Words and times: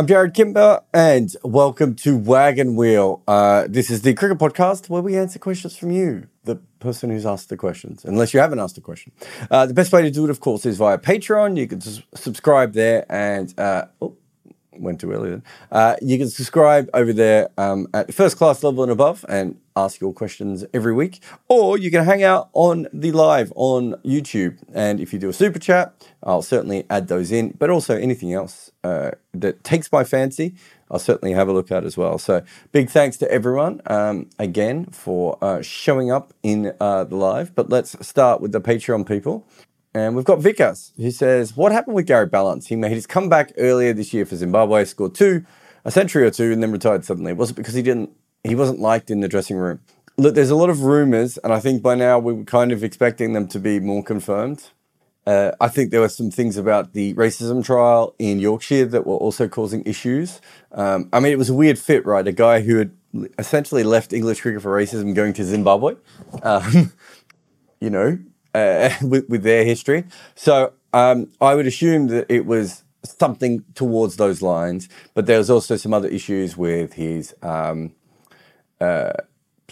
I'm 0.00 0.06
Jarrod 0.06 0.32
Kimber, 0.32 0.80
and 0.94 1.30
welcome 1.44 1.94
to 1.96 2.16
Wagon 2.16 2.74
Wheel. 2.74 3.22
Uh, 3.28 3.66
this 3.68 3.90
is 3.90 4.00
the 4.00 4.14
cricket 4.14 4.38
podcast 4.38 4.88
where 4.88 5.02
we 5.02 5.14
answer 5.14 5.38
questions 5.38 5.76
from 5.76 5.90
you, 5.90 6.26
the 6.44 6.56
person 6.78 7.10
who's 7.10 7.26
asked 7.26 7.50
the 7.50 7.56
questions, 7.58 8.06
unless 8.06 8.32
you 8.32 8.40
haven't 8.40 8.60
asked 8.60 8.78
a 8.78 8.80
question. 8.80 9.12
Uh, 9.50 9.66
the 9.66 9.74
best 9.74 9.92
way 9.92 10.00
to 10.00 10.10
do 10.10 10.24
it, 10.24 10.30
of 10.30 10.40
course, 10.40 10.64
is 10.64 10.78
via 10.78 10.96
Patreon. 10.96 11.58
You 11.58 11.66
can 11.66 11.82
subscribe 12.14 12.72
there 12.72 13.04
and. 13.12 13.52
Uh, 13.60 13.88
oh, 14.00 14.16
went 14.78 15.00
too 15.00 15.12
early 15.12 15.30
then. 15.30 15.42
Uh, 15.70 15.96
you 16.00 16.18
can 16.18 16.28
subscribe 16.28 16.88
over 16.94 17.12
there 17.12 17.48
um, 17.58 17.88
at 17.92 18.12
first 18.14 18.36
class 18.36 18.62
level 18.62 18.82
and 18.82 18.92
above 18.92 19.24
and 19.28 19.58
ask 19.76 20.00
your 20.00 20.12
questions 20.12 20.64
every 20.72 20.92
week. 20.92 21.20
Or 21.48 21.78
you 21.78 21.90
can 21.90 22.04
hang 22.04 22.22
out 22.22 22.50
on 22.52 22.88
the 22.92 23.12
live 23.12 23.52
on 23.56 23.94
YouTube. 24.04 24.58
And 24.72 25.00
if 25.00 25.12
you 25.12 25.18
do 25.18 25.28
a 25.28 25.32
super 25.32 25.58
chat, 25.58 25.94
I'll 26.22 26.42
certainly 26.42 26.86
add 26.90 27.08
those 27.08 27.32
in. 27.32 27.54
But 27.58 27.70
also 27.70 27.96
anything 27.96 28.32
else 28.32 28.70
uh, 28.84 29.12
that 29.34 29.64
takes 29.64 29.90
my 29.90 30.04
fancy, 30.04 30.54
I'll 30.90 30.98
certainly 30.98 31.34
have 31.34 31.48
a 31.48 31.52
look 31.52 31.70
at 31.70 31.84
as 31.84 31.96
well. 31.96 32.18
So 32.18 32.42
big 32.72 32.90
thanks 32.90 33.16
to 33.18 33.30
everyone 33.30 33.80
um, 33.86 34.28
again 34.38 34.86
for 34.86 35.38
uh, 35.40 35.62
showing 35.62 36.10
up 36.10 36.34
in 36.42 36.74
uh, 36.80 37.04
the 37.04 37.16
live. 37.16 37.54
But 37.54 37.70
let's 37.70 37.94
start 38.06 38.40
with 38.40 38.52
the 38.52 38.60
Patreon 38.60 39.06
people. 39.06 39.46
And 39.92 40.14
we've 40.14 40.24
got 40.24 40.38
Vikas 40.38 40.92
who 40.96 41.10
says, 41.10 41.56
What 41.56 41.72
happened 41.72 41.96
with 41.96 42.06
Gary 42.06 42.28
Ballance? 42.28 42.66
He 42.66 42.76
made 42.76 42.92
his 42.92 43.06
comeback 43.06 43.52
earlier 43.58 43.92
this 43.92 44.12
year 44.14 44.24
for 44.24 44.36
Zimbabwe, 44.36 44.84
scored 44.84 45.14
two, 45.14 45.44
a 45.84 45.90
century 45.90 46.24
or 46.24 46.30
two, 46.30 46.52
and 46.52 46.62
then 46.62 46.72
retired 46.72 47.04
suddenly. 47.04 47.32
Was 47.32 47.50
it 47.50 47.54
because 47.54 47.74
he 47.74 47.82
didn't 47.82 48.10
he 48.44 48.54
wasn't 48.54 48.80
liked 48.80 49.10
in 49.10 49.20
the 49.20 49.28
dressing 49.28 49.56
room? 49.56 49.80
Look, 50.16 50.34
there's 50.34 50.50
a 50.50 50.56
lot 50.56 50.70
of 50.70 50.82
rumours, 50.82 51.38
and 51.38 51.52
I 51.52 51.60
think 51.60 51.82
by 51.82 51.94
now 51.94 52.18
we 52.18 52.32
were 52.32 52.44
kind 52.44 52.72
of 52.72 52.84
expecting 52.84 53.32
them 53.32 53.48
to 53.48 53.58
be 53.58 53.80
more 53.80 54.02
confirmed. 54.02 54.68
Uh, 55.26 55.52
I 55.60 55.68
think 55.68 55.90
there 55.90 56.00
were 56.00 56.08
some 56.08 56.30
things 56.30 56.56
about 56.56 56.92
the 56.92 57.14
racism 57.14 57.64
trial 57.64 58.14
in 58.18 58.38
Yorkshire 58.38 58.86
that 58.86 59.06
were 59.06 59.16
also 59.16 59.48
causing 59.48 59.82
issues. 59.84 60.40
Um, 60.72 61.08
I 61.12 61.20
mean, 61.20 61.32
it 61.32 61.38
was 61.38 61.50
a 61.50 61.54
weird 61.54 61.78
fit, 61.78 62.06
right? 62.06 62.26
A 62.26 62.32
guy 62.32 62.60
who 62.62 62.76
had 62.76 62.90
essentially 63.38 63.82
left 63.82 64.12
English 64.12 64.40
cricket 64.40 64.62
for 64.62 64.76
racism 64.76 65.14
going 65.14 65.32
to 65.34 65.44
Zimbabwe. 65.44 65.96
Um, 66.42 66.92
you 67.80 67.90
know, 67.90 68.18
uh, 68.54 68.90
with, 69.02 69.28
with 69.28 69.42
their 69.42 69.64
history. 69.64 70.04
So 70.34 70.72
um, 70.92 71.28
I 71.40 71.54
would 71.54 71.66
assume 71.66 72.08
that 72.08 72.26
it 72.28 72.46
was 72.46 72.84
something 73.04 73.64
towards 73.74 74.16
those 74.16 74.42
lines, 74.42 74.88
but 75.14 75.26
there 75.26 75.38
was 75.38 75.50
also 75.50 75.76
some 75.76 75.94
other 75.94 76.08
issues 76.08 76.56
with 76.56 76.94
his 76.94 77.34
um, 77.42 77.92
uh, 78.80 79.12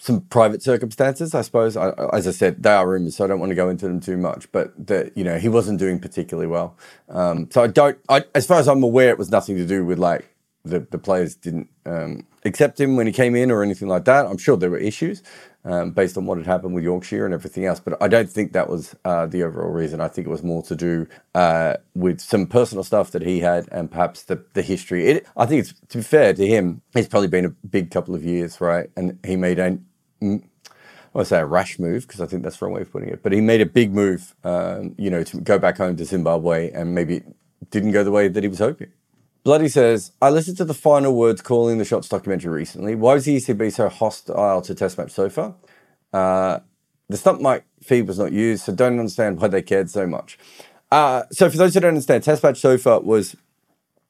some 0.01 0.21
private 0.23 0.63
circumstances. 0.63 1.35
I 1.35 1.43
suppose, 1.43 1.77
I, 1.77 1.91
as 2.13 2.27
I 2.29 2.31
said, 2.31 2.63
they 2.63 2.71
are 2.71 2.89
rumors, 2.89 3.17
so 3.17 3.25
I 3.25 3.27
don't 3.27 3.41
want 3.41 3.51
to 3.51 3.57
go 3.57 3.69
into 3.69 3.87
them 3.87 4.01
too 4.01 4.17
much. 4.17 4.51
But 4.53 4.73
that 4.87 5.17
you 5.17 5.25
know 5.25 5.39
he 5.39 5.49
wasn't 5.49 5.79
doing 5.79 5.99
particularly 5.99 6.47
well. 6.47 6.77
Um, 7.09 7.51
so 7.51 7.63
I 7.63 7.67
don't. 7.67 7.99
I, 8.09 8.25
as 8.35 8.47
far 8.47 8.59
as 8.59 8.69
I'm 8.69 8.83
aware, 8.83 9.11
it 9.11 9.19
was 9.19 9.31
nothing 9.31 9.57
to 9.57 9.67
do 9.67 9.85
with 9.85 9.99
like 9.99 10.35
the 10.65 10.81
the 10.81 10.99
players 10.99 11.35
didn't 11.35 11.69
um, 11.87 12.27
accept 12.45 12.81
him 12.81 12.97
when 12.97 13.07
he 13.07 13.13
came 13.13 13.35
in 13.35 13.51
or 13.51 13.63
anything 13.63 13.89
like 13.89 14.05
that. 14.05 14.27
I'm 14.27 14.39
sure 14.39 14.57
there 14.57 14.71
were 14.71 14.79
issues 14.79 15.23
um, 15.69 15.93
based 15.93 16.19
on 16.19 16.27
what 16.27 16.39
had 16.39 16.49
happened 16.49 16.75
with 16.75 16.85
Yorkshire 16.85 17.27
and 17.27 17.35
everything 17.35 17.67
else, 17.67 17.81
but 17.81 18.03
I 18.03 18.09
don't 18.09 18.31
think 18.31 18.55
that 18.55 18.71
was 18.71 18.97
uh, 19.07 19.27
the 19.27 19.45
overall 19.45 19.71
reason. 19.71 20.01
I 20.03 20.09
think 20.09 20.27
it 20.29 20.31
was 20.33 20.45
more 20.45 20.65
to 20.65 20.77
do 20.77 21.09
uh, 21.37 21.77
with 21.95 22.21
some 22.21 22.49
personal 22.49 22.85
stuff 22.85 23.13
that 23.13 23.23
he 23.23 23.41
had 23.41 23.69
and 23.73 23.91
perhaps 23.91 24.25
the 24.25 24.45
the 24.55 24.63
history. 24.63 25.07
It, 25.09 25.29
I 25.37 25.47
think 25.47 25.63
it's 25.63 25.75
to 25.91 25.99
be 25.99 26.05
fair 26.05 26.35
to 26.35 26.47
him, 26.49 26.83
it's 26.97 27.09
probably 27.09 27.29
been 27.29 27.47
a 27.47 27.51
big 27.51 27.93
couple 27.93 28.17
of 28.17 28.25
years, 28.25 28.61
right? 28.61 28.91
And 28.97 29.21
he 29.27 29.37
made 29.37 29.61
a 29.61 29.79
I 31.15 31.19
won't 31.19 31.29
say 31.29 31.41
a 31.41 31.47
rash 31.47 31.79
move 31.79 32.09
because 32.09 32.23
I 32.23 32.27
think 32.27 32.45
that's 32.45 32.59
the 32.59 32.67
wrong 32.67 32.75
way 32.75 32.83
of 32.83 32.93
putting 32.93 33.11
it, 33.11 33.23
but 33.23 33.33
he 33.33 33.43
made 33.43 33.61
a 33.63 33.67
big 33.67 33.95
move, 33.95 34.35
um, 34.45 34.95
you 34.99 35.11
know, 35.11 35.25
to 35.25 35.41
go 35.43 35.59
back 35.59 35.79
home 35.79 35.97
to 35.97 36.07
Zimbabwe 36.07 36.71
and 36.73 36.95
maybe 36.95 37.19
it 37.19 37.27
didn't 37.71 37.93
go 37.93 38.05
the 38.05 38.13
way 38.13 38.29
that 38.29 38.43
he 38.45 38.49
was 38.49 38.61
hoping. 38.61 38.93
Bloody 39.49 39.69
says, 39.69 40.13
I 40.21 40.29
listened 40.29 40.59
to 40.59 40.67
the 40.67 40.75
final 40.75 41.15
words 41.15 41.41
calling 41.41 41.79
the 41.79 41.85
shots 41.87 42.07
documentary 42.07 42.53
recently. 42.53 42.95
Why 42.95 43.15
was 43.15 43.25
the 43.25 43.39
ECB 43.39 43.73
so 43.73 43.89
hostile 43.89 44.61
to 44.61 44.75
Test 44.75 44.99
Match 44.99 45.11
Sofa? 45.11 45.55
Uh, 46.13 46.59
the 47.09 47.17
stump 47.17 47.41
mic 47.41 47.65
feed 47.83 48.07
was 48.07 48.19
not 48.19 48.31
used, 48.31 48.65
so 48.65 48.75
don't 48.75 48.99
understand 48.99 49.41
why 49.41 49.49
they 49.49 49.63
cared 49.63 49.89
so 49.89 50.07
much. 50.07 50.39
Uh, 50.93 51.23
so 51.33 51.49
for 51.49 51.57
those 51.57 51.73
who 51.73 51.81
don't 51.81 51.89
understand, 51.89 52.25
Test 52.25 52.43
Match 52.43 52.59
Sofa 52.59 53.01
was 53.01 53.37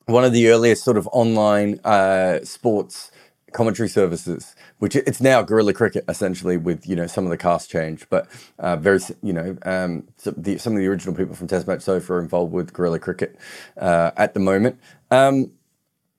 one 0.06 0.24
of 0.24 0.32
the 0.32 0.48
earliest 0.48 0.82
sort 0.82 0.96
of 0.96 1.08
online 1.12 1.78
uh, 1.84 2.40
sports 2.42 3.12
commentary 3.52 3.88
services, 3.88 4.54
which 4.78 4.94
it's 4.94 5.20
now 5.20 5.42
Guerrilla 5.42 5.72
Cricket 5.72 6.04
essentially 6.08 6.56
with 6.56 6.86
you 6.86 6.96
know 6.96 7.06
some 7.06 7.24
of 7.24 7.30
the 7.30 7.36
cast 7.36 7.70
change, 7.70 8.06
but 8.10 8.28
uh, 8.58 8.76
very 8.76 9.00
you 9.22 9.32
know 9.32 9.56
um, 9.64 10.06
so 10.16 10.32
the, 10.36 10.58
some 10.58 10.74
of 10.74 10.78
the 10.80 10.86
original 10.86 11.14
people 11.14 11.34
from 11.34 11.46
Test 11.46 11.66
Match 11.66 11.82
Sofa 11.82 12.14
are 12.14 12.20
involved 12.20 12.52
with 12.52 12.72
Guerrilla 12.72 12.98
Cricket 12.98 13.36
uh, 13.78 14.10
at 14.16 14.34
the 14.34 14.40
moment, 14.40 14.78
um, 15.10 15.52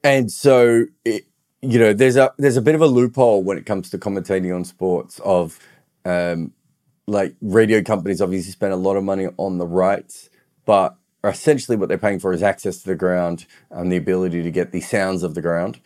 and 0.03 0.31
so 0.31 0.85
it, 1.05 1.25
you 1.61 1.79
know 1.79 1.93
there's 1.93 2.17
a 2.17 2.33
there's 2.37 2.57
a 2.57 2.61
bit 2.61 2.75
of 2.75 2.81
a 2.81 2.87
loophole 2.87 3.43
when 3.43 3.57
it 3.57 3.65
comes 3.65 3.89
to 3.91 3.97
commentating 3.97 4.55
on 4.55 4.65
sports 4.65 5.19
of 5.25 5.59
um, 6.05 6.53
like 7.07 7.35
radio 7.41 7.81
companies 7.83 8.21
obviously 8.21 8.51
spend 8.51 8.73
a 8.73 8.77
lot 8.77 8.95
of 8.97 9.03
money 9.03 9.27
on 9.37 9.57
the 9.57 9.67
rights, 9.67 10.29
but 10.65 10.95
essentially 11.23 11.77
what 11.77 11.89
they're 11.89 11.97
paying 11.97 12.19
for 12.19 12.33
is 12.33 12.43
access 12.43 12.79
to 12.79 12.87
the 12.89 12.95
ground 12.95 13.45
and 13.71 13.91
the 13.91 13.97
ability 13.97 14.43
to 14.43 14.51
get 14.51 14.71
the 14.71 14.81
sounds 14.81 15.23
of 15.23 15.35
the 15.35 15.41
ground. 15.41 15.79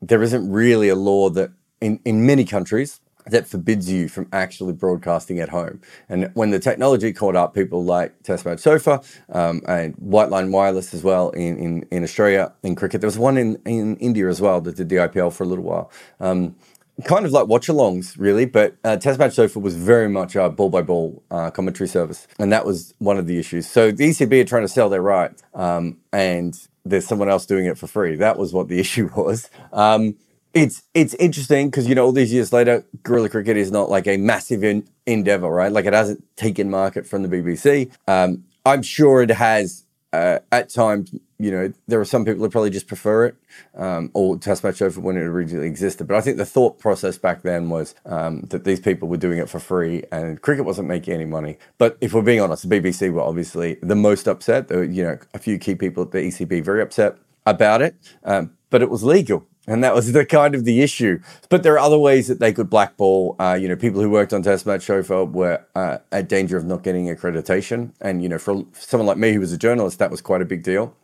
There 0.00 0.22
isn't 0.22 0.50
really 0.50 0.88
a 0.88 0.96
law 0.96 1.30
that 1.30 1.52
in, 1.80 2.00
in 2.04 2.26
many 2.26 2.44
countries 2.44 3.00
that 3.26 3.46
forbids 3.46 3.90
you 3.90 4.08
from 4.08 4.28
actually 4.32 4.72
broadcasting 4.72 5.38
at 5.38 5.48
home. 5.48 5.80
And 6.08 6.30
when 6.34 6.50
the 6.50 6.58
technology 6.58 7.12
caught 7.12 7.36
up, 7.36 7.54
people 7.54 7.84
like 7.84 8.22
Test 8.22 8.44
Match 8.44 8.60
Sofa 8.60 9.02
um, 9.30 9.62
and 9.66 9.94
White 9.96 10.30
Line 10.30 10.50
Wireless 10.52 10.92
as 10.94 11.02
well 11.02 11.30
in, 11.30 11.58
in, 11.58 11.86
in 11.90 12.02
Australia 12.02 12.52
in 12.62 12.74
cricket. 12.74 13.00
There 13.00 13.08
was 13.08 13.18
one 13.18 13.36
in, 13.36 13.56
in 13.64 13.96
India 13.96 14.28
as 14.28 14.40
well 14.40 14.60
that 14.62 14.76
did 14.76 14.88
the 14.88 14.96
IPL 14.96 15.32
for 15.32 15.44
a 15.44 15.46
little 15.46 15.64
while. 15.64 15.90
Um, 16.20 16.56
kind 17.04 17.24
of 17.24 17.32
like 17.32 17.46
watch 17.46 17.68
alongs, 17.68 18.16
really, 18.18 18.44
but 18.44 18.76
uh, 18.84 18.96
Test 18.96 19.18
Match 19.18 19.34
Sofa 19.34 19.58
was 19.58 19.76
very 19.76 20.08
much 20.08 20.36
a 20.36 20.50
ball 20.50 20.68
by 20.68 20.82
ball 20.82 21.22
commentary 21.52 21.88
service. 21.88 22.26
And 22.38 22.52
that 22.52 22.66
was 22.66 22.94
one 22.98 23.18
of 23.18 23.26
the 23.26 23.38
issues. 23.38 23.68
So 23.68 23.90
the 23.90 24.10
ECB 24.10 24.42
are 24.42 24.44
trying 24.44 24.62
to 24.62 24.68
sell 24.68 24.88
their 24.88 25.02
rights. 25.02 25.42
Um, 25.54 25.98
and 26.12 26.58
there's 26.84 27.06
someone 27.06 27.28
else 27.28 27.46
doing 27.46 27.66
it 27.66 27.78
for 27.78 27.86
free. 27.86 28.16
That 28.16 28.38
was 28.38 28.52
what 28.52 28.68
the 28.68 28.78
issue 28.84 29.08
was. 29.14 29.50
Um, 29.72 30.16
it's 30.54 30.82
it's 30.94 31.14
interesting 31.14 31.70
because 31.70 31.88
you 31.88 31.94
know 31.94 32.04
all 32.04 32.12
these 32.12 32.32
years 32.32 32.52
later, 32.52 32.84
guerrilla 33.02 33.28
cricket 33.28 33.56
is 33.56 33.70
not 33.70 33.90
like 33.90 34.06
a 34.06 34.16
massive 34.16 34.62
in, 34.62 34.86
endeavor, 35.06 35.48
right? 35.48 35.72
Like 35.72 35.86
it 35.86 35.92
hasn't 35.92 36.24
taken 36.36 36.70
market 36.70 37.06
from 37.06 37.22
the 37.22 37.28
BBC. 37.28 37.90
Um, 38.06 38.44
I'm 38.64 38.82
sure 38.82 39.22
it 39.22 39.30
has 39.30 39.84
uh, 40.12 40.40
at 40.50 40.68
times. 40.68 41.14
You 41.38 41.50
know, 41.50 41.72
there 41.88 42.00
are 42.00 42.04
some 42.04 42.24
people 42.24 42.44
who 42.44 42.50
probably 42.50 42.70
just 42.70 42.86
prefer 42.86 43.26
it 43.26 43.34
um, 43.76 44.12
or 44.14 44.38
Test 44.38 44.62
Match 44.62 44.76
Sofa 44.76 45.00
when 45.00 45.16
it 45.16 45.22
originally 45.22 45.66
existed. 45.66 46.06
But 46.06 46.16
I 46.16 46.20
think 46.20 46.36
the 46.36 46.46
thought 46.46 46.78
process 46.78 47.18
back 47.18 47.42
then 47.42 47.68
was 47.68 47.96
um, 48.06 48.42
that 48.50 48.62
these 48.62 48.78
people 48.78 49.08
were 49.08 49.16
doing 49.16 49.38
it 49.38 49.48
for 49.48 49.58
free 49.58 50.04
and 50.12 50.40
cricket 50.40 50.64
wasn't 50.64 50.86
making 50.86 51.14
any 51.14 51.24
money. 51.24 51.58
But 51.78 51.98
if 52.00 52.14
we're 52.14 52.22
being 52.22 52.40
honest, 52.40 52.68
the 52.68 52.80
BBC 52.80 53.12
were 53.12 53.22
obviously 53.22 53.78
the 53.82 53.96
most 53.96 54.28
upset. 54.28 54.68
There 54.68 54.78
were, 54.78 54.84
you 54.84 55.02
know, 55.02 55.18
a 55.34 55.40
few 55.40 55.58
key 55.58 55.74
people 55.74 56.04
at 56.04 56.12
the 56.12 56.18
ECB 56.18 56.62
very 56.62 56.80
upset 56.80 57.16
about 57.44 57.82
it, 57.82 57.96
um, 58.22 58.52
but 58.70 58.82
it 58.82 58.88
was 58.88 59.02
legal. 59.02 59.44
And 59.66 59.82
that 59.84 59.94
was 59.94 60.12
the 60.12 60.26
kind 60.26 60.54
of 60.54 60.64
the 60.64 60.80
issue. 60.82 61.20
But 61.48 61.62
there 61.62 61.74
are 61.74 61.78
other 61.78 61.98
ways 61.98 62.28
that 62.28 62.40
they 62.40 62.52
could 62.52 62.70
blackball. 62.70 63.36
Uh, 63.38 63.58
you 63.60 63.68
know, 63.68 63.76
people 63.76 64.00
who 64.00 64.10
worked 64.10 64.32
on 64.32 64.42
Test 64.42 64.66
Match 64.66 64.82
Sofa 64.82 65.24
were 65.24 65.64
uh, 65.74 65.98
at 66.10 66.28
danger 66.28 66.56
of 66.56 66.64
not 66.64 66.82
getting 66.82 67.06
accreditation. 67.06 67.92
And, 68.00 68.22
you 68.22 68.28
know, 68.28 68.38
for 68.38 68.64
someone 68.72 69.06
like 69.06 69.18
me 69.18 69.32
who 69.32 69.40
was 69.40 69.52
a 69.52 69.58
journalist, 69.58 69.98
that 69.98 70.10
was 70.10 70.20
quite 70.20 70.42
a 70.42 70.46
big 70.46 70.62
deal 70.62 70.96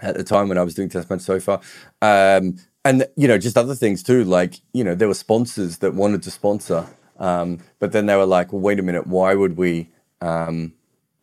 at 0.00 0.16
the 0.16 0.24
time 0.24 0.48
when 0.48 0.58
I 0.58 0.62
was 0.62 0.74
doing 0.74 0.88
Test 0.88 1.08
Match 1.08 1.22
Sofa. 1.22 1.60
Um, 2.02 2.56
and, 2.84 3.06
you 3.16 3.26
know, 3.26 3.38
just 3.38 3.56
other 3.56 3.74
things 3.74 4.02
too. 4.02 4.24
Like, 4.24 4.60
you 4.72 4.84
know, 4.84 4.94
there 4.94 5.08
were 5.08 5.14
sponsors 5.14 5.78
that 5.78 5.94
wanted 5.94 6.22
to 6.24 6.30
sponsor. 6.30 6.86
Um, 7.18 7.58
but 7.78 7.92
then 7.92 8.06
they 8.06 8.14
were 8.14 8.26
like, 8.26 8.52
well, 8.52 8.60
wait 8.60 8.78
a 8.78 8.82
minute, 8.82 9.06
why 9.06 9.34
would 9.34 9.56
we? 9.56 9.90
Um, 10.20 10.74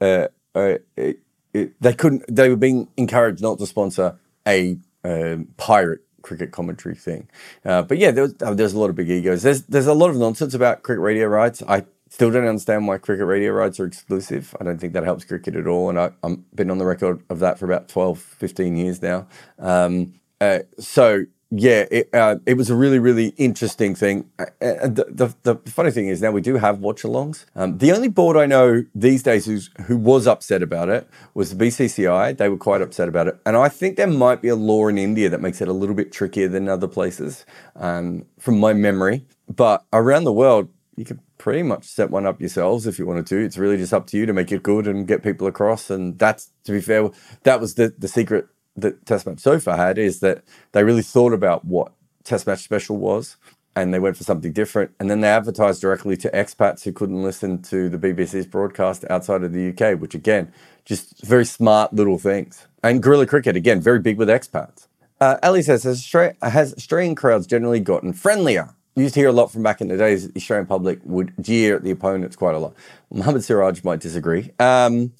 uh, 0.01 0.27
uh, 0.55 0.77
it, 0.97 1.19
it, 1.53 1.81
they 1.81 1.93
couldn't, 1.93 2.23
they 2.27 2.49
were 2.49 2.55
being 2.55 2.89
encouraged 2.97 3.41
not 3.41 3.59
to 3.59 3.67
sponsor 3.67 4.17
a 4.47 4.77
um, 5.03 5.47
pirate 5.57 6.02
cricket 6.23 6.51
commentary 6.51 6.95
thing. 6.95 7.27
Uh, 7.63 7.83
but 7.83 7.99
yeah, 7.99 8.09
there 8.09 8.23
was, 8.23 8.35
uh, 8.41 8.53
there's 8.53 8.73
a 8.73 8.79
lot 8.79 8.89
of 8.89 8.95
big 8.95 9.09
egos. 9.09 9.43
There's 9.43 9.61
there's 9.63 9.87
a 9.87 9.93
lot 9.93 10.09
of 10.09 10.17
nonsense 10.17 10.55
about 10.55 10.81
cricket 10.81 11.03
radio 11.03 11.27
rights. 11.27 11.61
I 11.67 11.85
still 12.09 12.31
don't 12.31 12.47
understand 12.47 12.87
why 12.87 12.97
cricket 12.97 13.25
radio 13.25 13.51
rights 13.51 13.79
are 13.79 13.85
exclusive. 13.85 14.55
I 14.59 14.63
don't 14.63 14.79
think 14.79 14.93
that 14.93 15.03
helps 15.03 15.25
cricket 15.25 15.55
at 15.55 15.67
all. 15.67 15.89
And 15.89 15.99
I, 15.99 16.11
I've 16.23 16.55
been 16.55 16.71
on 16.71 16.77
the 16.79 16.85
record 16.85 17.23
of 17.29 17.39
that 17.39 17.59
for 17.59 17.65
about 17.65 17.87
12, 17.87 18.19
15 18.19 18.75
years 18.75 19.01
now. 19.01 19.27
Um, 19.59 20.13
uh, 20.39 20.59
so 20.79 21.25
yeah, 21.55 21.85
it, 21.91 22.09
uh, 22.13 22.37
it 22.47 22.55
was 22.55 22.71
a 22.71 22.75
really, 22.75 22.97
really 22.97 23.27
interesting 23.37 23.93
thing. 23.93 24.27
Uh, 24.39 24.45
And 24.59 24.95
the, 24.95 25.33
the, 25.43 25.57
the 25.63 25.71
funny 25.71 25.91
thing 25.91 26.07
is 26.07 26.19
now 26.19 26.31
we 26.31 26.41
do 26.41 26.55
have 26.55 26.79
watch 26.79 27.03
alongs. 27.03 27.45
Um, 27.55 27.77
the 27.77 27.91
only 27.91 28.07
board 28.07 28.35
I 28.35 28.47
know 28.47 28.85
these 28.95 29.21
days 29.21 29.45
who's, 29.45 29.69
who 29.85 29.95
was 29.95 30.25
upset 30.25 30.63
about 30.63 30.89
it 30.89 31.07
was 31.35 31.55
the 31.55 31.65
BCCI. 31.65 32.37
They 32.37 32.49
were 32.49 32.57
quite 32.57 32.81
upset 32.81 33.07
about 33.07 33.27
it. 33.27 33.39
And 33.45 33.55
I 33.55 33.69
think 33.69 33.97
there 33.97 34.07
might 34.07 34.41
be 34.41 34.47
a 34.47 34.55
law 34.55 34.87
in 34.87 34.97
India 34.97 35.29
that 35.29 35.41
makes 35.41 35.61
it 35.61 35.67
a 35.67 35.73
little 35.73 35.93
bit 35.93 36.11
trickier 36.11 36.47
than 36.47 36.67
other 36.67 36.87
places 36.87 37.45
um, 37.75 38.25
from 38.39 38.59
my 38.59 38.73
memory. 38.73 39.23
But 39.47 39.85
around 39.93 40.23
the 40.23 40.33
world, 40.33 40.69
you 40.95 41.05
could 41.05 41.19
pretty 41.37 41.61
much 41.61 41.83
set 41.83 42.09
one 42.09 42.25
up 42.25 42.39
yourselves 42.39 42.87
if 42.87 42.97
you 42.97 43.05
wanted 43.05 43.27
to. 43.27 43.37
It's 43.37 43.57
really 43.57 43.77
just 43.77 43.93
up 43.93 44.07
to 44.07 44.17
you 44.17 44.25
to 44.25 44.33
make 44.33 44.51
it 44.51 44.63
good 44.63 44.87
and 44.87 45.07
get 45.07 45.21
people 45.21 45.45
across. 45.45 45.91
And 45.91 46.17
that's, 46.17 46.49
to 46.63 46.71
be 46.71 46.81
fair, 46.81 47.09
that 47.43 47.59
was 47.59 47.75
the, 47.75 47.93
the 47.97 48.07
secret 48.07 48.47
that 48.75 49.05
Test 49.05 49.25
Match 49.25 49.39
Sofa 49.39 49.75
had 49.75 49.97
is 49.97 50.19
that 50.21 50.43
they 50.71 50.83
really 50.83 51.01
thought 51.01 51.33
about 51.33 51.65
what 51.65 51.91
Test 52.23 52.47
Match 52.47 52.59
Special 52.59 52.97
was 52.97 53.37
and 53.75 53.93
they 53.93 53.99
went 53.99 54.17
for 54.17 54.23
something 54.23 54.51
different. 54.51 54.91
And 54.99 55.09
then 55.09 55.21
they 55.21 55.27
advertised 55.27 55.81
directly 55.81 56.15
to 56.17 56.29
expats 56.29 56.83
who 56.83 56.91
couldn't 56.91 57.23
listen 57.23 57.61
to 57.63 57.89
the 57.89 57.97
BBC's 57.97 58.45
broadcast 58.45 59.05
outside 59.09 59.43
of 59.43 59.51
the 59.51 59.69
UK, 59.69 59.99
which 59.99 60.13
again, 60.13 60.51
just 60.85 61.23
very 61.23 61.45
smart 61.45 61.93
little 61.93 62.19
things. 62.19 62.67
And 62.83 63.01
guerrilla 63.01 63.25
cricket, 63.25 63.55
again, 63.55 63.81
very 63.81 63.99
big 63.99 64.17
with 64.17 64.27
expats. 64.27 64.87
Uh, 65.19 65.37
Ali 65.41 65.61
says, 65.61 65.83
has, 65.83 65.99
Australia, 65.99 66.35
has 66.41 66.73
Australian 66.73 67.15
crowds 67.15 67.47
generally 67.47 67.79
gotten 67.79 68.13
friendlier? 68.13 68.75
Used 68.95 69.15
to 69.15 69.21
hear 69.21 69.29
a 69.29 69.33
lot 69.33 69.51
from 69.51 69.63
back 69.63 69.81
in 69.81 69.87
the 69.87 69.97
days, 69.97 70.27
the 70.27 70.37
Australian 70.37 70.67
public 70.67 70.99
would 71.03 71.33
jeer 71.41 71.77
at 71.77 71.83
the 71.83 71.89
opponents 71.89 72.35
quite 72.35 72.53
a 72.53 72.59
lot. 72.59 72.75
Mohammed 73.11 73.43
Siraj 73.43 73.83
might 73.83 73.99
disagree. 73.99 74.51
Um, 74.59 75.13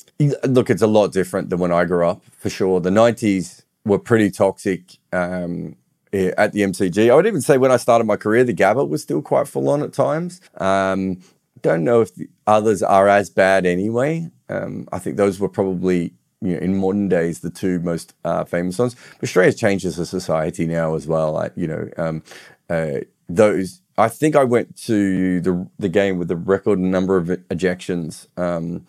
look, 0.48 0.70
it's 0.70 0.84
a 0.84 0.88
lot 0.88 1.12
different 1.12 1.50
than 1.50 1.60
when 1.60 1.72
I 1.72 1.86
grew 1.86 2.08
up, 2.08 2.24
for 2.38 2.52
sure. 2.52 2.80
The 2.80 2.92
90s 2.92 3.64
were 3.84 4.00
pretty 4.00 4.30
toxic. 4.30 4.98
Um, 5.12 5.76
at 6.14 6.54
the 6.54 6.62
MCG. 6.62 7.12
I 7.12 7.16
would 7.16 7.26
even 7.26 7.42
say 7.42 7.58
when 7.58 7.72
I 7.72 7.78
started 7.78 8.06
my 8.06 8.18
career, 8.18 8.44
the 8.44 8.54
Gabba 8.54 8.88
was 8.88 9.02
still 9.02 9.22
quite 9.22 9.48
full 9.48 9.68
on 9.70 9.82
at 9.82 9.94
times. 9.94 10.42
Um, 10.58 11.22
don't 11.62 11.84
know 11.84 12.02
if 12.02 12.14
the 12.14 12.30
others 12.46 12.84
are 12.84 13.08
as 13.08 13.30
bad 13.30 13.66
anyway. 13.66 14.30
Um, 14.50 14.88
I 14.92 15.00
think 15.00 15.18
those 15.18 15.40
were 15.40 15.50
probably 15.50 16.14
you 16.42 16.54
know, 16.54 16.60
in 16.60 16.78
modern 16.78 17.08
days 17.08 17.40
the 17.40 17.50
two 17.50 17.80
most 17.80 18.14
uh, 18.26 18.44
famous 18.44 18.78
ones. 18.78 18.96
Australia's 19.24 19.56
changed 19.56 19.86
as 19.86 19.98
a 19.98 20.06
society 20.06 20.68
now 20.68 20.94
as 20.94 21.08
well. 21.08 21.50
You 21.56 21.68
know, 21.68 21.90
um, 21.98 22.22
uh, 22.70 23.00
those. 23.30 23.82
I 23.98 24.10
think 24.10 24.36
I 24.36 24.44
went 24.44 24.76
to 24.86 25.42
the 25.42 25.68
the 25.80 25.90
game 25.90 26.18
with 26.18 26.28
the 26.28 26.36
record 26.38 26.80
number 26.80 27.18
of 27.18 27.28
ejections 27.28 28.28
um, 28.38 28.86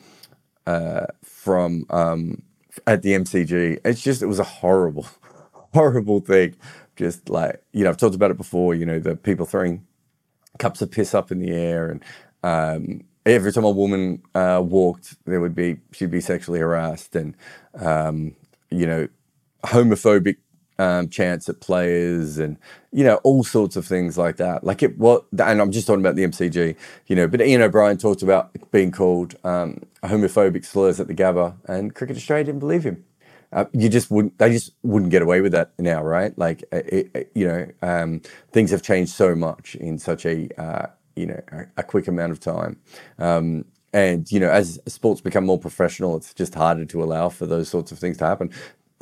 uh, 0.67 1.07
from 1.23 1.87
um, 1.91 2.43
at 2.87 3.03
the 3.03 3.11
MCG. 3.11 3.81
It's 3.85 4.03
just 4.03 4.23
it 4.23 4.27
was 4.27 4.39
a 4.39 4.45
horrible, 4.45 5.07
horrible 5.75 6.21
thing 6.21 6.57
just 6.97 7.29
like 7.29 7.63
you 7.73 7.85
know 7.85 7.91
I've 7.91 7.97
talked 7.97 8.15
about 8.15 8.31
it 8.31 8.37
before. 8.37 8.75
You 8.75 8.87
know 8.87 8.99
the 8.99 9.17
people 9.17 9.47
throwing 9.47 9.87
cups 10.59 10.83
of 10.83 10.91
piss 10.91 11.15
up 11.15 11.31
in 11.33 11.41
the 11.41 11.51
air, 11.51 11.91
and 11.91 12.03
um, 12.43 13.03
every 13.27 13.53
time 13.53 13.65
a 13.65 13.71
woman 13.71 14.23
uh, 14.35 14.63
walked, 14.65 15.17
there 15.25 15.41
would 15.41 15.55
be 15.55 15.79
she'd 15.93 16.11
be 16.11 16.21
sexually 16.21 16.61
harassed, 16.61 17.17
and 17.17 17.37
um, 17.75 18.35
you 18.71 18.87
know 18.87 19.09
homophobic 19.65 20.37
um, 20.79 21.09
chants 21.09 21.49
at 21.49 21.61
players, 21.61 22.39
and 22.39 22.57
you 22.93 23.05
know 23.05 23.17
all 23.25 23.45
sorts 23.45 23.77
of 23.77 23.87
things 23.87 24.19
like 24.19 24.37
that. 24.37 24.65
Like 24.65 24.83
it 24.83 24.99
what, 24.99 25.25
and 25.33 25.61
I'm 25.61 25.71
just 25.71 25.87
talking 25.87 26.03
about 26.03 26.17
the 26.17 26.25
MCG, 26.25 26.77
you 27.07 27.17
know. 27.17 27.29
But 27.29 27.41
Iain 27.41 27.63
O'Brien 27.63 27.99
talked 27.99 28.23
about 28.23 28.51
being 28.71 28.91
called 28.91 29.37
um, 29.45 29.83
homophobic 30.03 30.65
slurs 30.65 31.01
at 31.01 31.07
the 31.07 31.15
Gabba, 31.15 31.55
and 31.67 31.95
Cricket 31.95 32.17
Australia 32.17 32.45
didn't 32.45 32.61
believe 32.61 32.85
him 32.85 33.05
uh, 33.55 33.65
you 33.73 33.89
just 33.89 34.11
wouldn't 34.11 34.37
they 34.39 34.51
just 34.51 34.73
wouldn't 34.83 35.11
get 35.11 35.23
away 35.23 35.41
with 35.41 35.53
that 35.53 35.71
now 35.79 36.03
right 36.03 36.37
like 36.37 36.65
uh, 36.73 36.83
it, 36.87 37.11
it, 37.15 37.33
you 37.35 37.47
know 37.47 37.67
um, 37.83 38.21
things 38.53 38.71
have 38.71 38.83
changed 38.83 39.13
so 39.13 39.35
much 39.35 39.77
in 39.77 39.99
such 39.99 40.27
a 40.27 40.49
uh, 40.61 40.87
you 41.17 41.27
know 41.27 41.41
a, 41.53 41.67
a, 41.79 41.83
quick 41.83 42.09
amount 42.09 42.33
of 42.33 42.41
time 42.41 42.77
um, 43.19 43.65
and 43.93 44.31
you 44.31 44.41
know 44.41 44.51
as 44.51 44.79
sports 44.87 45.21
become 45.21 45.47
more 45.47 45.59
professional 45.59 46.17
it's 46.17 46.35
just 46.35 46.55
harder 46.55 46.85
to 46.85 47.03
allow 47.03 47.29
for 47.29 47.47
those 47.47 47.69
sorts 47.69 47.93
of 47.93 47.99
things 47.99 48.17
to 48.17 48.27
happen 48.27 48.51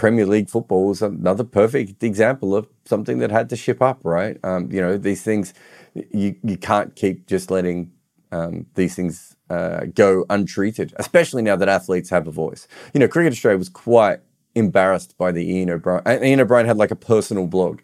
Premier 0.02 0.26
League 0.26 0.50
football 0.50 0.90
is 0.90 1.00
another 1.00 1.44
perfect 1.44 2.02
example 2.02 2.56
of 2.56 2.66
something 2.84 3.18
that 3.20 3.30
had 3.30 3.48
to 3.50 3.54
ship 3.54 3.80
up, 3.80 4.00
right? 4.02 4.36
Um, 4.42 4.68
you 4.68 4.80
know, 4.80 4.98
these 4.98 5.22
things, 5.22 5.54
you, 5.94 6.34
you 6.42 6.56
can't 6.56 6.96
keep 6.96 7.28
just 7.28 7.52
letting 7.52 7.92
um, 8.32 8.66
these 8.74 8.96
things 8.96 9.36
uh, 9.48 9.84
go 9.94 10.26
untreated, 10.28 10.92
especially 10.96 11.40
now 11.40 11.54
that 11.54 11.68
athletes 11.68 12.10
have 12.10 12.26
a 12.26 12.32
voice. 12.32 12.66
You 12.92 12.98
know, 12.98 13.06
Cricket 13.06 13.32
Australia 13.32 13.58
was 13.58 13.68
quite 13.68 14.18
embarrassed 14.56 15.16
by 15.18 15.30
the 15.30 15.48
Iain 15.48 15.70
O'Brien. 15.70 16.02
Iain 16.04 16.40
O'Brien 16.40 16.66
had 16.66 16.78
like 16.78 16.90
a 16.90 16.96
personal 16.96 17.46
blog. 17.46 17.80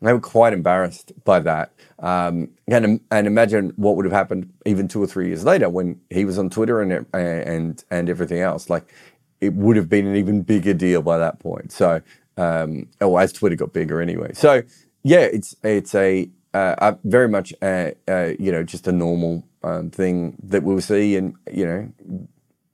And 0.00 0.08
They 0.08 0.12
were 0.12 0.20
quite 0.20 0.52
embarrassed 0.52 1.12
by 1.24 1.38
that. 1.40 1.72
Um, 2.00 2.48
and, 2.66 3.00
and 3.10 3.26
imagine 3.26 3.74
what 3.76 3.96
would 3.96 4.06
have 4.06 4.12
happened 4.12 4.52
even 4.66 4.88
two 4.88 5.02
or 5.02 5.06
three 5.06 5.28
years 5.28 5.44
later 5.44 5.68
when 5.68 6.00
he 6.10 6.24
was 6.24 6.38
on 6.38 6.50
Twitter 6.50 6.80
and 6.80 7.06
and 7.12 7.84
and 7.90 8.08
everything 8.08 8.40
else. 8.40 8.70
Like 8.70 8.92
it 9.40 9.54
would 9.54 9.76
have 9.76 9.88
been 9.88 10.06
an 10.06 10.16
even 10.16 10.42
bigger 10.42 10.74
deal 10.74 11.02
by 11.02 11.18
that 11.18 11.38
point. 11.38 11.72
So, 11.72 12.02
um, 12.36 12.88
oh, 13.00 13.16
as 13.16 13.32
Twitter 13.32 13.56
got 13.56 13.72
bigger 13.72 14.00
anyway. 14.00 14.32
So 14.34 14.62
yeah, 15.02 15.20
it's 15.20 15.56
it's 15.62 15.94
a, 15.94 16.28
uh, 16.54 16.94
very 17.04 17.28
much 17.28 17.54
a, 17.62 17.94
a, 18.08 18.36
you 18.38 18.52
know 18.52 18.62
just 18.62 18.86
a 18.86 18.92
normal 18.92 19.44
um, 19.62 19.90
thing 19.90 20.36
that 20.42 20.62
we'll 20.62 20.80
see, 20.80 21.16
and 21.16 21.34
you 21.52 21.66
know 21.66 21.92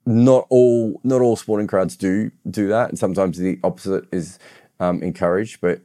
not 0.05 0.47
all 0.49 0.99
not 1.03 1.21
all 1.21 1.35
sporting 1.35 1.67
crowds 1.67 1.95
do 1.95 2.31
do 2.49 2.67
that, 2.67 2.89
and 2.89 2.99
sometimes 2.99 3.37
the 3.37 3.59
opposite 3.63 4.05
is 4.11 4.39
um, 4.79 5.01
encouraged. 5.03 5.61
But 5.61 5.81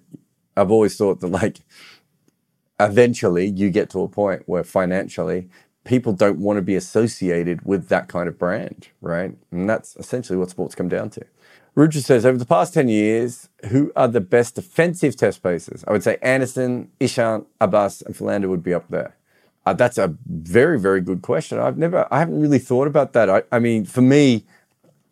I've 0.56 0.70
always 0.70 0.96
thought 0.96 1.20
that 1.20 1.28
like 1.28 1.58
eventually 2.81 3.46
you 3.46 3.70
get 3.70 3.90
to 3.90 4.00
a 4.02 4.08
point 4.08 4.43
where 4.46 4.64
financially 4.64 5.49
people 5.84 6.12
don't 6.12 6.38
want 6.38 6.58
to 6.58 6.62
be 6.62 6.76
associated 6.76 7.64
with 7.64 7.88
that 7.88 8.08
kind 8.08 8.29
of 8.29 8.38
brand, 8.38 8.88
right? 9.00 9.37
And 9.50 9.69
that's 9.69 9.96
essentially 9.96 10.38
what 10.38 10.50
sports 10.50 10.75
come 10.75 10.88
down 10.88 11.11
to. 11.11 11.25
Rudra 11.75 12.00
says, 12.02 12.26
over 12.26 12.37
the 12.37 12.44
past 12.44 12.75
10 12.75 12.88
years, 12.88 13.49
who 13.69 13.93
are 13.96 14.08
the 14.08 14.20
best 14.20 14.56
defensive 14.56 15.17
test 15.17 15.43
pacers? 15.43 15.82
I 15.88 15.93
would 15.93 16.02
say 16.02 16.19
Anderson, 16.20 16.90
Ishant, 17.00 17.46
Abbas, 17.61 18.02
and 18.02 18.17
Philander 18.17 18.49
would 18.49 18.62
be 18.62 18.75
up 18.75 18.88
there. 18.90 19.17
Uh, 19.64 19.73
that's 19.73 19.96
a 19.96 20.14
very, 20.26 20.79
very 20.79 21.00
good 21.00 21.23
question. 21.23 21.58
I've 21.58 21.79
never, 21.79 22.06
I 22.11 22.19
haven't 22.19 22.40
really 22.40 22.58
thought 22.58 22.88
about 22.88 23.12
that. 23.14 23.31
I, 23.31 23.43
I 23.50 23.58
mean, 23.58 23.87
for 23.87 24.02
me, 24.02 24.44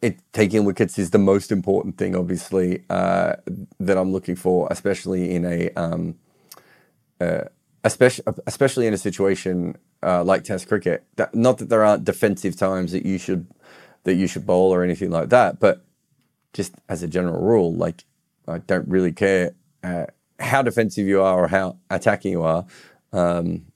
it, 0.02 0.18
taking 0.32 0.64
wickets 0.64 0.98
is 0.98 1.10
the 1.10 1.18
most 1.18 1.50
important 1.50 1.96
thing, 1.96 2.14
obviously, 2.14 2.84
uh, 2.90 3.36
that 3.78 3.96
I'm 3.96 4.12
looking 4.12 4.36
for, 4.36 4.68
especially 4.70 5.34
in 5.34 5.44
a, 5.44 5.70
um, 5.74 6.16
uh, 7.20 7.44
especially, 7.84 8.24
especially 8.46 8.86
in 8.86 8.94
a 8.94 8.98
situation 8.98 9.76
uh, 10.02 10.24
like 10.24 10.44
Test 10.44 10.68
cricket. 10.68 11.04
That, 11.16 11.34
not 11.34 11.58
that 11.58 11.68
there 11.68 11.84
aren't 11.84 12.04
defensive 12.04 12.56
times 12.56 12.92
that 12.92 13.04
you 13.04 13.18
should 13.18 13.46
that 14.04 14.14
you 14.14 14.26
should 14.26 14.46
bowl 14.46 14.72
or 14.72 14.82
anything 14.82 15.10
like 15.10 15.28
that, 15.28 15.60
but 15.60 15.84
just 16.54 16.74
as 16.88 17.02
a 17.02 17.08
general 17.08 17.40
rule, 17.40 17.74
like 17.74 18.04
I 18.48 18.58
don't 18.58 18.88
really 18.88 19.12
care 19.12 19.52
uh, 19.84 20.06
how 20.38 20.62
defensive 20.62 21.06
you 21.06 21.22
are 21.22 21.44
or 21.44 21.48
how 21.48 21.76
attacking 21.90 22.32
you 22.32 22.42
are. 22.42 22.64
Um, 23.12 23.66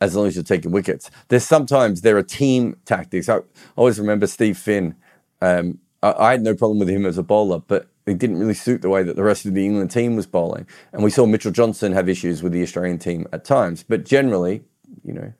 as 0.00 0.16
long 0.16 0.26
as 0.26 0.34
you're 0.34 0.42
taking 0.42 0.70
wickets. 0.70 1.10
There's 1.28 1.44
sometimes 1.44 2.00
there 2.00 2.16
are 2.16 2.22
team 2.22 2.76
tactics. 2.86 3.28
I 3.28 3.40
always 3.76 3.98
remember 3.98 4.26
Steve 4.26 4.56
Finn. 4.56 4.94
Um, 5.42 5.78
I, 6.02 6.12
I, 6.12 6.30
had 6.32 6.42
no 6.42 6.54
problem 6.54 6.78
with 6.78 6.88
him 6.88 7.04
as 7.04 7.18
a 7.18 7.22
bowler, 7.22 7.58
but 7.58 7.88
it 8.10 8.18
didn't 8.18 8.38
really 8.38 8.54
suit 8.54 8.82
the 8.82 8.88
way 8.88 9.02
that 9.02 9.16
the 9.16 9.22
rest 9.22 9.46
of 9.46 9.54
the 9.54 9.64
England 9.64 9.90
team 9.90 10.16
was 10.16 10.26
bowling. 10.26 10.66
And 10.92 11.02
we 11.02 11.10
saw 11.10 11.26
Mitchell 11.26 11.52
Johnson 11.52 11.92
have 11.92 12.08
issues 12.08 12.42
with 12.42 12.52
the 12.52 12.62
Australian 12.62 12.98
team 12.98 13.26
at 13.32 13.44
times. 13.44 13.82
But 13.82 14.04
generally, 14.04 14.64
you 15.04 15.12
know, 15.12 15.32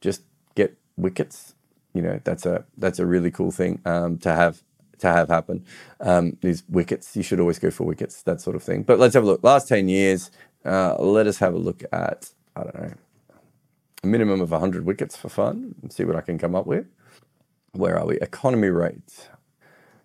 just 0.00 0.22
get 0.54 0.76
wickets. 0.96 1.54
You 1.94 2.02
know, 2.02 2.20
that's 2.24 2.46
a 2.46 2.64
that's 2.78 2.98
a 2.98 3.06
really 3.06 3.30
cool 3.30 3.50
thing 3.50 3.80
um, 3.84 4.18
to 4.18 4.34
have 4.34 4.62
to 4.98 5.08
have 5.08 5.28
happen. 5.28 5.64
Um, 6.00 6.38
these 6.40 6.62
wickets, 6.68 7.16
you 7.16 7.22
should 7.22 7.40
always 7.40 7.58
go 7.58 7.70
for 7.70 7.84
wickets, 7.84 8.22
that 8.22 8.40
sort 8.40 8.56
of 8.56 8.62
thing. 8.62 8.82
But 8.82 8.98
let's 8.98 9.14
have 9.14 9.24
a 9.24 9.26
look. 9.26 9.44
Last 9.44 9.68
ten 9.68 9.88
years, 9.88 10.30
uh, 10.64 10.96
let 10.98 11.26
us 11.26 11.38
have 11.38 11.54
a 11.54 11.58
look 11.58 11.82
at 11.92 12.30
I 12.56 12.62
don't 12.62 12.74
know 12.80 12.92
a 14.02 14.06
minimum 14.06 14.40
of 14.40 14.50
100 14.50 14.84
wickets 14.84 15.16
for 15.16 15.28
fun 15.28 15.74
and 15.82 15.92
see 15.92 16.04
what 16.04 16.16
I 16.16 16.20
can 16.20 16.38
come 16.38 16.54
up 16.54 16.66
with. 16.66 16.86
Where 17.72 17.98
are 17.98 18.06
we? 18.06 18.16
Economy 18.20 18.68
rate. 18.68 19.28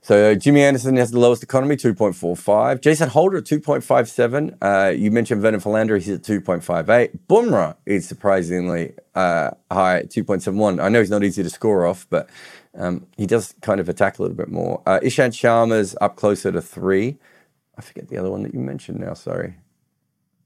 So 0.08 0.36
Jimmy 0.36 0.64
Anderson 0.64 0.96
has 0.96 1.12
the 1.12 1.20
lowest 1.20 1.44
economy, 1.44 1.76
2.45. 1.76 2.80
Jason 2.80 3.10
Holder 3.10 3.40
at 3.40 3.44
2.57. 3.44 4.58
Uh, 4.62 4.92
you 4.92 5.12
mentioned 5.12 5.42
Vernon 5.42 5.60
Philander, 5.60 5.98
he's 5.98 6.08
at 6.08 6.22
2.58. 6.22 7.20
Bumrah 7.28 7.76
is 7.86 8.08
surprisingly 8.08 8.94
uh, 9.16 9.52
high 9.70 9.98
at 9.98 10.10
2.71. 10.10 10.82
I 10.82 10.88
know 10.88 11.02
he's 11.02 11.10
not 11.10 11.26
easy 11.26 11.44
to 11.44 11.50
score 11.50 11.86
off, 11.86 12.08
but 12.10 12.30
um, 12.78 13.06
he 13.18 13.26
does 13.26 13.54
kind 13.62 13.82
of 13.82 13.90
attack 13.90 14.18
a 14.18 14.22
little 14.22 14.38
bit 14.38 14.48
more. 14.48 14.82
Uh, 14.86 15.02
Ishant 15.04 15.34
Sharma's 15.34 15.94
up 16.00 16.16
closer 16.16 16.54
to 16.54 16.62
three. 16.62 17.18
I 17.78 17.82
forget 17.82 18.08
the 18.08 18.18
other 18.18 18.32
one 18.32 18.44
that 18.44 18.54
you 18.54 18.62
mentioned 18.62 19.02
now, 19.02 19.14
sorry. 19.14 19.56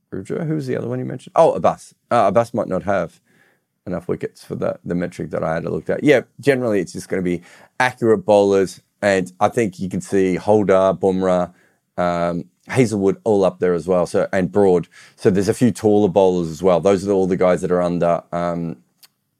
Rudra, 0.09 0.43
who's 0.43 0.65
the 0.65 0.75
other 0.75 0.87
one 0.87 0.97
you 0.97 1.05
mentioned? 1.05 1.33
Oh, 1.35 1.53
Abbas. 1.53 1.93
Uh, 2.09 2.25
Abbas 2.29 2.55
might 2.55 2.67
not 2.67 2.81
have 2.81 3.21
enough 3.85 4.07
wickets 4.07 4.43
for 4.43 4.55
the, 4.55 4.79
the 4.85 4.95
metric 4.95 5.31
that 5.31 5.43
I 5.43 5.53
had 5.53 5.63
to 5.63 5.69
look 5.69 5.89
at. 5.89 6.03
Yeah, 6.03 6.21
generally 6.39 6.79
it's 6.79 6.93
just 6.93 7.09
going 7.09 7.23
to 7.23 7.29
be 7.29 7.43
accurate 7.79 8.25
bowlers. 8.25 8.81
And 9.01 9.31
I 9.39 9.49
think 9.49 9.79
you 9.79 9.89
can 9.89 10.01
see 10.01 10.35
Holder, 10.35 10.93
Bumrah, 10.93 11.53
um, 11.97 12.45
Hazlewood 12.67 13.19
all 13.23 13.43
up 13.43 13.59
there 13.59 13.73
as 13.73 13.87
well. 13.87 14.05
So 14.05 14.27
and 14.31 14.51
Broad. 14.51 14.87
So 15.15 15.29
there's 15.29 15.49
a 15.49 15.53
few 15.53 15.71
taller 15.71 16.07
bowlers 16.09 16.49
as 16.49 16.63
well. 16.63 16.79
Those 16.79 17.07
are 17.07 17.11
all 17.11 17.27
the 17.27 17.37
guys 17.37 17.61
that 17.61 17.71
are 17.71 17.81
under. 17.81 18.23
Um, 18.31 18.77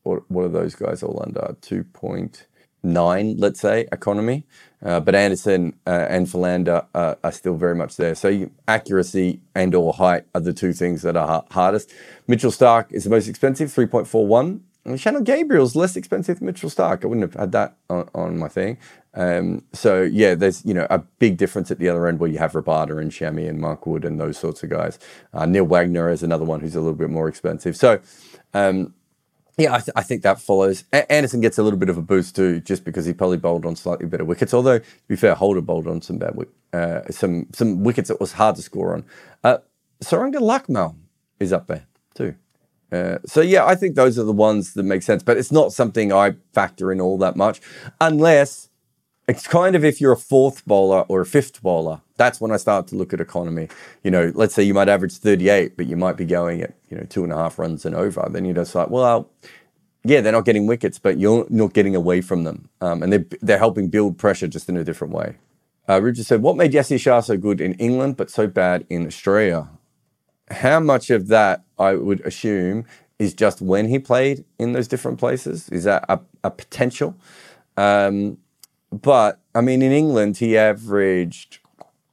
what 0.03 0.29
what 0.31 0.45
are 0.45 0.49
those 0.49 0.75
guys 0.75 1.03
all 1.03 1.21
under? 1.25 1.55
Two 1.61 1.83
point 1.83 2.47
nine, 2.83 3.37
let's 3.37 3.59
say, 3.59 3.87
economy. 3.91 4.45
Uh, 4.83 4.99
but 4.99 5.13
Anderson 5.13 5.73
uh, 5.85 6.07
and 6.09 6.29
Philander 6.29 6.85
uh, 6.95 7.15
are 7.23 7.31
still 7.31 7.55
very 7.55 7.75
much 7.75 7.97
there. 7.97 8.15
So 8.15 8.29
you, 8.29 8.51
accuracy 8.67 9.39
and 9.53 9.75
or 9.75 9.93
height 9.93 10.25
are 10.33 10.41
the 10.41 10.53
two 10.53 10.73
things 10.73 11.03
that 11.03 11.15
are 11.15 11.27
ha- 11.27 11.45
hardest. 11.51 11.93
Mitchell 12.27 12.51
Starc 12.51 12.91
is 12.91 13.03
the 13.03 13.09
most 13.09 13.27
expensive, 13.27 13.69
3.41. 13.69 14.61
Shannon 14.97 15.23
Gabriel's 15.23 15.75
less 15.75 15.95
expensive 15.95 16.39
than 16.39 16.47
Mitchell 16.47 16.69
Starc. 16.69 17.03
I 17.03 17.07
wouldn't 17.07 17.31
have 17.31 17.39
had 17.39 17.51
that 17.51 17.75
on, 17.89 18.09
on 18.15 18.39
my 18.39 18.47
thing. 18.47 18.79
Um, 19.13 19.63
so 19.73 20.01
yeah, 20.01 20.35
there's 20.35 20.65
you 20.65 20.73
know 20.73 20.87
a 20.89 20.99
big 20.99 21.37
difference 21.37 21.69
at 21.69 21.79
the 21.79 21.89
other 21.89 22.07
end 22.07 22.19
where 22.19 22.29
you 22.29 22.39
have 22.39 22.53
Rabada 22.53 22.99
and 22.99 23.11
Shami 23.11 23.47
and 23.47 23.59
Mark 23.59 23.85
Wood 23.85 24.05
and 24.05 24.19
those 24.19 24.37
sorts 24.37 24.63
of 24.63 24.69
guys. 24.69 24.97
Uh, 25.33 25.45
Neil 25.45 25.65
Wagner 25.65 26.09
is 26.09 26.23
another 26.23 26.45
one 26.45 26.61
who's 26.61 26.75
a 26.75 26.79
little 26.79 26.95
bit 26.95 27.09
more 27.09 27.27
expensive. 27.27 27.75
So 27.75 27.99
um, 28.53 28.93
yeah, 29.57 29.73
I, 29.73 29.79
th- 29.79 29.93
I, 29.95 30.03
think 30.03 30.23
that 30.23 30.39
follows. 30.39 30.85
A- 30.93 31.11
Anderson 31.11 31.41
gets 31.41 31.57
a 31.57 31.63
little 31.63 31.79
bit 31.79 31.89
of 31.89 31.97
a 31.97 32.01
boost 32.01 32.35
too, 32.35 32.61
just 32.61 32.83
because 32.83 33.05
he 33.05 33.13
probably 33.13 33.37
bowled 33.37 33.65
on 33.65 33.75
slightly 33.75 34.05
better 34.05 34.25
wickets. 34.25 34.53
Although 34.53 34.79
to 34.79 34.85
be 35.07 35.15
fair, 35.15 35.35
Holder 35.35 35.61
bowled 35.61 35.87
on 35.87 36.01
some 36.01 36.17
bad 36.17 36.37
uh, 36.73 37.01
some 37.09 37.47
some 37.53 37.83
wickets 37.83 38.07
that 38.07 38.19
was 38.19 38.33
hard 38.33 38.55
to 38.55 38.61
score 38.61 38.93
on. 38.93 39.05
Uh, 39.43 39.57
Suranga 40.03 40.37
Lakmal 40.37 40.95
is 41.39 41.53
up 41.53 41.67
there 41.67 41.85
too. 42.15 42.35
Uh, 42.91 43.19
so 43.25 43.41
yeah, 43.41 43.65
I 43.65 43.75
think 43.75 43.95
those 43.95 44.19
are 44.19 44.23
the 44.23 44.33
ones 44.33 44.73
that 44.73 44.83
make 44.83 45.03
sense, 45.03 45.23
but 45.23 45.37
it's 45.37 45.51
not 45.51 45.71
something 45.71 46.11
I 46.11 46.35
factor 46.53 46.91
in 46.91 46.99
all 46.99 47.17
that 47.19 47.35
much, 47.35 47.61
unless 47.99 48.69
it's 49.27 49.47
kind 49.47 49.75
of 49.75 49.85
if 49.85 50.01
you're 50.01 50.11
a 50.11 50.17
fourth 50.17 50.65
bowler 50.65 51.05
or 51.07 51.21
a 51.21 51.25
fifth 51.25 51.61
bowler. 51.61 52.01
That's 52.21 52.39
when 52.41 52.51
I 52.51 52.57
start 52.57 52.87
to 52.87 52.95
look 52.95 53.13
at 53.13 53.21
economy. 53.21 53.67
You 54.03 54.11
know, 54.11 54.31
let's 54.35 54.53
say 54.53 54.63
you 54.63 54.73
might 54.73 54.89
average 54.89 55.17
38, 55.17 55.77
but 55.77 55.87
you 55.87 55.97
might 55.97 56.17
be 56.17 56.25
going 56.25 56.61
at 56.61 56.73
you 56.89 56.97
know 56.97 57.05
two 57.09 57.23
and 57.23 57.33
a 57.33 57.35
half 57.35 57.57
runs 57.59 57.85
and 57.85 57.95
over. 57.95 58.27
Then 58.29 58.45
you 58.45 58.53
just 58.53 58.75
like, 58.75 58.89
well, 58.89 59.29
yeah, 60.03 60.21
they're 60.21 60.31
not 60.31 60.45
getting 60.45 60.67
wickets, 60.67 60.99
but 60.99 61.17
you're 61.17 61.47
not 61.49 61.73
getting 61.73 61.95
away 61.95 62.21
from 62.21 62.43
them, 62.43 62.69
um, 62.81 63.03
and 63.03 63.11
they're 63.13 63.25
they're 63.41 63.57
helping 63.57 63.89
build 63.89 64.17
pressure 64.17 64.47
just 64.47 64.69
in 64.69 64.77
a 64.77 64.83
different 64.83 65.13
way. 65.13 65.37
Uh, 65.89 66.01
Richard 66.01 66.25
said, 66.25 66.41
"What 66.41 66.57
made 66.57 66.73
Yasir 66.73 66.99
Shah 66.99 67.21
so 67.21 67.37
good 67.37 67.59
in 67.61 67.73
England 67.75 68.17
but 68.17 68.29
so 68.29 68.47
bad 68.47 68.85
in 68.89 69.07
Australia?" 69.07 69.67
how 70.51 70.79
much 70.79 71.09
of 71.09 71.27
that 71.29 71.63
I 71.79 71.95
would 71.95 72.21
assume 72.21 72.85
is 73.19 73.33
just 73.33 73.61
when 73.61 73.87
he 73.87 73.99
played 73.99 74.45
in 74.59 74.73
those 74.73 74.87
different 74.87 75.19
places? 75.19 75.69
Is 75.69 75.85
that 75.85 76.05
a, 76.09 76.19
a 76.43 76.51
potential? 76.51 77.15
Um, 77.77 78.37
but 78.91 79.39
I 79.55 79.61
mean, 79.61 79.81
in 79.81 79.91
England, 79.91 80.37
he 80.37 80.57
averaged, 80.57 81.59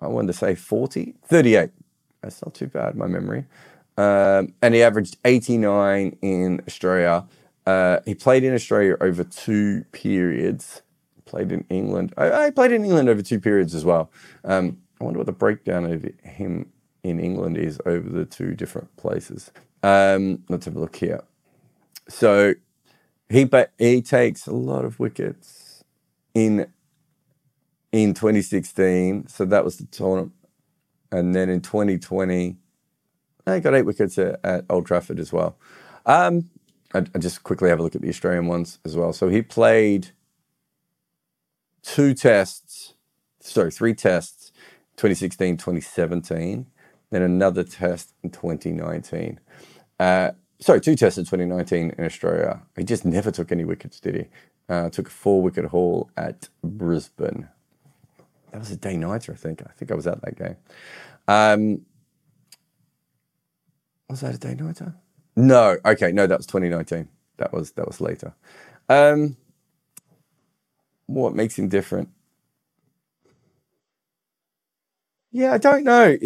I 0.00 0.06
wanted 0.06 0.28
to 0.28 0.32
say 0.32 0.54
40, 0.54 1.14
38. 1.24 1.70
That's 2.22 2.44
not 2.44 2.54
too 2.54 2.66
bad, 2.66 2.96
my 2.96 3.06
memory. 3.06 3.44
Um, 3.96 4.54
and 4.62 4.74
he 4.74 4.82
averaged 4.82 5.16
89 5.24 6.16
in 6.22 6.62
Australia. 6.66 7.24
Uh, 7.66 8.00
he 8.06 8.14
played 8.14 8.44
in 8.44 8.54
Australia 8.54 8.96
over 9.00 9.24
two 9.24 9.84
periods. 9.92 10.82
Played 11.24 11.52
in 11.52 11.64
England. 11.68 12.14
I, 12.16 12.46
I 12.46 12.50
played 12.50 12.72
in 12.72 12.84
England 12.84 13.08
over 13.08 13.22
two 13.22 13.40
periods 13.40 13.74
as 13.74 13.84
well. 13.84 14.10
Um, 14.44 14.78
I 15.00 15.04
wonder 15.04 15.18
what 15.18 15.26
the 15.26 15.32
breakdown 15.32 15.84
of 15.84 16.06
him 16.22 16.70
in 17.02 17.20
England 17.20 17.56
is 17.56 17.80
over 17.86 18.08
the 18.08 18.24
two 18.24 18.54
different 18.54 18.94
places. 18.96 19.50
Um, 19.82 20.44
let's 20.48 20.64
have 20.64 20.76
a 20.76 20.80
look 20.80 20.96
here. 20.96 21.22
So 22.08 22.54
he 23.28 23.48
he 23.78 24.02
takes 24.02 24.46
a 24.46 24.54
lot 24.54 24.84
of 24.84 24.98
wickets 24.98 25.84
in 26.34 26.66
in 27.92 28.14
2016. 28.14 29.28
So 29.28 29.44
that 29.46 29.64
was 29.64 29.76
the 29.76 29.86
tournament, 29.86 30.32
and 31.10 31.34
then 31.34 31.48
in 31.48 31.60
2020, 31.60 32.56
he 33.46 33.60
got 33.60 33.74
eight 33.74 33.82
wickets 33.82 34.18
at, 34.18 34.40
at 34.44 34.64
Old 34.68 34.86
Trafford 34.86 35.18
as 35.18 35.32
well. 35.32 35.56
Um, 36.04 36.50
I, 36.94 36.98
I 37.14 37.18
just 37.18 37.42
quickly 37.42 37.70
have 37.70 37.80
a 37.80 37.82
look 37.82 37.94
at 37.94 38.02
the 38.02 38.08
Australian 38.08 38.46
ones 38.46 38.78
as 38.84 38.96
well. 38.96 39.12
So 39.12 39.28
he 39.28 39.42
played 39.42 40.08
two 41.82 42.14
tests, 42.14 42.94
sorry, 43.40 43.70
three 43.70 43.94
tests, 43.94 44.52
2016, 44.96 45.56
2017 45.56 46.66
then 47.10 47.22
another 47.22 47.64
test 47.64 48.14
in 48.22 48.30
2019. 48.30 49.40
Uh, 49.98 50.30
sorry, 50.60 50.80
two 50.80 50.94
tests 50.94 51.18
in 51.18 51.24
2019 51.24 51.94
in 51.96 52.04
Australia. 52.04 52.60
He 52.76 52.84
just 52.84 53.04
never 53.04 53.30
took 53.30 53.50
any 53.50 53.64
wickets, 53.64 54.00
did 54.00 54.14
he? 54.14 54.26
Uh, 54.68 54.90
took 54.90 55.08
a 55.08 55.10
four 55.10 55.42
wicket 55.42 55.66
haul 55.66 56.10
at 56.16 56.48
Brisbane. 56.62 57.48
That 58.52 58.60
was 58.60 58.70
a 58.70 58.76
day 58.76 58.96
nighter, 58.96 59.32
I 59.32 59.36
think. 59.36 59.62
I 59.62 59.70
think 59.72 59.90
I 59.90 59.94
was 59.94 60.06
at 60.06 60.20
that 60.22 60.36
game. 60.36 60.56
Um, 61.28 61.82
was 64.08 64.20
that 64.20 64.34
a 64.34 64.38
day 64.38 64.54
nighter? 64.54 64.94
No. 65.36 65.76
Okay, 65.84 66.12
no, 66.12 66.26
that 66.26 66.38
was 66.38 66.46
2019. 66.46 67.08
That 67.38 67.52
was 67.52 67.72
that 67.72 67.86
was 67.86 68.00
later. 68.00 68.34
Um, 68.88 69.36
what 71.06 71.34
makes 71.34 71.58
him 71.58 71.68
different? 71.68 72.08
Yeah, 75.30 75.52
I 75.52 75.58
don't 75.58 75.84
know. 75.84 76.16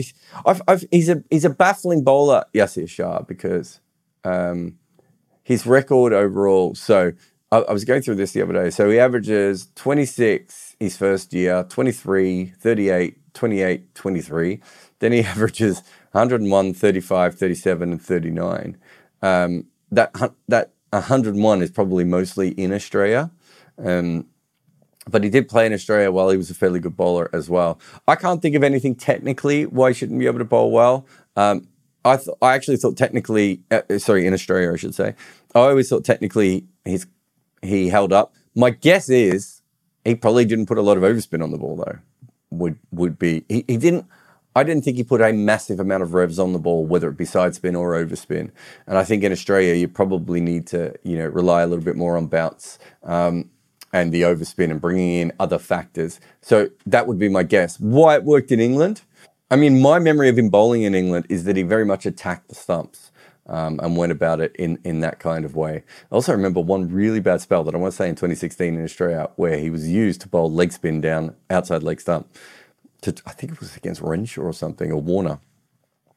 I've, 0.47 0.62
I've, 0.69 0.85
he's 0.91 1.09
a 1.09 1.23
he's 1.31 1.45
a 1.45 1.50
baffling 1.50 2.05
bowler, 2.05 2.45
Yasir 2.55 2.88
Shah, 2.88 3.23
because 3.23 3.81
um, 4.25 4.79
his 5.43 5.67
record 5.67 6.12
overall. 6.12 6.75
So 6.75 7.12
I, 7.52 7.73
was 7.73 7.85
going 7.85 8.00
through 8.00 8.14
this 8.14 8.32
the 8.32 8.42
other 8.42 8.54
day. 8.54 8.71
So 8.71 8.88
he 8.88 8.99
averages 8.99 9.68
26 9.75 10.76
his 10.80 10.97
first 10.97 11.35
year, 11.35 11.64
23, 11.68 12.47
38, 12.59 13.35
28, 13.35 13.94
23. 13.94 14.61
Then 15.00 15.12
he 15.12 15.21
averages 15.25 15.82
101, 16.12 16.75
35, 16.75 17.35
37, 17.38 17.92
and 17.92 18.02
39. 18.02 18.76
Um, 19.21 19.66
that 19.90 20.12
that 20.49 20.73
101 20.90 21.62
is 21.62 21.71
probably 21.71 22.04
mostly 22.04 22.49
in 22.50 22.73
Australia. 22.73 23.30
Um, 23.78 24.26
but 25.09 25.25
he 25.25 25.30
did 25.30 25.49
play 25.49 25.66
in 25.66 25.73
Australia 25.73 26.11
while 26.11 26.30
he 26.30 26.37
was 26.37 26.49
a 26.50 26.54
fairly 26.54 26.80
good 26.80 26.97
bowler 26.97 27.28
as 27.32 27.50
well. 27.50 27.80
I 28.06 28.14
can't 28.14 28.40
think 28.40 28.54
of 28.54 28.62
anything 28.62 28.94
technically 28.94 29.66
why 29.66 29.90
he 29.90 29.94
shouldn't 29.94 30.18
be 30.21 30.26
able 30.26 30.38
to 30.38 30.44
bowl 30.44 30.71
well. 30.71 31.06
Um, 31.37 31.66
I 32.04 32.16
th- 32.16 32.37
I 32.40 32.54
actually 32.54 32.76
thought 32.76 32.97
technically, 32.97 33.62
uh, 33.71 33.99
sorry, 33.99 34.26
in 34.26 34.32
Australia, 34.32 34.73
I 34.73 34.76
should 34.76 34.94
say. 34.94 35.14
I 35.54 35.61
always 35.61 35.88
thought 35.88 36.04
technically 36.04 36.66
he's 36.85 37.06
he 37.62 37.88
held 37.88 38.12
up. 38.12 38.35
My 38.54 38.71
guess 38.71 39.09
is 39.09 39.62
he 40.04 40.14
probably 40.14 40.45
didn't 40.45 40.66
put 40.66 40.78
a 40.78 40.83
lot 40.83 40.97
of 40.97 41.02
overspin 41.02 41.42
on 41.42 41.50
the 41.50 41.59
ball 41.59 41.76
though. 41.76 41.99
Would 42.50 42.78
would 42.90 43.19
be 43.19 43.45
he, 43.49 43.64
he 43.66 43.76
didn't. 43.76 44.07
I 44.54 44.64
didn't 44.64 44.85
think 44.85 44.99
he 44.99 45.04
put 45.04 45.23
a 45.23 45.33
massive 45.33 45.81
amount 45.81 46.02
of 46.02 46.12
revs 46.12 46.38
on 46.38 46.52
the 46.52 46.59
ball, 46.59 46.85
whether 46.85 47.09
it 47.09 47.16
be 47.16 47.25
side 47.25 47.54
spin 47.54 47.75
or 47.75 47.92
overspin. 47.92 48.50
And 48.87 48.99
I 48.99 49.04
think 49.04 49.25
in 49.25 49.33
Australia, 49.33 49.73
you 49.73 49.88
probably 49.88 50.42
need 50.42 50.66
to, 50.66 50.95
you 51.04 51.16
know, 51.16 51.26
rely 51.26 51.62
a 51.62 51.66
little 51.66 51.85
bit 51.85 51.97
more 51.97 52.19
on 52.19 52.26
bounce. 52.26 52.78
Um, 53.02 53.49
and 53.92 54.12
the 54.12 54.23
overspin 54.23 54.71
and 54.71 54.81
bringing 54.81 55.12
in 55.21 55.33
other 55.38 55.59
factors. 55.59 56.19
So 56.40 56.71
that 56.87 57.07
would 57.07 57.19
be 57.19 57.28
my 57.28 57.42
guess. 57.42 57.78
Why 57.78 58.14
it 58.16 58.25
worked 58.25 58.50
in 58.50 58.61
England? 58.61 59.02
I 59.50 59.57
mean, 59.57 59.83
my 59.83 59.99
memory 59.99 60.28
of 60.31 60.38
him 60.38 60.49
bowling 60.49 60.83
in 60.83 60.95
England 60.95 61.26
is 61.28 61.45
that 61.45 61.57
he 61.57 61.62
very 61.62 61.85
much 61.85 62.07
attacked 62.07 62.49
the 62.49 62.54
stumps. 62.54 63.11
Um, 63.49 63.81
and 63.83 63.97
went 63.97 64.13
about 64.13 64.41
it 64.41 64.55
in, 64.55 64.79
in 64.85 65.01
that 65.01 65.19
kind 65.19 65.45
of 65.45 65.57
way. 65.57 65.83
I 66.13 66.15
also 66.15 66.31
remember 66.31 66.61
one 66.61 66.89
really 66.89 67.19
bad 67.19 67.41
spell 67.41 67.65
that 67.65 67.75
I 67.75 67.79
want 67.79 67.93
to 67.93 67.97
say 67.97 68.09
in 68.09 68.15
2016 68.15 68.77
in 68.77 68.85
Australia 68.85 69.31
where 69.35 69.59
he 69.59 69.69
was 69.69 69.89
used 69.89 70.21
to 70.21 70.29
bowl 70.29 70.49
leg 70.49 70.71
spin 70.71 71.01
down 71.01 71.35
outside 71.51 71.83
leg 71.83 72.01
stump. 72.01 72.33
To, 73.01 73.13
I 73.27 73.33
think 73.33 73.51
it 73.51 73.59
was 73.59 73.77
against 73.77 74.01
Renshaw 74.01 74.43
or 74.43 74.53
something, 74.53 74.93
or 74.93 75.01
Warner. 75.01 75.41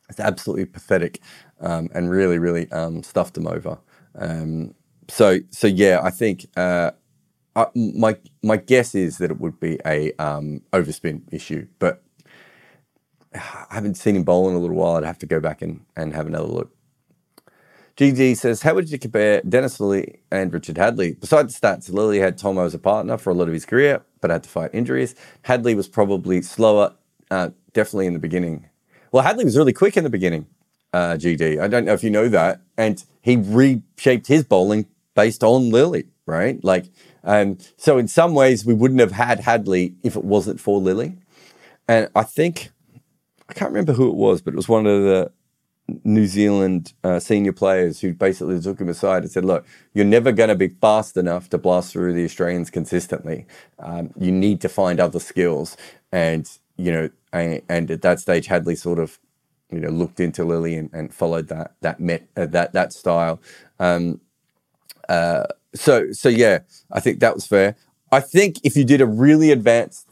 It's 0.08 0.20
absolutely 0.20 0.66
pathetic 0.66 1.20
um, 1.60 1.90
and 1.96 2.12
really, 2.12 2.38
really 2.38 2.72
um, 2.72 3.02
stuffed 3.02 3.36
him 3.36 3.48
over. 3.48 3.80
Um, 4.14 4.76
so, 5.08 5.40
so 5.50 5.66
yeah, 5.66 6.02
I 6.04 6.12
think 6.12 6.46
uh, 6.56 6.92
uh, 7.56 7.68
my 7.76 8.18
my 8.44 8.58
guess 8.58 8.96
is 8.96 9.18
that 9.20 9.32
it 9.32 9.40
would 9.40 9.60
be 9.60 9.80
a 9.86 10.12
um, 10.14 10.62
overspin 10.74 11.22
issue, 11.32 11.68
but 11.80 12.04
I 13.34 13.68
haven't 13.70 13.96
seen 13.96 14.16
him 14.16 14.24
bowl 14.24 14.50
in 14.50 14.56
a 14.56 14.60
little 14.60 14.76
while. 14.76 14.96
I'd 14.96 15.06
have 15.06 15.20
to 15.20 15.26
go 15.26 15.40
back 15.40 15.62
and, 15.62 15.82
and 15.96 16.14
have 16.14 16.28
another 16.28 16.48
look. 16.48 16.72
GD 17.98 18.36
says, 18.36 18.62
How 18.62 18.74
would 18.74 18.92
you 18.92 19.00
compare 19.00 19.42
Dennis 19.48 19.78
Lillee 19.78 20.18
and 20.30 20.54
Richard 20.54 20.76
Hadlee? 20.76 21.18
Besides 21.20 21.58
the 21.58 21.68
stats, 21.68 21.90
Lillee 21.90 22.20
had 22.20 22.38
Thommo 22.38 22.66
as 22.66 22.74
a 22.74 22.80
partner 22.80 23.18
for 23.18 23.30
a 23.30 23.34
lot 23.34 23.48
of 23.48 23.54
his 23.54 23.66
career, 23.66 24.02
but 24.20 24.32
had 24.32 24.44
to 24.44 24.50
fight 24.50 24.72
injuries. 24.74 25.16
Hadlee 25.46 25.76
was 25.76 25.88
probably 25.88 26.42
slower, 26.42 26.94
uh, 27.32 27.52
definitely 27.74 28.08
in 28.08 28.14
the 28.14 28.20
beginning. 28.20 28.68
Well, 29.14 29.24
Hadlee 29.24 29.46
was 29.46 29.58
really 29.58 29.72
quick 29.72 29.96
in 29.96 30.04
the 30.04 30.10
beginning, 30.10 30.48
uh, 30.92 31.14
GD. 31.14 31.62
I 31.62 31.70
don't 31.70 31.86
know 31.86 31.94
if 31.94 32.04
you 32.04 32.10
know 32.10 32.28
that. 32.28 32.60
And 32.78 33.02
he 33.22 33.38
reshaped 33.38 34.28
his 34.28 34.44
bowling 34.44 34.88
based 35.14 35.42
on 35.42 35.72
Lillee, 35.72 36.08
right? 36.26 36.62
Like 36.66 36.88
um, 37.24 37.58
so 37.78 37.98
in 37.98 38.08
some 38.08 38.34
ways, 38.34 38.66
we 38.66 38.74
wouldn't 38.74 39.00
have 39.00 39.12
had 39.14 39.40
Hadlee 39.40 39.96
if 40.04 40.16
it 40.16 40.24
wasn't 40.24 40.60
for 40.60 40.80
Lillee. 40.80 41.18
And 41.88 42.10
I 42.16 42.24
think 42.24 42.72
I 43.50 43.54
can't 43.54 43.72
remember 43.72 43.94
who 43.94 44.10
it 44.10 44.16
was, 44.16 44.42
but 44.42 44.54
it 44.54 44.58
was 44.58 44.70
one 44.70 44.86
of 44.86 45.04
the 45.04 45.32
New 46.04 46.26
Zealand 46.26 46.94
uh, 47.04 47.20
senior 47.20 47.54
players 47.54 48.02
who 48.02 48.14
basically 48.14 48.60
took 48.60 48.82
him 48.82 48.90
aside 48.90 49.24
and 49.24 49.32
said, 49.32 49.46
"Look, 49.46 49.66
you're 49.94 50.06
never 50.06 50.32
going 50.32 50.50
to 50.50 50.56
be 50.56 50.70
fast 50.70 51.16
enough 51.16 51.50
to 51.50 51.58
blast 51.58 51.92
through 51.92 52.14
the 52.14 52.26
Australians 52.26 52.70
consistently. 52.72 53.46
Um, 53.78 54.12
you 54.20 54.32
need 54.32 54.62
to 54.62 54.70
find 54.70 55.00
other 55.00 55.20
skills." 55.20 55.78
And 56.12 56.50
you 56.78 56.92
know, 56.92 57.10
and, 57.32 57.62
and 57.70 57.92
at 57.92 58.02
that 58.02 58.20
stage, 58.20 58.48
Hadlee 58.48 58.78
sort 58.78 59.00
of 59.00 59.20
you 59.72 59.80
know 59.80 59.90
looked 59.90 60.20
into 60.20 60.44
Lillee 60.44 60.78
and, 60.80 60.90
and 60.92 61.14
followed 61.14 61.50
that 61.50 61.76
that 61.82 62.00
met 62.00 62.28
uh, 62.36 62.48
that 62.48 62.74
that 62.74 62.92
style. 62.92 63.40
Um, 63.80 64.22
uh, 65.08 65.46
so 65.76 66.12
so 66.12 66.30
yeah, 66.30 66.60
I 66.92 67.00
think 67.00 67.20
that 67.20 67.36
was 67.36 67.46
fair. 67.46 67.76
I 68.12 68.22
think 68.22 68.58
if 68.64 68.76
you 68.76 68.86
did 68.86 69.02
a 69.02 69.06
really 69.06 69.52
advanced 69.52 70.10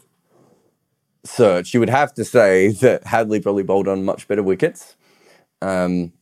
search, 1.24 1.74
you 1.74 1.80
would 1.80 1.88
have 1.88 2.14
to 2.14 2.24
say 2.24 2.68
that 2.80 3.04
Hadlee 3.04 3.42
probably 3.42 3.62
bowled 3.64 3.88
on 3.88 4.04
much 4.04 4.28
better 4.28 4.42
wickets. 4.42 4.96
Um, 5.62 6.12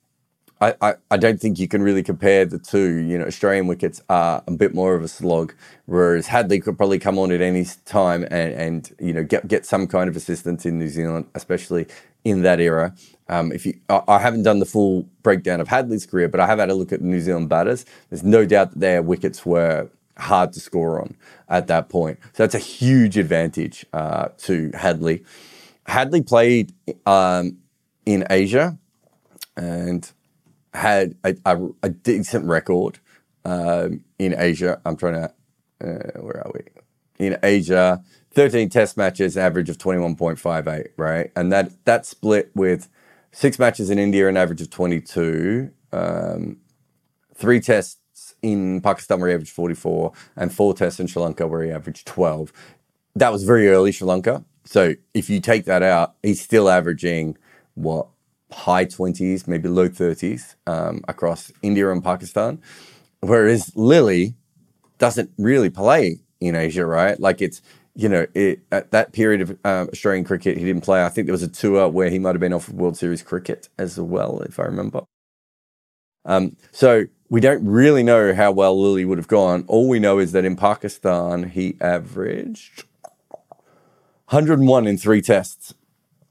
I, 0.63 0.75
I, 0.81 0.95
I 1.11 1.17
don't 1.17 1.41
think 1.41 1.59
you 1.59 1.67
can 1.67 1.83
really 1.83 2.05
compare 2.05 2.45
the 2.45 2.59
two. 2.59 2.99
You 2.99 3.19
know, 3.19 3.27
Australian 3.27 3.67
wickets 3.67 4.01
are 4.09 4.45
a 4.47 4.53
bit 4.53 4.75
more 4.75 4.95
of 4.95 5.03
a 5.03 5.09
slog, 5.09 5.55
whereas 5.87 6.29
Hadlee 6.29 6.63
could 6.63 6.77
probably 6.77 7.01
come 7.01 7.19
on 7.19 7.33
at 7.33 7.41
any 7.41 7.67
time 7.85 8.23
and, 8.25 8.55
and 8.55 8.97
you 9.01 9.13
know 9.13 9.25
get 9.25 9.49
get 9.49 9.67
some 9.67 9.89
kind 9.89 10.09
of 10.09 10.17
assistance 10.17 10.65
in 10.65 10.79
New 10.79 10.89
Zealand, 10.89 11.27
especially 11.35 11.87
in 12.25 12.43
that 12.43 12.61
era. 12.61 12.95
Um, 13.29 13.51
if 13.53 13.67
you, 13.67 13.75
I, 13.89 14.03
I 14.07 14.19
haven't 14.21 14.45
done 14.45 14.61
the 14.61 14.67
full 14.67 15.09
breakdown 15.25 15.61
of 15.61 15.69
Hadlee's 15.69 16.07
career, 16.07 16.29
but 16.29 16.41
I 16.41 16.47
have 16.47 16.61
had 16.61 16.71
a 16.71 16.75
look 16.75 16.93
at 16.93 17.01
the 17.01 17.07
New 17.09 17.21
Zealand 17.21 17.49
batters. 17.49 17.85
There's 18.11 18.25
no 18.25 18.47
doubt 18.47 18.71
that 18.71 18.81
their 18.81 19.03
wickets 19.03 19.45
were 19.45 19.91
hard 20.17 20.53
to 20.53 20.61
score 20.61 21.01
on 21.01 21.17
at 21.49 21.67
that 21.67 21.89
point. 21.89 22.21
So 22.35 22.45
that's 22.45 22.55
a 22.55 22.61
huge 22.61 23.19
advantage 23.19 23.85
uh, 23.93 24.29
to 24.39 24.71
Hadlee. 24.71 25.25
Hadlee 25.89 26.25
played 26.27 26.73
um, 27.07 27.59
in 28.07 28.25
Asia 28.31 28.79
and 29.57 30.11
had 30.75 31.17
a, 31.25 31.37
a, 31.45 31.69
a 31.83 31.89
decent 31.91 32.47
record 32.47 32.99
um, 33.45 34.05
in 34.19 34.35
Asia. 34.37 34.81
I'm 34.85 34.97
trying 34.97 35.15
to, 35.15 35.35
uh, 35.81 36.21
where 36.21 36.47
are 36.47 36.53
we? 36.55 37.25
In 37.25 37.39
Asia, 37.43 38.03
13 38.33 38.69
test 38.69 38.97
matches, 38.97 39.37
average 39.37 39.69
of 39.69 39.79
21.58, 39.79 40.89
right? 40.97 41.31
And 41.37 41.53
that 41.53 41.85
that 41.85 42.07
split 42.07 42.51
with 42.55 42.89
six 43.31 43.59
matches 43.59 43.91
in 43.91 43.99
India, 43.99 44.29
an 44.29 44.37
average 44.37 44.61
of 44.61 44.71
22, 44.71 45.71
um, 45.93 46.57
three 47.35 47.61
tests 47.61 48.35
in 48.43 48.81
Pakistan 48.81 49.21
where 49.21 49.29
he 49.29 49.35
averaged 49.35 49.53
44, 49.53 50.13
and 50.37 50.53
four 50.53 50.75
tests 50.75 50.99
in 50.99 51.07
Sri 51.07 51.23
Lanka 51.23 51.47
where 51.47 51.63
he 51.63 51.71
averaged 51.71 52.07
12. 52.07 52.53
That 53.15 53.33
was 53.33 53.45
very 53.45 53.69
early 53.69 53.93
Sri 53.93 54.07
Lanka. 54.07 54.45
So 54.65 54.95
if 55.13 55.29
you 55.29 55.41
take 55.41 55.65
that 55.67 55.83
out, 55.83 56.15
he's 56.23 56.41
still 56.41 56.71
averaging 56.71 57.37
what 57.75 58.09
high 58.53 58.85
20s, 58.85 59.49
maybe 59.49 59.69
low 59.69 59.89
30s 59.89 60.55
um, 60.67 61.03
across 61.09 61.53
India 61.63 61.91
and 61.91 62.03
Pakistan. 62.03 62.61
Whereas 63.21 63.71
Lillee 63.71 64.35
doesn't 64.99 65.31
really 65.39 65.71
play 65.71 66.21
in 66.41 66.57
Asia, 66.57 66.87
right? 66.87 67.19
Like 67.19 67.41
it's, 67.41 67.63
you 67.95 68.09
know, 68.09 68.27
it, 68.35 68.61
at 68.71 68.91
that 68.91 69.13
period 69.13 69.41
of 69.43 69.51
um, 69.65 69.89
Australian 69.93 70.25
cricket, 70.25 70.59
he 70.59 70.65
didn't 70.65 70.83
play. 70.83 71.05
I 71.05 71.09
think 71.09 71.27
there 71.27 71.33
was 71.33 71.43
a 71.43 71.49
tour 71.49 71.89
where 71.89 72.11
he 72.11 72.19
might 72.19 72.35
have 72.35 72.41
been 72.41 72.53
off 72.53 72.69
of 72.69 72.75
World 72.75 72.97
Series 72.97 73.23
cricket 73.23 73.69
as 73.79 73.99
well, 73.99 74.41
if 74.43 74.59
I 74.59 74.65
remember. 74.65 75.03
Um, 76.25 76.57
so 76.71 77.05
we 77.29 77.41
don't 77.41 77.65
really 77.65 78.03
know 78.03 78.35
how 78.35 78.53
well 78.53 78.77
Lillee 78.77 79.07
would 79.07 79.19
have 79.19 79.29
gone. 79.29 79.65
All 79.67 79.89
we 79.89 79.99
know 79.99 80.19
is 80.19 80.33
that 80.33 80.45
in 80.45 80.57
Pakistan, 80.57 81.51
he 81.51 81.77
averaged 81.81 82.85
101 84.29 84.87
in 84.87 84.97
three 84.97 85.21
tests, 85.21 85.75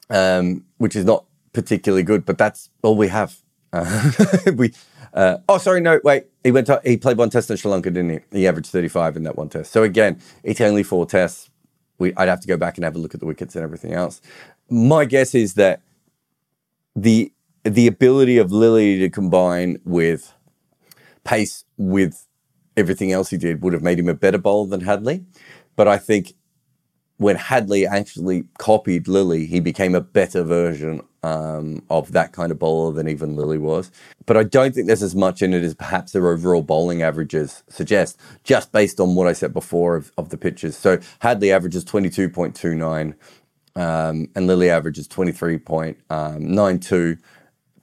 um, 0.10 0.66
which 0.78 0.96
is 0.96 1.06
not 1.06 1.26
particularly 1.54 2.04
good, 2.04 2.26
but 2.26 2.38
that's 2.38 2.70
all 2.82 2.96
we 2.96 3.08
have. 3.08 3.38
Uh, 3.74 4.12
we, 4.58 4.74
uh, 5.14 5.38
oh, 5.48 5.58
sorry, 5.58 5.80
no, 5.80 5.98
wait. 6.04 6.26
He 6.44 6.52
went. 6.52 6.68
To, 6.68 6.82
he 6.84 6.98
played 6.98 7.18
one 7.18 7.30
test 7.30 7.50
in 7.50 7.56
Sri 7.56 7.72
Lanka, 7.72 7.90
didn't 7.90 8.10
he? 8.10 8.40
He 8.40 8.46
averaged 8.46 8.70
thirty-five 8.70 9.16
in 9.16 9.24
that 9.24 9.38
one 9.38 9.48
test. 9.48 9.72
So 9.72 9.84
again, 9.84 10.20
it's 10.44 10.60
only 10.60 10.84
four 10.84 11.06
tests. 11.06 11.50
We, 11.98 12.14
I'd 12.18 12.28
have 12.28 12.42
to 12.42 12.50
go 12.50 12.58
back 12.58 12.78
and 12.78 12.84
have 12.84 12.98
a 12.98 13.00
look 13.00 13.14
at 13.14 13.22
the 13.22 13.26
wickets 13.26 13.56
and 13.56 13.64
everything 13.64 13.94
else. 13.94 14.20
My 14.70 15.06
guess 15.06 15.34
is 15.34 15.54
that 15.54 15.82
the 16.98 17.32
the 17.64 17.88
ability 17.88 18.38
of 18.38 18.50
Lillee 18.50 19.00
to 19.00 19.10
combine 19.10 19.80
with 19.86 20.34
pace 21.24 21.64
with 21.78 22.28
everything 22.76 23.12
else 23.12 23.30
he 23.30 23.38
did 23.38 23.62
would 23.62 23.74
have 23.74 23.84
made 23.84 24.00
him 24.00 24.10
a 24.10 24.14
better 24.14 24.38
bowler 24.38 24.68
than 24.68 24.82
Hadlee. 24.82 25.24
But 25.76 25.88
I 25.88 25.98
think 25.98 26.34
when 27.22 27.38
Hadlee 27.38 27.88
actually 27.88 28.44
copied 28.58 29.06
Lillee, 29.06 29.48
he 29.48 29.60
became 29.60 29.94
a 29.94 30.02
better 30.02 30.42
version 30.42 31.02
um, 31.22 31.84
of 31.92 32.14
that 32.14 32.34
kind 32.34 32.52
of 32.52 32.58
bowler 32.58 32.92
than 32.92 33.08
even 33.08 33.36
Lillee 33.36 33.60
was. 33.60 33.92
But 34.26 34.38
I 34.38 34.44
don't 34.44 34.74
think 34.74 34.88
there's 34.88 35.04
as 35.04 35.14
much 35.14 35.44
in 35.44 35.54
it 35.54 35.64
as 35.64 35.76
perhaps 35.76 36.14
their 36.14 36.28
overall 36.28 36.64
bowling 36.64 37.04
averages 37.04 37.62
suggest, 37.70 38.18
just 38.44 38.72
based 38.72 39.00
on 39.00 39.14
what 39.14 39.28
I 39.28 39.34
said 39.34 39.54
before 39.54 39.96
of, 39.96 40.12
of 40.18 40.30
the 40.30 40.38
pitches. 40.38 40.76
So 40.76 40.98
Hadlee 41.22 41.54
averages 41.54 41.86
22.29 41.86 43.14
um, 43.76 44.28
and 44.36 44.50
Lillee 44.50 44.70
averages 44.70 45.08
23.92. 45.08 47.20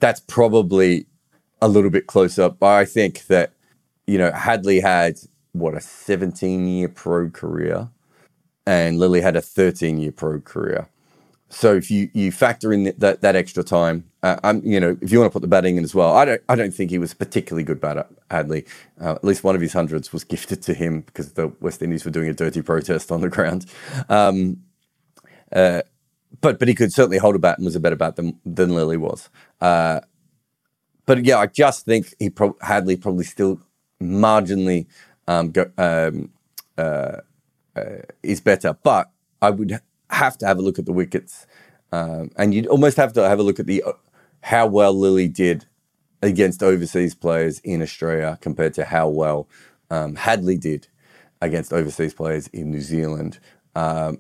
That's 0.01 0.19
probably 0.19 1.07
a 1.63 1.69
little 1.69 1.91
bit 1.91 2.09
closer, 2.09 2.49
but 2.49 2.75
I 2.75 2.85
think 2.85 3.27
that, 3.27 3.53
you 4.09 4.19
know, 4.19 4.33
Hadlee 4.33 4.83
had, 4.83 5.21
what, 5.53 5.77
a 5.77 5.81
17 5.81 6.67
year 6.67 6.89
pro 6.89 7.31
career 7.31 7.89
and 8.69 8.99
Lillee 8.99 9.23
had 9.23 9.35
a 9.35 9.41
13 9.41 9.99
year 9.99 10.13
pro 10.13 10.41
career. 10.41 10.91
So 11.49 11.75
if 11.75 11.91
you, 11.91 12.11
you 12.13 12.31
factor 12.31 12.71
in 12.71 12.93
that, 12.99 13.23
that 13.23 13.35
extra 13.35 13.65
time, 13.65 14.05
uh, 14.23 14.37
I'm, 14.45 14.63
you 14.63 14.79
know, 14.79 14.99
if 15.01 15.11
you 15.11 15.19
want 15.19 15.31
to 15.31 15.33
put 15.33 15.41
the 15.41 15.49
batting 15.49 15.79
in 15.79 15.85
as 15.85 15.95
well, 15.95 16.15
I 16.15 16.27
don't 16.27 16.43
I 16.51 16.55
don't 16.55 16.75
think 16.75 16.91
he 16.91 16.99
was 16.99 17.15
particularly 17.15 17.65
good 17.65 17.81
batter. 17.81 18.05
Hadlee, 18.31 18.69
uh, 19.01 19.13
at 19.13 19.25
least 19.25 19.43
one 19.43 19.55
of 19.55 19.63
his 19.63 19.73
hundreds 19.73 20.13
was 20.13 20.25
gifted 20.25 20.61
to 20.65 20.75
him 20.75 21.01
because 21.01 21.33
the 21.33 21.49
West 21.61 21.81
Indies 21.81 22.05
were 22.05 22.11
doing 22.11 22.29
a 22.29 22.35
dirty 22.35 22.61
protest 22.61 23.11
on 23.11 23.23
the 23.23 23.31
ground. 23.31 23.65
Um, 24.11 24.59
uh, 25.51 25.81
but 26.43 26.59
but 26.59 26.69
he 26.69 26.75
could 26.75 26.93
certainly 26.93 27.17
hold 27.17 27.37
a 27.37 27.39
bat 27.39 27.57
and 27.57 27.65
was 27.65 27.77
a 27.77 27.81
better 27.81 27.97
bat 27.97 28.17
than 28.17 28.39
than 28.45 28.71
Lillee 28.71 28.99
was. 28.99 29.31
Uh, 29.63 30.01
but 31.07 31.25
yeah, 31.25 31.39
I 31.39 31.47
just 31.47 31.87
think 31.87 32.13
he 32.19 32.29
pro- 32.29 32.59
Hadlee 32.63 33.01
probably 33.01 33.25
still 33.25 33.63
marginally 34.03 34.87
um, 35.27 35.53
go, 35.53 35.71
um, 35.79 36.31
uh, 37.79 38.03
is 38.23 38.41
better. 38.41 38.77
But 38.83 39.11
I 39.41 39.51
would 39.51 39.81
have 40.11 40.39
to 40.39 40.47
have 40.47 40.59
a 40.59 40.63
look 40.63 40.79
at 40.79 40.87
the 40.87 40.93
wickets, 40.93 41.47
um, 41.93 42.31
and 42.37 42.55
you'd 42.55 42.67
almost 42.67 42.97
have 42.97 43.13
to 43.15 43.29
have 43.29 43.39
a 43.39 43.43
look 43.43 43.61
at 43.61 43.67
the 43.67 43.83
uh, 43.83 43.93
how 44.43 44.67
well 44.67 44.95
Lillee 44.95 45.33
did 45.33 45.67
against 46.23 46.63
overseas 46.63 47.15
players 47.15 47.61
in 47.61 47.83
Australia 47.83 48.39
compared 48.41 48.75
to 48.75 48.85
how 48.85 49.09
well 49.09 49.49
um, 49.91 50.17
Hadlee 50.17 50.61
did 50.61 50.89
against 51.41 51.73
overseas 51.73 52.15
players 52.15 52.49
in 52.49 52.71
New 52.71 52.81
Zealand. 52.81 53.39
Um, 53.75 54.19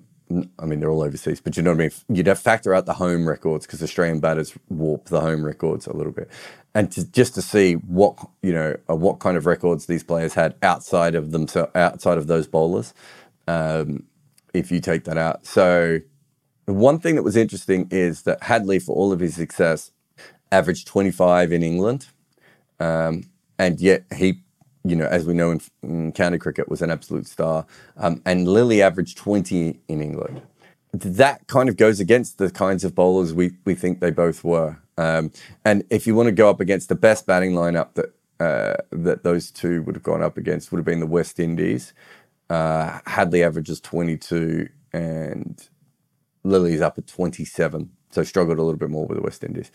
I 0.58 0.66
mean, 0.66 0.80
they're 0.80 0.90
all 0.90 1.02
overseas, 1.02 1.40
but 1.40 1.56
you 1.56 1.62
know 1.62 1.70
what 1.70 1.80
I 1.80 1.84
mean? 1.84 1.90
You'd 2.08 2.26
have 2.26 2.36
to 2.36 2.42
factor 2.42 2.74
out 2.74 2.84
the 2.86 2.92
home 2.92 3.26
records 3.26 3.66
because 3.66 3.82
Australian 3.82 4.20
batters 4.20 4.54
warp 4.68 5.06
the 5.06 5.20
home 5.20 5.42
records 5.42 5.86
a 5.86 5.96
little 5.96 6.12
bit. 6.12 6.28
And 6.74 6.92
to, 6.92 7.10
just 7.10 7.34
to 7.34 7.42
see 7.42 7.74
what, 7.74 8.18
you 8.42 8.52
know, 8.52 8.76
uh, 8.90 8.94
what 8.94 9.20
kind 9.20 9.38
of 9.38 9.46
records 9.46 9.86
these 9.86 10.04
players 10.04 10.34
had 10.34 10.54
outside 10.62 11.14
of 11.14 11.32
themselves, 11.32 11.74
outside 11.74 12.18
of 12.18 12.26
those 12.26 12.46
bowlers 12.46 12.92
um, 13.48 14.04
if 14.54 14.70
you 14.70 14.80
take 14.80 15.04
that 15.04 15.18
out. 15.18 15.46
So, 15.46 16.00
one 16.66 17.00
thing 17.00 17.16
that 17.16 17.22
was 17.22 17.36
interesting 17.36 17.88
is 17.90 18.22
that 18.22 18.42
Hadlee, 18.42 18.82
for 18.82 18.94
all 18.94 19.10
of 19.10 19.20
his 19.20 19.34
success, 19.34 19.90
averaged 20.52 20.86
25 20.86 21.52
in 21.52 21.62
England. 21.62 22.08
Um, 22.78 23.24
and 23.58 23.80
yet 23.80 24.04
he, 24.14 24.42
you 24.84 24.94
know, 24.94 25.06
as 25.06 25.26
we 25.26 25.32
know 25.34 25.50
in, 25.50 25.60
in 25.82 26.12
county 26.12 26.38
cricket, 26.38 26.68
was 26.68 26.82
an 26.82 26.90
absolute 26.90 27.26
star. 27.26 27.66
Um, 27.96 28.20
and 28.26 28.46
Lillee 28.46 28.80
averaged 28.80 29.16
20 29.16 29.80
in 29.88 30.02
England. 30.02 30.42
That 30.92 31.46
kind 31.46 31.68
of 31.68 31.76
goes 31.76 32.00
against 32.00 32.38
the 32.38 32.50
kinds 32.50 32.84
of 32.84 32.94
bowlers 32.94 33.32
we, 33.32 33.52
we 33.64 33.74
think 33.74 34.00
they 34.00 34.10
both 34.10 34.44
were. 34.44 34.78
Um, 34.98 35.32
and 35.64 35.84
if 35.90 36.06
you 36.06 36.14
want 36.14 36.26
to 36.26 36.32
go 36.32 36.50
up 36.50 36.60
against 36.60 36.88
the 36.88 36.94
best 36.94 37.26
batting 37.26 37.52
lineup 37.52 37.94
that 37.94 38.12
uh, 38.40 38.76
that 38.92 39.24
those 39.24 39.50
two 39.50 39.82
would 39.82 39.96
have 39.96 40.02
gone 40.04 40.22
up 40.22 40.36
against, 40.36 40.70
would 40.70 40.78
have 40.78 40.84
been 40.84 41.00
the 41.00 41.06
West 41.06 41.40
Indies. 41.40 41.92
Uh, 42.50 43.00
Hadlee 43.00 43.44
averages 43.44 43.80
22 43.80 44.68
and 44.92 45.68
Lillee's 46.44 46.80
up 46.80 46.98
at 46.98 47.06
27. 47.06 47.90
So 48.10 48.22
struggled 48.22 48.58
a 48.58 48.62
little 48.62 48.78
bit 48.78 48.90
more 48.90 49.06
with 49.06 49.18
the 49.18 49.22
West 49.22 49.44
Indies. 49.44 49.70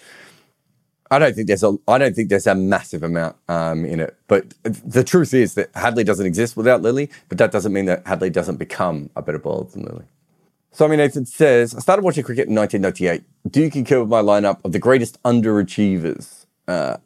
I 1.11 1.19
don't 1.19 1.35
think 1.35 1.47
there's 1.47 1.63
a 1.63 1.77
I 1.87 1.99
don't 1.99 2.15
think 2.15 2.29
there's 2.29 2.47
a 2.47 2.55
massive 2.55 3.03
amount 3.03 3.35
um, 3.47 3.85
in 3.85 3.99
it. 3.99 4.17
But 4.27 4.55
the 4.63 5.03
truth 5.03 5.33
is 5.33 5.53
that 5.53 5.71
Hadlee 5.73 6.05
doesn't 6.05 6.25
exist 6.25 6.57
without 6.57 6.81
Lillee, 6.81 7.11
but 7.29 7.37
that 7.37 7.51
doesn't 7.51 7.71
mean 7.71 7.85
that 7.85 8.03
Hadlee 8.05 8.31
doesn't 8.31 8.57
become 8.57 9.11
a 9.15 9.21
better 9.21 9.37
bowler 9.37 9.65
than 9.65 9.85
Lillee. 9.85 10.05
Simon 10.71 10.97
Nathan 10.97 11.27
says, 11.27 11.75
I 11.75 11.79
started 11.79 12.03
watching 12.03 12.23
cricket 12.23 12.47
in 12.47 12.55
1998. 12.55 13.23
Do 13.51 13.61
you 13.61 13.69
concur 13.69 13.99
with 13.99 14.09
my 14.09 14.23
lineup 14.23 14.59
of 14.65 14.71
the 14.71 14.79
greatest 14.79 15.21
underachievers 15.21 16.47
uh, 16.67 16.97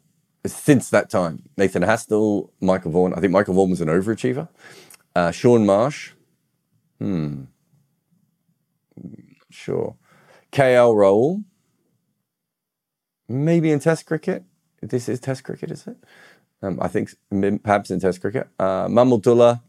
since 0.45 0.89
that 0.91 1.09
time? 1.09 1.43
Nathan 1.57 1.83
Astle, 1.83 2.49
Michael 2.61 2.91
Vaughan. 2.91 3.13
I 3.13 3.19
think 3.19 3.33
Michael 3.33 3.55
Vaughan 3.55 3.71
was 3.71 3.81
an 3.81 3.89
overachiever. 3.89 4.47
Uh, 5.17 5.31
Shaun 5.31 5.65
Marsh. 5.65 6.11
Hmm. 6.99 7.45
Sure. 9.49 9.95
KL 10.51 10.93
Rahul. 10.93 11.43
Maybe 13.27 13.71
in 13.71 13.79
Test 13.79 14.05
cricket. 14.05 14.43
This 14.79 15.09
is 15.09 15.19
Test 15.19 15.43
cricket, 15.43 15.71
is 15.71 15.87
it? 15.87 15.97
Um, 16.61 16.77
I 16.79 16.87
think 16.87 17.15
perhaps 17.63 17.89
in 17.89 17.99
Test 17.99 18.21
cricket. 18.21 18.47
Uh, 18.59 18.85
Mahmudullah. 18.85 19.61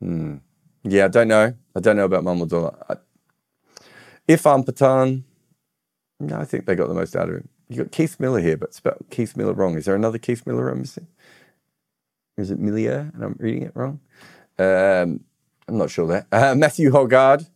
Hmm. 0.00 0.36
Yeah, 0.84 1.06
I 1.06 1.08
don't 1.08 1.26
know. 1.26 1.54
I 1.74 1.80
don't 1.80 1.96
know 1.96 2.04
about 2.04 2.22
Mahmudullah. 2.22 3.00
Irfan 4.28 4.64
Pathan, 4.64 5.24
No, 6.20 6.38
I 6.38 6.44
think 6.44 6.66
they 6.66 6.76
got 6.76 6.86
the 6.86 6.94
most 6.94 7.16
out 7.16 7.28
of 7.28 7.34
him. 7.34 7.48
You 7.68 7.78
got 7.78 7.90
Keith 7.90 8.20
Miller 8.20 8.40
here, 8.40 8.56
but 8.56 8.72
spelled 8.72 9.04
Keith 9.10 9.36
Miller 9.36 9.52
wrong. 9.52 9.76
Is 9.76 9.86
there 9.86 9.96
another 9.96 10.18
Keith 10.18 10.46
Miller 10.46 10.68
I'm 10.68 10.82
missing? 10.82 11.08
Is 12.36 12.50
it 12.50 12.60
Milia? 12.60 13.12
And 13.14 13.22
I'm 13.22 13.36
reading 13.38 13.62
it 13.62 13.72
wrong. 13.74 14.00
Um, 14.58 15.20
I'm 15.68 15.78
not 15.78 15.90
sure 15.90 16.06
there. 16.06 16.26
Uh, 16.30 16.54
Matthew 16.54 16.90
Hoggard. 16.90 17.48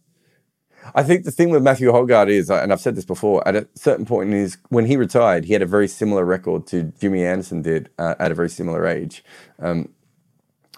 I 0.95 1.03
think 1.03 1.25
the 1.25 1.31
thing 1.31 1.51
with 1.51 1.63
Matthew 1.63 1.91
Hoggard 1.91 2.29
is, 2.29 2.51
and 2.51 2.73
I've 2.73 2.81
said 2.81 2.95
this 2.95 3.05
before, 3.05 3.47
at 3.47 3.55
a 3.57 3.69
certain 3.75 4.07
point 4.07 4.31
in 4.31 4.37
his 4.37 4.57
when 4.69 4.87
he 4.87 4.97
retired, 4.97 5.45
he 5.45 5.53
had 5.53 5.61
a 5.61 5.67
very 5.67 5.89
similar 5.89 6.25
record 6.25 6.67
to 6.69 6.93
Jimmy 7.01 7.25
Anderson 7.25 7.61
did 7.61 7.91
uh, 7.99 8.15
at 8.19 8.33
a 8.33 8.35
very 8.35 8.49
similar 8.49 8.87
age, 8.87 9.23
um, 9.59 9.91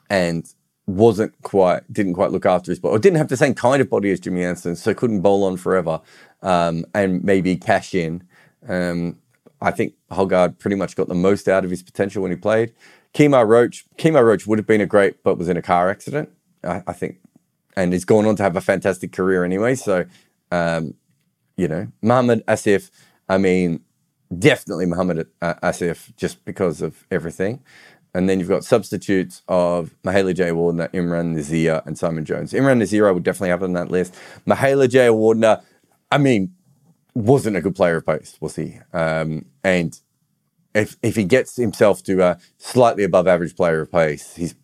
and 0.08 0.52
wasn't 0.86 1.40
quite 1.42 1.90
didn't 1.92 2.14
quite 2.14 2.32
look 2.32 2.46
after 2.46 2.72
his 2.72 2.80
body, 2.80 2.96
or 2.96 2.98
didn't 2.98 3.18
have 3.18 3.28
the 3.28 3.36
same 3.36 3.54
kind 3.54 3.80
of 3.80 3.88
body 3.88 4.10
as 4.10 4.18
Jimmy 4.18 4.42
Anderson, 4.42 4.74
so 4.74 4.94
couldn't 4.94 5.20
bowl 5.20 5.44
on 5.44 5.56
forever, 5.56 6.00
um, 6.42 6.84
and 6.94 7.22
maybe 7.22 7.56
cash 7.56 7.94
in. 7.94 8.24
Um, 8.68 9.18
I 9.60 9.70
think 9.70 9.94
Hoggard 10.10 10.58
pretty 10.58 10.76
much 10.76 10.96
got 10.96 11.08
the 11.08 11.14
most 11.14 11.46
out 11.46 11.64
of 11.64 11.70
his 11.70 11.82
potential 11.82 12.22
when 12.22 12.30
he 12.30 12.36
played. 12.36 12.72
Kemar 13.14 13.46
Roach, 13.46 13.84
Kemar 13.98 14.24
Roach 14.24 14.46
would 14.46 14.58
have 14.58 14.66
been 14.66 14.80
a 14.80 14.86
great, 14.86 15.22
but 15.22 15.36
was 15.38 15.48
in 15.48 15.56
a 15.56 15.62
car 15.62 15.90
accident. 15.90 16.30
I, 16.62 16.82
I 16.86 16.92
think 16.92 17.18
and 17.76 17.92
he's 17.92 18.04
gone 18.04 18.26
on 18.26 18.36
to 18.36 18.42
have 18.42 18.56
a 18.56 18.60
fantastic 18.60 19.12
career 19.12 19.44
anyway. 19.44 19.74
So, 19.74 20.04
um, 20.50 20.94
you 21.56 21.68
know, 21.68 21.88
Muhammad 22.02 22.44
Asif, 22.46 22.90
I 23.28 23.38
mean, 23.38 23.80
definitely 24.36 24.86
Mohammad 24.86 25.28
Asif 25.40 26.14
just 26.16 26.44
because 26.44 26.82
of 26.82 27.06
everything. 27.10 27.60
And 28.12 28.28
then 28.28 28.40
you've 28.40 28.48
got 28.48 28.64
substitutes 28.64 29.42
of 29.46 29.94
Mahela 30.02 30.34
Jayawardene, 30.34 30.90
Imran 30.90 31.34
Nazir, 31.36 31.80
and 31.86 31.96
Simon 31.96 32.24
Jones. 32.24 32.52
Imran 32.52 32.78
Nazir, 32.78 33.06
I 33.06 33.12
would 33.12 33.22
definitely 33.22 33.50
have 33.50 33.62
on 33.62 33.72
that 33.74 33.90
list. 33.90 34.14
Mahela 34.46 34.88
Jayawardene, 34.88 35.62
I 36.10 36.18
mean, 36.18 36.52
wasn't 37.14 37.56
a 37.56 37.60
good 37.60 37.76
player 37.76 37.98
of 37.98 38.06
pace, 38.06 38.36
was 38.40 38.56
he? 38.56 38.78
Um, 38.92 39.46
and 39.62 39.98
if 40.74 40.96
if 41.02 41.16
he 41.16 41.24
gets 41.24 41.56
himself 41.56 42.02
to 42.04 42.22
a 42.22 42.38
slightly 42.58 43.04
above 43.04 43.26
average 43.26 43.56
player 43.56 43.80
of 43.80 43.92
pace, 43.92 44.36
he's 44.36 44.54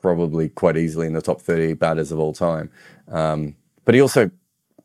probably 0.00 0.48
quite 0.48 0.76
easily 0.76 1.06
in 1.06 1.12
the 1.12 1.22
top 1.22 1.40
30 1.40 1.74
batters 1.74 2.10
of 2.12 2.18
all 2.18 2.32
time. 2.32 2.70
Um, 3.08 3.54
but 3.84 3.94
he 3.94 4.00
also 4.00 4.30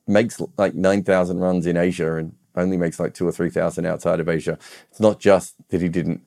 makes 0.08 0.40
like 0.58 0.74
9,000 0.76 1.40
runs 1.40 1.66
in 1.66 1.76
Asia 1.76 2.16
and 2.16 2.34
only 2.56 2.78
makes 2.78 3.00
like 3.00 3.14
two 3.14 3.28
or 3.28 3.32
3,000 3.32 3.86
outside 3.86 4.20
of 4.20 4.30
Asia. 4.30 4.58
It's 4.90 5.00
not 5.00 5.20
just 5.20 5.56
that 5.70 5.82
he 5.82 5.90
didn't 5.90 6.22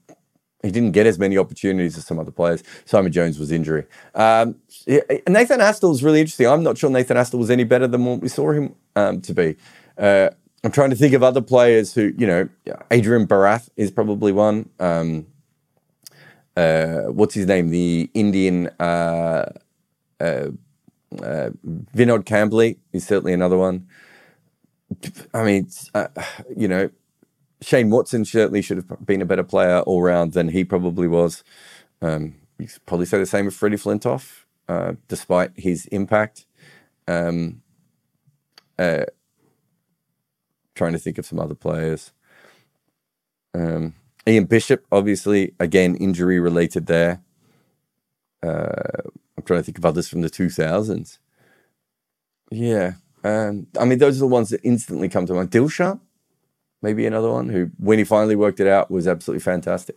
he 0.63 0.71
didn't 0.71 0.93
get 0.93 1.07
as 1.07 1.19
many 1.19 1.39
opportunities 1.39 1.97
as 1.97 2.07
some 2.07 2.19
other 2.19 2.31
players. 2.31 2.63
Simon 2.85 3.11
Jones 3.11 3.39
was 3.39 3.51
injury. 3.51 3.87
Um, 4.15 4.57
Nathan 4.87 5.61
Astle 5.61 5.89
was 5.89 6.03
really 6.03 6.21
interesting. 6.21 6.47
I'm 6.47 6.63
not 6.63 6.77
sure 6.77 6.91
Nathan 6.91 7.17
Astle 7.17 7.39
was 7.39 7.51
any 7.51 7.65
better 7.65 7.87
than 7.87 8.05
what 8.05 8.21
we 8.21 8.29
saw 8.29 8.53
him 8.53 8.75
um, 8.95 9.23
to 9.23 9.33
be. 9.33 9.57
Uh, 9.97 10.31
I'm 10.63 10.71
trying 10.71 10.91
to 10.91 10.97
think 10.97 11.15
of 11.15 11.23
other 11.23 11.41
players 11.41 11.95
who, 11.95 12.13
you 12.19 12.27
know, 12.27 12.49
Adrian 12.91 13.27
Barath 13.27 13.71
is 13.77 13.91
probably 13.91 14.33
one. 14.33 14.69
Um, 14.79 15.27
uh, 16.57 17.05
what's 17.05 17.35
his 17.35 17.47
name? 17.47 17.71
The 17.71 18.11
Indian 18.13 18.69
uh, 18.79 19.53
uh, 20.21 20.51
uh 21.23 21.51
Vinod 21.97 22.25
Kambli 22.25 22.77
is 22.93 23.07
certainly 23.07 23.33
another 23.33 23.57
one. 23.57 23.87
I 25.33 25.45
mean, 25.45 25.69
uh, 25.95 26.09
you 26.55 26.69
know, 26.69 26.91
Shane 27.63 27.91
Watson 27.91 28.25
certainly 28.25 28.61
should 28.61 28.77
have 28.77 29.07
been 29.07 29.23
a 29.23 29.27
better 29.27 29.45
player 29.45 29.81
all 29.81 30.03
round 30.03 30.33
than 30.33 30.49
he 30.49 30.65
probably 30.65 31.09
was. 31.09 31.43
Um, 32.03 32.35
you 32.59 32.69
probably 32.87 33.07
say 33.07 33.19
the 33.19 33.27
same 33.27 33.47
of 33.47 33.55
Freddie 33.55 33.77
Flintoff, 33.77 34.45
uh, 34.69 34.95
despite 35.09 35.53
his 35.57 35.87
impact. 35.87 36.47
Um, 37.07 37.63
trying 40.81 40.93
to 40.95 40.99
think 40.99 41.19
of 41.19 41.27
some 41.27 41.39
other 41.39 41.55
players. 41.55 42.11
Um, 43.53 43.93
Ian 44.27 44.47
Bishop, 44.47 44.87
obviously, 44.91 45.53
again, 45.61 45.95
injury 45.97 46.41
related 46.41 46.87
there. 46.87 47.21
Uh, 48.43 49.03
I'm 49.37 49.45
trying 49.45 49.61
to 49.61 49.63
think 49.63 49.77
of 49.77 49.85
others 49.85 50.09
from 50.09 50.23
the 50.23 50.31
2000s. 50.31 51.19
Yeah. 52.51 52.93
Um, 53.23 53.67
I 53.79 53.85
mean, 53.85 53.99
those 53.99 54.17
are 54.17 54.21
the 54.21 54.27
ones 54.27 54.49
that 54.49 54.63
instantly 54.65 55.11
come 55.11 55.27
to 55.27 55.35
mind. 55.35 55.51
Dilshan, 55.51 56.01
maybe 56.81 57.05
another 57.05 57.31
one 57.31 57.51
who, 57.51 57.71
when 57.77 57.99
he 57.99 58.05
finally 58.05 58.35
worked 58.35 58.59
it 58.59 58.67
out, 58.67 58.91
was 58.91 59.07
absolutely 59.07 59.43
fantastic. 59.43 59.97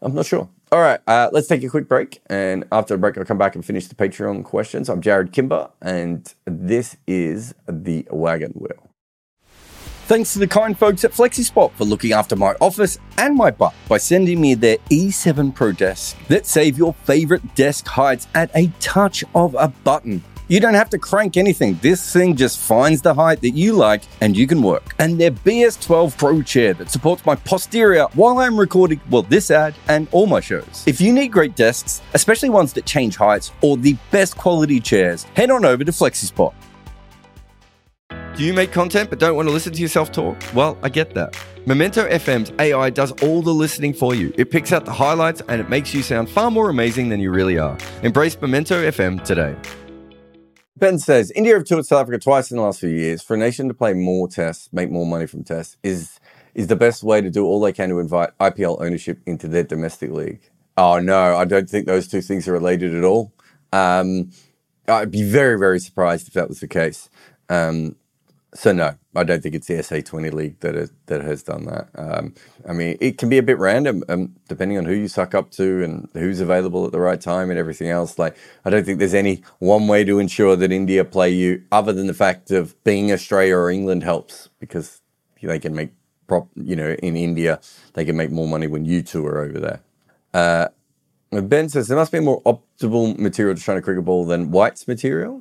I'm 0.00 0.16
not 0.16 0.26
sure. 0.26 0.48
All 0.72 0.80
right, 0.80 0.98
uh, 1.06 1.28
let's 1.30 1.46
take 1.46 1.62
a 1.62 1.68
quick 1.68 1.86
break. 1.86 2.20
And 2.26 2.64
after 2.72 2.94
the 2.94 2.98
break, 2.98 3.16
I'll 3.16 3.24
come 3.24 3.38
back 3.38 3.54
and 3.54 3.64
finish 3.64 3.86
the 3.86 3.94
Patreon 3.94 4.42
questions. 4.42 4.88
I'm 4.88 5.00
Jarrod 5.00 5.32
Kimber, 5.32 5.70
and 5.80 6.34
this 6.44 6.96
is 7.06 7.54
the 7.68 8.08
Wagon 8.10 8.50
Wheel. 8.56 8.91
Thanks 10.06 10.32
to 10.32 10.40
the 10.40 10.48
kind 10.48 10.76
folks 10.76 11.04
at 11.04 11.12
FlexiSpot 11.12 11.70
for 11.72 11.84
looking 11.84 12.12
after 12.12 12.34
my 12.34 12.54
office 12.60 12.98
and 13.18 13.36
my 13.36 13.52
butt 13.52 13.72
by 13.88 13.98
sending 13.98 14.40
me 14.40 14.54
their 14.54 14.78
E7 14.90 15.54
Pro 15.54 15.70
desk 15.70 16.18
that 16.26 16.44
save 16.44 16.76
your 16.76 16.92
favorite 16.92 17.54
desk 17.54 17.86
heights 17.86 18.26
at 18.34 18.50
a 18.56 18.66
touch 18.80 19.22
of 19.32 19.54
a 19.54 19.68
button. 19.68 20.22
You 20.48 20.58
don't 20.58 20.74
have 20.74 20.90
to 20.90 20.98
crank 20.98 21.36
anything. 21.36 21.78
This 21.80 22.12
thing 22.12 22.34
just 22.34 22.58
finds 22.58 23.00
the 23.00 23.14
height 23.14 23.40
that 23.42 23.52
you 23.52 23.74
like 23.74 24.02
and 24.20 24.36
you 24.36 24.48
can 24.48 24.60
work. 24.60 24.92
And 24.98 25.20
their 25.20 25.30
BS12 25.30 26.18
Pro 26.18 26.42
chair 26.42 26.74
that 26.74 26.90
supports 26.90 27.24
my 27.24 27.36
posterior 27.36 28.06
while 28.14 28.38
I'm 28.38 28.58
recording, 28.58 29.00
well, 29.08 29.22
this 29.22 29.52
ad 29.52 29.76
and 29.88 30.08
all 30.10 30.26
my 30.26 30.40
shows. 30.40 30.82
If 30.84 31.00
you 31.00 31.12
need 31.12 31.28
great 31.28 31.54
desks, 31.54 32.02
especially 32.12 32.50
ones 32.50 32.72
that 32.72 32.86
change 32.86 33.16
heights 33.16 33.52
or 33.62 33.76
the 33.76 33.96
best 34.10 34.36
quality 34.36 34.80
chairs, 34.80 35.22
head 35.36 35.52
on 35.52 35.64
over 35.64 35.84
to 35.84 35.92
FlexiSpot. 35.92 36.52
Do 38.34 38.44
you 38.44 38.54
make 38.54 38.72
content 38.72 39.10
but 39.10 39.18
don't 39.18 39.36
want 39.36 39.46
to 39.48 39.52
listen 39.52 39.74
to 39.74 39.82
yourself 39.82 40.10
talk? 40.10 40.42
Well, 40.54 40.78
I 40.82 40.88
get 40.88 41.12
that. 41.14 41.36
Memento 41.66 42.08
FM's 42.08 42.50
AI 42.58 42.88
does 42.88 43.12
all 43.22 43.42
the 43.42 43.52
listening 43.52 43.92
for 43.92 44.14
you. 44.14 44.32
It 44.38 44.50
picks 44.50 44.72
out 44.72 44.86
the 44.86 44.92
highlights 44.92 45.42
and 45.48 45.60
it 45.60 45.68
makes 45.68 45.92
you 45.92 46.02
sound 46.02 46.30
far 46.30 46.50
more 46.50 46.70
amazing 46.70 47.10
than 47.10 47.20
you 47.20 47.30
really 47.30 47.58
are. 47.58 47.76
Embrace 48.02 48.40
Memento 48.40 48.82
FM 48.90 49.22
today. 49.22 49.54
Ben 50.78 50.98
says 50.98 51.30
India 51.32 51.52
have 51.54 51.64
toured 51.64 51.84
South 51.84 52.00
Africa 52.00 52.18
twice 52.18 52.50
in 52.50 52.56
the 52.56 52.62
last 52.62 52.80
few 52.80 52.88
years. 52.88 53.22
For 53.22 53.34
a 53.34 53.38
nation 53.38 53.68
to 53.68 53.74
play 53.74 53.92
more 53.92 54.28
tests, 54.28 54.70
make 54.72 54.90
more 54.90 55.06
money 55.06 55.26
from 55.26 55.44
tests, 55.44 55.76
is 55.82 56.18
is 56.54 56.68
the 56.68 56.76
best 56.76 57.02
way 57.02 57.20
to 57.20 57.30
do 57.30 57.44
all 57.44 57.60
they 57.60 57.72
can 57.72 57.90
to 57.90 57.98
invite 57.98 58.30
IPL 58.38 58.80
ownership 58.80 59.18
into 59.26 59.46
their 59.46 59.62
domestic 59.62 60.10
league. 60.10 60.40
Oh 60.78 60.98
no, 60.98 61.36
I 61.36 61.44
don't 61.44 61.68
think 61.68 61.86
those 61.86 62.08
two 62.08 62.22
things 62.22 62.48
are 62.48 62.52
related 62.52 62.94
at 62.94 63.04
all. 63.04 63.32
Um, 63.74 64.30
I'd 64.88 65.10
be 65.10 65.22
very, 65.22 65.58
very 65.58 65.78
surprised 65.78 66.28
if 66.28 66.34
that 66.34 66.48
was 66.48 66.60
the 66.60 66.68
case. 66.68 67.10
Um, 67.48 67.96
so 68.54 68.72
no, 68.72 68.94
I 69.16 69.24
don't 69.24 69.42
think 69.42 69.54
it's 69.54 69.66
the 69.66 69.74
SA20 69.74 70.32
league 70.32 70.60
that 70.60 70.76
is, 70.76 70.92
that 71.06 71.22
has 71.22 71.42
done 71.42 71.64
that. 71.66 71.88
Um, 71.94 72.34
I 72.68 72.74
mean, 72.74 72.98
it 73.00 73.16
can 73.16 73.30
be 73.30 73.38
a 73.38 73.42
bit 73.42 73.58
random 73.58 74.04
um, 74.10 74.34
depending 74.46 74.76
on 74.76 74.84
who 74.84 74.92
you 74.92 75.08
suck 75.08 75.34
up 75.34 75.50
to 75.52 75.82
and 75.82 76.08
who's 76.12 76.40
available 76.40 76.84
at 76.84 76.92
the 76.92 77.00
right 77.00 77.20
time 77.20 77.48
and 77.48 77.58
everything 77.58 77.88
else. 77.88 78.18
Like, 78.18 78.36
I 78.64 78.70
don't 78.70 78.84
think 78.84 78.98
there's 78.98 79.14
any 79.14 79.42
one 79.58 79.88
way 79.88 80.04
to 80.04 80.18
ensure 80.18 80.54
that 80.56 80.70
India 80.70 81.02
play 81.04 81.30
you, 81.30 81.62
other 81.72 81.94
than 81.94 82.08
the 82.08 82.14
fact 82.14 82.50
of 82.50 82.82
being 82.84 83.10
Australia 83.10 83.56
or 83.56 83.70
England 83.70 84.02
helps 84.02 84.50
because 84.60 85.00
they 85.40 85.58
can 85.58 85.74
make 85.74 85.92
prop. 86.26 86.48
You 86.54 86.76
know, 86.76 86.90
in 87.02 87.16
India, 87.16 87.58
they 87.94 88.04
can 88.04 88.18
make 88.18 88.30
more 88.30 88.46
money 88.46 88.66
when 88.66 88.84
you 88.84 89.02
two 89.02 89.26
are 89.26 89.40
over 89.40 89.60
there. 89.60 89.80
Uh, 90.34 90.68
ben 91.40 91.70
says 91.70 91.88
there 91.88 91.96
must 91.96 92.12
be 92.12 92.20
more 92.20 92.42
optimal 92.42 93.16
material 93.18 93.56
to 93.56 93.62
train 93.62 93.78
a 93.78 93.82
cricket 93.82 94.04
ball 94.04 94.26
than 94.26 94.50
White's 94.50 94.86
material 94.86 95.40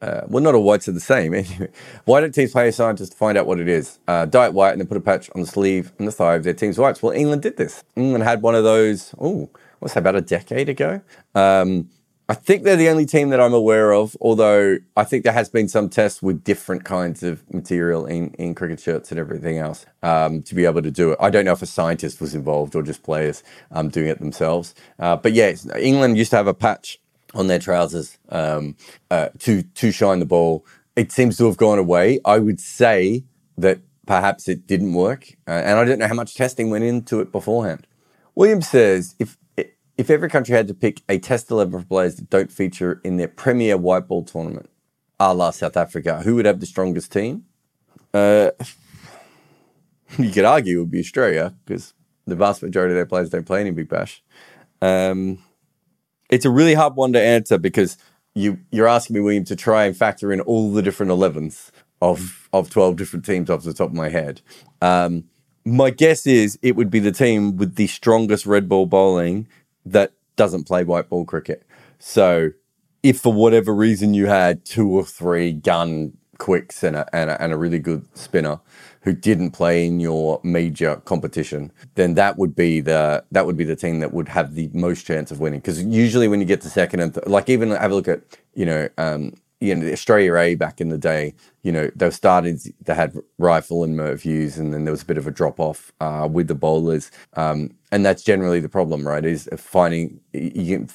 uh, 0.00 0.22
well, 0.28 0.42
not 0.42 0.54
all 0.54 0.62
whites 0.62 0.88
are 0.88 0.92
the 0.92 1.00
same. 1.00 1.34
Anyway, 1.38 1.68
why 2.04 2.20
don't 2.20 2.32
teams 2.32 2.52
pay 2.52 2.68
a 2.68 2.72
scientist 2.72 3.12
to 3.12 3.18
find 3.18 3.38
out 3.38 3.46
what 3.46 3.60
it 3.60 3.68
is? 3.68 3.98
Uh, 4.08 4.26
dye 4.26 4.46
it 4.46 4.54
white 4.54 4.72
and 4.72 4.80
then 4.80 4.88
put 4.88 4.96
a 4.96 5.00
patch 5.00 5.30
on 5.34 5.40
the 5.40 5.46
sleeve 5.46 5.92
and 5.98 6.08
the 6.08 6.12
thigh 6.12 6.34
of 6.34 6.44
their 6.44 6.54
team's 6.54 6.78
whites. 6.78 7.02
Well, 7.02 7.12
England 7.12 7.42
did 7.42 7.56
this. 7.56 7.84
England 7.96 8.24
had 8.24 8.42
one 8.42 8.54
of 8.54 8.64
those, 8.64 9.14
oh, 9.20 9.50
what's 9.78 9.94
that, 9.94 10.00
about 10.00 10.16
a 10.16 10.20
decade 10.20 10.68
ago? 10.68 11.00
Um, 11.34 11.88
I 12.30 12.34
think 12.34 12.62
they're 12.62 12.76
the 12.76 12.90
only 12.90 13.06
team 13.06 13.30
that 13.30 13.40
I'm 13.40 13.54
aware 13.54 13.94
of, 13.94 14.14
although 14.20 14.76
I 14.94 15.04
think 15.04 15.24
there 15.24 15.32
has 15.32 15.48
been 15.48 15.66
some 15.66 15.88
tests 15.88 16.20
with 16.20 16.44
different 16.44 16.84
kinds 16.84 17.22
of 17.22 17.42
material 17.54 18.04
in, 18.04 18.34
in 18.34 18.54
cricket 18.54 18.80
shirts 18.80 19.10
and 19.10 19.18
everything 19.18 19.56
else 19.56 19.86
um, 20.02 20.42
to 20.42 20.54
be 20.54 20.66
able 20.66 20.82
to 20.82 20.90
do 20.90 21.12
it. 21.12 21.18
I 21.22 21.30
don't 21.30 21.46
know 21.46 21.52
if 21.52 21.62
a 21.62 21.66
scientist 21.66 22.20
was 22.20 22.34
involved 22.34 22.76
or 22.76 22.82
just 22.82 23.02
players 23.02 23.42
um, 23.70 23.88
doing 23.88 24.08
it 24.08 24.18
themselves. 24.18 24.74
Uh, 24.98 25.16
but 25.16 25.32
yeah, 25.32 25.54
England 25.78 26.18
used 26.18 26.30
to 26.32 26.36
have 26.36 26.48
a 26.48 26.52
patch 26.52 26.98
on 27.34 27.46
their 27.46 27.58
trousers 27.58 28.18
um, 28.30 28.76
uh, 29.10 29.28
to 29.40 29.62
to 29.62 29.92
shine 29.92 30.18
the 30.18 30.26
ball. 30.26 30.64
It 30.96 31.12
seems 31.12 31.36
to 31.38 31.46
have 31.46 31.56
gone 31.56 31.78
away. 31.78 32.20
I 32.24 32.38
would 32.38 32.60
say 32.60 33.24
that 33.56 33.80
perhaps 34.06 34.48
it 34.48 34.66
didn't 34.66 34.94
work, 34.94 35.28
uh, 35.46 35.52
and 35.52 35.78
I 35.78 35.84
don't 35.84 35.98
know 35.98 36.08
how 36.08 36.14
much 36.14 36.34
testing 36.34 36.70
went 36.70 36.84
into 36.84 37.20
it 37.20 37.30
beforehand. 37.30 37.86
Williams 38.34 38.68
says 38.68 39.14
if 39.18 39.36
if 39.96 40.10
every 40.10 40.30
country 40.30 40.54
had 40.54 40.68
to 40.68 40.74
pick 40.74 41.02
a 41.08 41.18
test 41.18 41.50
eleven 41.50 41.80
for 41.80 41.86
players 41.86 42.16
that 42.16 42.30
don't 42.30 42.52
feature 42.52 43.00
in 43.04 43.16
their 43.16 43.28
premier 43.28 43.76
white 43.76 44.08
ball 44.08 44.24
tournament, 44.24 44.70
a 45.20 45.34
la 45.34 45.50
South 45.50 45.76
Africa, 45.76 46.22
who 46.22 46.34
would 46.36 46.46
have 46.46 46.60
the 46.60 46.66
strongest 46.66 47.12
team? 47.12 47.44
Uh, 48.14 48.50
you 50.18 50.30
could 50.30 50.44
argue 50.44 50.78
it 50.78 50.80
would 50.80 50.90
be 50.90 51.00
Australia 51.00 51.54
because 51.64 51.94
the 52.26 52.36
vast 52.36 52.62
majority 52.62 52.92
of 52.92 52.96
their 52.96 53.06
players 53.06 53.30
don't 53.30 53.46
play 53.46 53.60
any 53.60 53.70
Big 53.70 53.88
Bash. 53.88 54.22
Um, 54.80 55.42
it's 56.28 56.44
a 56.44 56.50
really 56.50 56.74
hard 56.74 56.94
one 56.94 57.12
to 57.12 57.20
answer 57.20 57.58
because 57.58 57.96
you 58.34 58.58
you're 58.70 58.88
asking 58.88 59.14
me, 59.14 59.20
William, 59.20 59.44
to 59.44 59.56
try 59.56 59.84
and 59.84 59.96
factor 59.96 60.32
in 60.32 60.40
all 60.40 60.72
the 60.72 60.82
different 60.82 61.12
11s 61.12 61.70
of 62.00 62.48
of 62.52 62.70
12 62.70 62.96
different 62.96 63.24
teams 63.24 63.50
off 63.50 63.64
the 63.64 63.74
top 63.74 63.90
of 63.90 63.94
my 63.94 64.08
head. 64.08 64.40
Um, 64.80 65.24
my 65.64 65.90
guess 65.90 66.26
is 66.26 66.58
it 66.62 66.76
would 66.76 66.90
be 66.90 67.00
the 67.00 67.12
team 67.12 67.56
with 67.56 67.74
the 67.74 67.86
strongest 67.88 68.46
red 68.46 68.68
ball 68.68 68.86
bowling 68.86 69.48
that 69.84 70.12
doesn't 70.36 70.64
play 70.64 70.84
white 70.84 71.08
ball 71.08 71.24
cricket. 71.24 71.64
So 71.98 72.50
if 73.02 73.20
for 73.20 73.32
whatever 73.32 73.74
reason 73.74 74.14
you 74.14 74.26
had 74.26 74.64
two 74.64 74.88
or 74.88 75.04
three 75.04 75.52
gun 75.52 76.16
quicks 76.38 76.82
and 76.82 76.96
a, 76.96 77.06
and 77.14 77.30
a, 77.30 77.42
and 77.42 77.52
a 77.52 77.56
really 77.56 77.80
good 77.80 78.06
spinner 78.16 78.60
who 79.02 79.12
didn't 79.12 79.52
play 79.52 79.86
in 79.86 80.00
your 80.00 80.40
major 80.42 80.96
competition, 81.04 81.72
then 81.94 82.14
that 82.14 82.38
would 82.38 82.54
be 82.54 82.80
the 82.80 83.24
that 83.32 83.46
would 83.46 83.56
be 83.56 83.64
the 83.64 83.76
team 83.76 84.00
that 84.00 84.12
would 84.12 84.28
have 84.28 84.54
the 84.54 84.70
most 84.72 85.06
chance 85.06 85.30
of 85.30 85.40
winning. 85.40 85.60
Because 85.60 85.82
usually 85.84 86.28
when 86.28 86.40
you 86.40 86.46
get 86.46 86.60
to 86.62 86.70
second 86.70 87.00
and 87.00 87.14
th- 87.14 87.26
like 87.26 87.48
even 87.48 87.70
have 87.70 87.92
a 87.92 87.94
look 87.94 88.08
at 88.08 88.22
you 88.54 88.66
know 88.66 88.88
um, 88.98 89.34
you 89.60 89.74
know 89.74 89.90
Australia 89.90 90.36
A 90.36 90.54
back 90.54 90.80
in 90.80 90.88
the 90.88 90.98
day, 90.98 91.34
you 91.62 91.72
know 91.72 91.90
they 91.96 92.10
started 92.10 92.60
they 92.84 92.94
had 92.94 93.14
Reiffel 93.40 93.84
and 93.84 93.96
Merv 93.96 94.22
Hughes, 94.22 94.58
and 94.58 94.72
then 94.72 94.84
there 94.84 94.92
was 94.92 95.02
a 95.02 95.06
bit 95.06 95.18
of 95.18 95.26
a 95.26 95.30
drop 95.30 95.60
off 95.60 95.92
uh, 96.00 96.28
with 96.30 96.48
the 96.48 96.54
bowlers, 96.54 97.10
um, 97.34 97.70
and 97.92 98.04
that's 98.04 98.22
generally 98.22 98.60
the 98.60 98.68
problem, 98.68 99.06
right? 99.06 99.24
Is 99.24 99.48
finding 99.56 100.20
you, 100.32 100.86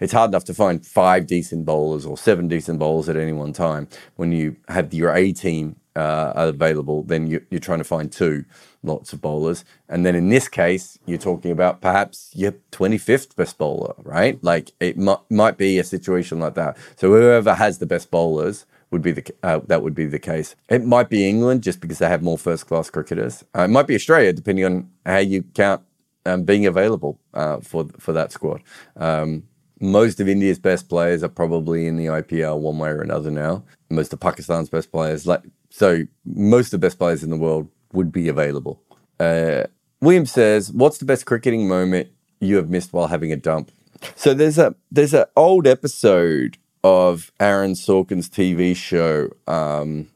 it's 0.00 0.12
hard 0.12 0.30
enough 0.30 0.44
to 0.44 0.54
find 0.54 0.84
five 0.84 1.26
decent 1.26 1.64
bowlers 1.64 2.06
or 2.06 2.18
seven 2.18 2.48
decent 2.48 2.78
bowlers 2.78 3.08
at 3.08 3.16
any 3.16 3.32
one 3.32 3.52
time 3.52 3.88
when 4.16 4.32
you 4.32 4.56
have 4.68 4.94
your 4.94 5.14
A 5.14 5.32
team 5.32 5.76
uh, 5.96 6.32
available, 6.36 7.02
then 7.04 7.26
you, 7.26 7.44
are 7.52 7.58
trying 7.58 7.78
to 7.78 7.84
find 7.84 8.10
two 8.10 8.44
lots 8.82 9.12
of 9.12 9.20
bowlers. 9.20 9.64
And 9.88 10.04
then 10.04 10.14
in 10.14 10.28
this 10.28 10.48
case, 10.48 10.98
you're 11.06 11.18
talking 11.18 11.50
about 11.50 11.80
perhaps 11.80 12.30
your 12.34 12.52
25th 12.72 13.36
best 13.36 13.58
bowler, 13.58 13.94
right? 13.98 14.42
Like 14.42 14.72
it 14.80 14.96
m- 14.98 15.16
might 15.30 15.58
be 15.58 15.78
a 15.78 15.84
situation 15.84 16.38
like 16.40 16.54
that. 16.54 16.76
So 16.96 17.10
whoever 17.10 17.54
has 17.54 17.78
the 17.78 17.86
best 17.86 18.10
bowlers 18.10 18.66
would 18.90 19.02
be 19.02 19.12
the 19.12 19.34
uh, 19.42 19.60
that 19.66 19.82
would 19.82 19.94
be 19.94 20.06
the 20.06 20.18
case. 20.20 20.54
It 20.68 20.84
might 20.84 21.08
be 21.10 21.28
England 21.28 21.62
just 21.62 21.80
because 21.80 21.98
they 21.98 22.08
have 22.08 22.22
more 22.22 22.38
first 22.38 22.66
class 22.66 22.90
cricketers. 22.90 23.44
Uh, 23.56 23.62
it 23.62 23.70
might 23.70 23.86
be 23.88 23.94
Australia 23.94 24.32
depending 24.32 24.64
on 24.64 24.90
how 25.04 25.18
you 25.18 25.42
count 25.54 25.82
um, 26.26 26.44
being 26.44 26.66
available 26.66 27.18
uh, 27.34 27.58
for 27.60 27.86
for 27.98 28.12
that 28.12 28.32
squad. 28.32 28.62
Um, 28.96 29.44
most 29.80 30.20
of 30.20 30.28
India's 30.28 30.58
best 30.58 30.88
players 30.88 31.22
are 31.22 31.28
probably 31.28 31.86
in 31.86 31.96
the 31.96 32.06
IPL 32.06 32.60
one 32.60 32.78
way 32.78 32.90
or 32.90 33.02
another 33.02 33.30
now. 33.30 33.64
Most 33.90 34.12
of 34.12 34.20
Pakistan's 34.20 34.68
best 34.70 34.92
players, 34.92 35.26
like 35.26 35.42
so 35.74 36.04
most 36.24 36.66
of 36.66 36.80
the 36.80 36.86
best 36.86 36.98
players 36.98 37.24
in 37.24 37.30
the 37.30 37.36
world 37.36 37.68
would 37.92 38.12
be 38.12 38.28
available. 38.28 38.80
Uh, 39.18 39.64
William 40.00 40.24
says, 40.24 40.70
"What's 40.70 40.98
the 40.98 41.04
best 41.04 41.26
cricketing 41.26 41.66
moment 41.66 42.10
you 42.38 42.54
have 42.56 42.70
missed 42.70 42.92
while 42.92 43.08
having 43.08 43.32
a 43.32 43.36
dump?" 43.36 43.72
So 44.14 44.34
there's 44.34 44.56
a 44.56 44.76
there's 44.92 45.14
an 45.14 45.24
old 45.36 45.66
episode 45.66 46.58
of 46.84 47.32
Aaron 47.40 47.72
Sorkin's 47.72 48.28
TV 48.28 48.76
show. 48.76 49.30
Um, 49.48 50.10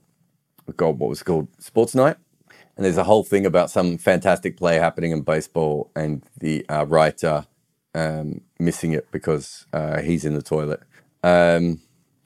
God, 0.77 1.01
what 1.01 1.11
was 1.11 1.23
it 1.23 1.25
called? 1.25 1.49
Sports 1.59 1.92
Night. 1.92 2.18
And 2.77 2.85
there's 2.85 2.97
a 2.97 3.03
whole 3.03 3.25
thing 3.25 3.44
about 3.44 3.68
some 3.68 3.99
fantastic 3.99 4.57
play 4.57 4.77
happening 4.77 5.11
in 5.11 5.23
baseball, 5.23 5.90
and 5.97 6.23
the 6.38 6.64
uh, 6.68 6.87
writer 6.87 7.47
um, 7.97 8.42
missing 8.61 8.92
it 8.92 9.11
because 9.11 9.66
uh, 9.73 10.03
he's 10.03 10.25
in 10.25 10.35
the 10.35 10.42
toilet. 10.42 10.83
Um, 11.25 11.81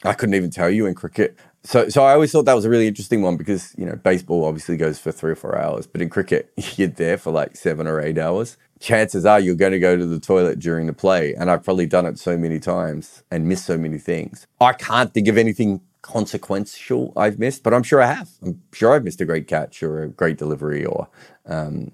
I 0.04 0.12
couldn't 0.12 0.34
even 0.34 0.50
tell 0.50 0.68
you 0.68 0.84
in 0.84 0.94
cricket 0.94 1.38
so 1.64 1.88
so 1.88 2.04
I 2.04 2.12
always 2.12 2.32
thought 2.32 2.44
that 2.46 2.54
was 2.54 2.64
a 2.64 2.70
really 2.70 2.88
interesting 2.88 3.22
one 3.22 3.36
because 3.36 3.74
you 3.78 3.86
know 3.86 3.96
baseball 3.96 4.44
obviously 4.44 4.76
goes 4.76 4.98
for 4.98 5.12
three 5.12 5.32
or 5.32 5.36
four 5.36 5.56
hours, 5.58 5.86
but 5.86 6.02
in 6.02 6.08
cricket 6.08 6.52
you're 6.76 6.88
there 6.88 7.18
for 7.18 7.30
like 7.30 7.56
seven 7.56 7.86
or 7.86 8.00
eight 8.00 8.18
hours. 8.18 8.56
Chances 8.80 9.24
are 9.24 9.38
you're 9.38 9.54
going 9.54 9.70
to 9.72 9.78
go 9.78 9.96
to 9.96 10.04
the 10.04 10.18
toilet 10.18 10.58
during 10.58 10.86
the 10.86 10.92
play, 10.92 11.34
and 11.34 11.50
I've 11.50 11.62
probably 11.62 11.86
done 11.86 12.04
it 12.04 12.18
so 12.18 12.36
many 12.36 12.58
times 12.58 13.22
and 13.30 13.46
missed 13.46 13.64
so 13.64 13.78
many 13.78 13.98
things. 13.98 14.48
I 14.60 14.72
can't 14.72 15.14
think 15.14 15.28
of 15.28 15.38
anything 15.38 15.82
consequential 16.02 17.12
I've 17.16 17.38
missed, 17.38 17.62
but 17.62 17.72
I'm 17.72 17.84
sure 17.84 18.02
I 18.02 18.06
have. 18.06 18.30
I'm 18.42 18.60
sure 18.72 18.92
I've 18.92 19.04
missed 19.04 19.20
a 19.20 19.24
great 19.24 19.46
catch 19.46 19.84
or 19.84 20.02
a 20.02 20.08
great 20.08 20.36
delivery 20.36 20.84
or 20.84 21.08
um, 21.46 21.92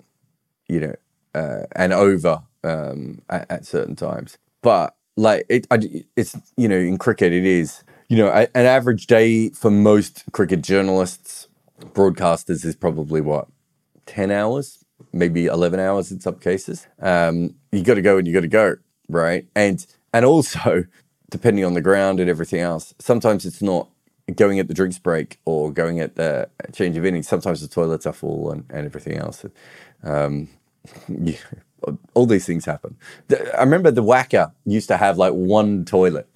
you 0.66 0.80
know 0.80 0.94
uh, 1.34 1.66
an 1.76 1.92
over 1.92 2.42
um, 2.64 3.20
at, 3.28 3.50
at 3.50 3.66
certain 3.66 3.94
times. 3.94 4.38
But 4.62 4.96
like 5.18 5.44
it, 5.50 5.66
I, 5.70 6.04
it's 6.16 6.36
you 6.56 6.68
know 6.68 6.76
in 6.78 6.96
cricket 6.96 7.34
it 7.34 7.44
is 7.44 7.84
you 8.08 8.16
know, 8.16 8.28
a, 8.28 8.48
an 8.56 8.66
average 8.66 9.06
day 9.06 9.50
for 9.50 9.70
most 9.70 10.24
cricket 10.32 10.62
journalists, 10.62 11.48
broadcasters 11.92 12.64
is 12.64 12.74
probably 12.74 13.20
what, 13.20 13.48
10 14.06 14.30
hours, 14.30 14.84
maybe 15.12 15.46
11 15.46 15.78
hours 15.78 16.10
in 16.10 16.20
some 16.20 16.36
cases. 16.36 16.86
Um, 17.00 17.54
you 17.70 17.82
got 17.82 17.94
to 17.94 18.02
go 18.02 18.16
and 18.16 18.26
you 18.26 18.32
got 18.32 18.40
to 18.40 18.48
go, 18.48 18.76
right? 19.08 19.46
And, 19.54 19.86
and 20.12 20.24
also, 20.24 20.84
depending 21.30 21.64
on 21.64 21.74
the 21.74 21.82
ground 21.82 22.20
and 22.20 22.30
everything 22.30 22.60
else, 22.60 22.94
sometimes 22.98 23.44
it's 23.44 23.60
not 23.60 23.88
going 24.34 24.58
at 24.58 24.68
the 24.68 24.74
drinks 24.74 24.98
break 24.98 25.38
or 25.44 25.70
going 25.70 26.00
at 26.00 26.16
the 26.16 26.48
change 26.72 26.96
of 26.96 27.04
innings. 27.04 27.28
Sometimes 27.28 27.60
the 27.60 27.68
toilets 27.68 28.06
are 28.06 28.12
full 28.12 28.50
and, 28.50 28.64
and 28.70 28.86
everything 28.86 29.18
else. 29.18 29.44
Um, 30.02 30.48
yeah, 31.08 31.36
all 32.14 32.24
these 32.26 32.46
things 32.46 32.64
happen. 32.64 32.96
I 33.30 33.60
remember 33.60 33.90
the 33.90 34.02
WACA 34.02 34.52
used 34.64 34.88
to 34.88 34.96
have 34.96 35.18
like 35.18 35.34
one 35.34 35.84
toilet 35.84 36.26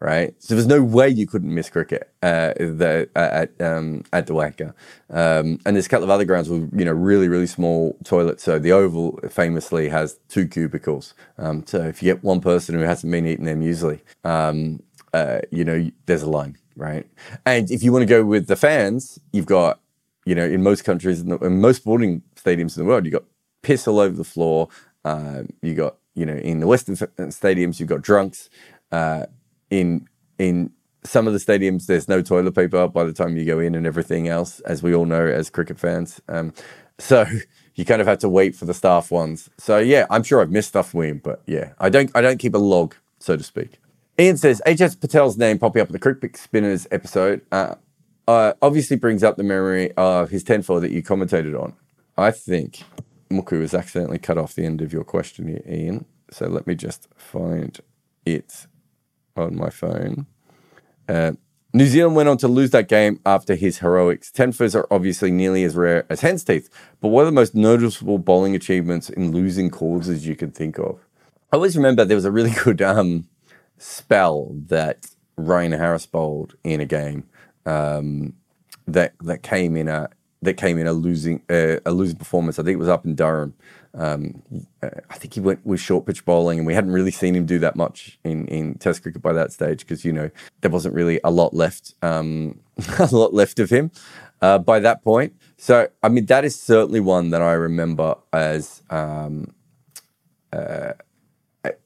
right? 0.00 0.34
So 0.42 0.54
there's 0.54 0.66
no 0.66 0.82
way 0.82 1.08
you 1.08 1.26
couldn't 1.26 1.54
miss 1.54 1.70
cricket 1.70 2.10
uh, 2.22 2.52
the, 2.58 3.08
uh, 3.16 3.18
at 3.18 3.60
um, 3.60 4.04
at 4.12 4.26
the 4.26 4.34
WACA. 4.34 4.74
Um, 5.10 5.58
and 5.64 5.76
there's 5.76 5.86
a 5.86 5.88
couple 5.88 6.04
of 6.04 6.10
other 6.10 6.24
grounds 6.24 6.48
with 6.48 6.70
you 6.78 6.84
know 6.84 6.92
really 6.92 7.28
really 7.28 7.46
small 7.46 7.96
toilets. 8.04 8.42
So 8.42 8.58
the 8.58 8.72
Oval 8.72 9.18
famously 9.30 9.88
has 9.88 10.18
two 10.28 10.46
cubicles. 10.46 11.14
Um, 11.38 11.64
so 11.66 11.80
if 11.82 12.02
you 12.02 12.12
get 12.12 12.22
one 12.22 12.40
person 12.40 12.74
who 12.74 12.82
hasn't 12.82 13.10
been 13.10 13.26
eating 13.26 13.44
their 13.44 13.56
muesli, 13.56 14.00
um, 14.24 14.82
uh, 15.14 15.40
you 15.50 15.64
know 15.64 15.90
there's 16.06 16.22
a 16.22 16.30
line, 16.30 16.56
right? 16.76 17.06
And 17.44 17.70
if 17.70 17.82
you 17.82 17.92
want 17.92 18.02
to 18.02 18.06
go 18.06 18.24
with 18.24 18.48
the 18.48 18.56
fans, 18.56 19.18
you've 19.32 19.46
got 19.46 19.80
you 20.24 20.34
know 20.34 20.44
in 20.44 20.62
most 20.62 20.84
countries 20.84 21.20
in, 21.20 21.30
the, 21.30 21.38
in 21.38 21.60
most 21.60 21.78
sporting 21.78 22.22
stadiums 22.36 22.76
in 22.76 22.84
the 22.84 22.88
world, 22.88 23.04
you've 23.06 23.14
got 23.14 23.24
piss 23.62 23.88
all 23.88 23.98
over 23.98 24.14
the 24.14 24.24
floor. 24.24 24.68
Um, 25.06 25.48
you 25.62 25.74
got 25.74 25.96
you 26.14 26.26
know 26.26 26.36
in 26.36 26.60
the 26.60 26.66
Western 26.66 26.96
stadiums, 26.96 27.80
you've 27.80 27.88
got 27.88 28.02
drunks. 28.02 28.50
Uh, 28.92 29.26
in 29.70 30.08
in 30.38 30.70
some 31.04 31.26
of 31.26 31.32
the 31.32 31.38
stadiums, 31.38 31.86
there's 31.86 32.08
no 32.08 32.20
toilet 32.20 32.54
paper 32.54 32.88
by 32.88 33.04
the 33.04 33.12
time 33.12 33.36
you 33.36 33.44
go 33.44 33.60
in 33.60 33.74
and 33.74 33.86
everything 33.86 34.28
else, 34.28 34.60
as 34.60 34.82
we 34.82 34.94
all 34.94 35.06
know 35.06 35.24
as 35.24 35.50
cricket 35.50 35.78
fans. 35.78 36.20
Um, 36.28 36.52
so 36.98 37.24
you 37.74 37.84
kind 37.84 38.00
of 38.00 38.06
have 38.06 38.18
to 38.18 38.28
wait 38.28 38.56
for 38.56 38.64
the 38.64 38.74
staff 38.74 39.10
ones. 39.10 39.48
So 39.58 39.78
yeah, 39.78 40.06
I'm 40.10 40.22
sure 40.22 40.40
I've 40.40 40.50
missed 40.50 40.68
stuff, 40.68 40.94
William, 40.94 41.20
but 41.22 41.42
yeah, 41.46 41.72
I 41.78 41.88
don't 41.88 42.10
I 42.14 42.20
don't 42.20 42.38
keep 42.38 42.54
a 42.54 42.58
log, 42.58 42.94
so 43.18 43.36
to 43.36 43.42
speak. 43.42 43.78
Ian 44.18 44.36
says 44.38 44.62
Ajaz 44.66 44.98
Patel's 44.98 45.36
name 45.36 45.58
popping 45.58 45.82
up 45.82 45.88
in 45.88 45.92
the 45.92 45.98
Cricket 45.98 46.36
Spinners 46.38 46.86
episode 46.90 47.42
uh, 47.52 47.74
uh, 48.26 48.54
obviously 48.62 48.96
brings 48.96 49.22
up 49.22 49.36
the 49.36 49.42
memory 49.42 49.92
of 49.92 50.30
his 50.30 50.42
10 50.42 50.62
4 50.62 50.80
that 50.80 50.90
you 50.90 51.02
commentated 51.02 51.60
on. 51.60 51.74
I 52.16 52.30
think 52.30 52.82
Muku 53.30 53.60
has 53.60 53.74
accidentally 53.74 54.18
cut 54.18 54.38
off 54.38 54.54
the 54.54 54.64
end 54.64 54.80
of 54.80 54.92
your 54.92 55.04
question 55.04 55.48
here, 55.48 55.62
Ian. 55.68 56.06
So 56.30 56.46
let 56.46 56.66
me 56.66 56.74
just 56.74 57.08
find 57.14 57.78
it 58.24 58.66
on 59.38 59.56
my 59.56 59.70
phone. 59.70 60.26
Uh, 61.08 61.32
New 61.72 61.86
Zealand 61.86 62.16
went 62.16 62.28
on 62.28 62.38
to 62.38 62.48
lose 62.48 62.70
that 62.70 62.88
game 62.88 63.20
after 63.26 63.54
his 63.54 63.78
heroics. 63.78 64.30
Tenfers 64.30 64.74
are 64.74 64.86
obviously 64.90 65.30
nearly 65.30 65.62
as 65.62 65.76
rare 65.76 66.06
as 66.08 66.22
hen's 66.22 66.42
teeth, 66.42 66.70
but 67.00 67.08
what 67.08 67.22
are 67.22 67.26
the 67.26 67.32
most 67.32 67.54
noticeable 67.54 68.18
bowling 68.18 68.54
achievements 68.54 69.10
in 69.10 69.30
losing 69.30 69.68
causes 69.68 70.26
you 70.26 70.34
can 70.34 70.50
think 70.50 70.78
of? 70.78 70.98
I 71.52 71.56
always 71.56 71.76
remember 71.76 72.04
there 72.04 72.16
was 72.16 72.24
a 72.24 72.32
really 72.32 72.50
good 72.64 72.80
um, 72.80 73.28
spell 73.78 74.52
that 74.68 75.06
Ryan 75.36 75.72
Harris 75.72 76.06
bowled 76.06 76.54
in 76.64 76.80
a 76.80 76.86
game 76.86 77.28
um, 77.66 78.32
that 78.86 79.12
that 79.20 79.42
came 79.42 79.76
in 79.76 79.88
a 79.88 80.08
that 80.42 80.54
came 80.54 80.78
in 80.78 80.86
a 80.86 80.92
losing 80.92 81.42
uh, 81.50 81.76
a 81.84 81.90
losing 81.90 82.16
performance. 82.16 82.58
I 82.58 82.62
think 82.62 82.74
it 82.74 82.78
was 82.78 82.88
up 82.88 83.04
in 83.04 83.14
Durham, 83.14 83.54
um, 83.96 84.42
I 84.82 85.14
think 85.14 85.34
he 85.34 85.40
went 85.40 85.64
with 85.64 85.80
short 85.80 86.06
pitch 86.06 86.24
bowling, 86.24 86.58
and 86.58 86.66
we 86.66 86.74
hadn't 86.74 86.92
really 86.92 87.10
seen 87.10 87.34
him 87.34 87.46
do 87.46 87.58
that 87.60 87.76
much 87.76 88.18
in, 88.24 88.46
in 88.48 88.74
Test 88.74 89.02
cricket 89.02 89.22
by 89.22 89.32
that 89.32 89.52
stage 89.52 89.80
because 89.80 90.04
you 90.04 90.12
know 90.12 90.30
there 90.60 90.70
wasn't 90.70 90.94
really 90.94 91.18
a 91.24 91.30
lot 91.30 91.54
left, 91.54 91.94
um, 92.02 92.60
a 92.98 93.08
lot 93.10 93.32
left 93.32 93.58
of 93.58 93.70
him 93.70 93.90
uh, 94.42 94.58
by 94.58 94.78
that 94.80 95.02
point. 95.02 95.34
So 95.56 95.88
I 96.02 96.10
mean 96.10 96.26
that 96.26 96.44
is 96.44 96.60
certainly 96.60 97.00
one 97.00 97.30
that 97.30 97.40
I 97.40 97.52
remember 97.52 98.16
as 98.34 98.82
um, 98.90 99.54
uh, 100.52 100.92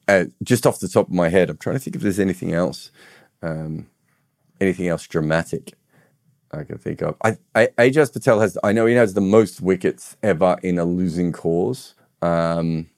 uh, 0.07 0.25
just 0.43 0.67
off 0.67 0.79
the 0.79 0.89
top 0.89 1.07
of 1.07 1.13
my 1.13 1.29
head. 1.29 1.49
I'm 1.49 1.57
trying 1.57 1.77
to 1.77 1.79
think 1.79 1.95
if 1.95 2.01
there's 2.01 2.19
anything 2.19 2.53
else, 2.53 2.91
um, 3.41 3.87
anything 4.59 4.87
else 4.87 5.07
dramatic. 5.07 5.73
I 6.53 6.65
can 6.65 6.77
think 6.77 7.01
of. 7.01 7.15
I, 7.23 7.37
I, 7.55 7.67
Ajaz 7.77 8.11
Patel 8.11 8.41
has. 8.41 8.57
I 8.61 8.73
know 8.73 8.85
he 8.85 8.95
has 8.95 9.13
the 9.13 9.21
most 9.21 9.61
wickets 9.61 10.17
ever 10.21 10.57
in 10.61 10.77
a 10.77 10.83
losing 10.83 11.31
cause. 11.31 11.95
Um, 12.21 12.89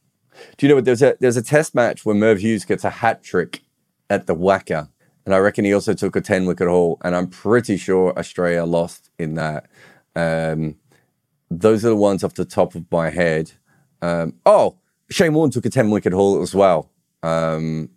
do 0.57 0.65
you 0.65 0.69
know 0.69 0.75
what? 0.75 0.85
There's 0.85 1.01
a 1.01 1.15
there's 1.19 1.37
a 1.37 1.43
test 1.43 1.75
match 1.75 2.05
where 2.05 2.15
Merv 2.15 2.39
Hughes 2.39 2.65
gets 2.65 2.83
a 2.83 2.89
hat 2.89 3.23
trick 3.23 3.61
at 4.09 4.27
the 4.27 4.35
WACA, 4.35 4.89
and 5.25 5.33
I 5.33 5.37
reckon 5.37 5.65
he 5.65 5.73
also 5.73 5.93
took 5.93 6.15
a 6.15 6.21
ten 6.21 6.45
wicket 6.45 6.67
haul, 6.67 6.97
and 7.03 7.15
I'm 7.15 7.27
pretty 7.27 7.77
sure 7.77 8.17
Australia 8.17 8.65
lost 8.65 9.09
in 9.17 9.35
that. 9.35 9.67
Um, 10.15 10.75
those 11.49 11.85
are 11.85 11.89
the 11.89 11.95
ones 11.95 12.23
off 12.23 12.33
the 12.33 12.45
top 12.45 12.75
of 12.75 12.91
my 12.91 13.09
head. 13.09 13.51
Um, 14.01 14.33
oh, 14.45 14.77
Shane 15.09 15.33
Warne 15.33 15.51
took 15.51 15.65
a 15.65 15.69
ten 15.69 15.89
wicket 15.89 16.13
haul 16.13 16.41
as 16.41 16.53
well 16.53 16.91
um, 17.21 17.89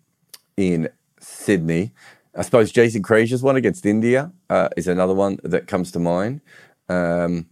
in 0.56 0.88
Sydney. 1.20 1.92
I 2.36 2.42
suppose 2.42 2.70
Jason 2.70 3.02
Krejza's 3.02 3.42
one 3.42 3.56
against 3.56 3.86
India 3.86 4.30
uh, 4.50 4.68
is 4.76 4.86
another 4.86 5.14
one 5.14 5.38
that 5.42 5.66
comes 5.66 5.90
to 5.92 5.98
mind. 5.98 6.42
Um, 6.88 7.46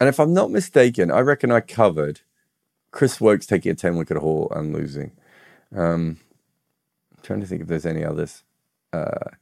and 0.00 0.08
if 0.08 0.18
I'm 0.18 0.32
not 0.32 0.50
mistaken, 0.50 1.10
I 1.10 1.20
reckon 1.20 1.52
I 1.52 1.60
covered 1.60 2.20
Chris 2.96 3.20
Woakes 3.20 3.44
taking 3.44 3.72
a 3.72 3.74
10 3.74 3.96
wicket 3.96 4.16
haul 4.16 4.50
and 4.56 4.72
losing. 4.72 5.12
Um, 5.76 6.16
I'm 7.14 7.22
trying 7.22 7.40
to 7.42 7.46
think 7.46 7.60
if 7.60 7.68
there's 7.68 7.84
any 7.84 8.02
others. 8.02 8.42
Uh, 8.90 9.32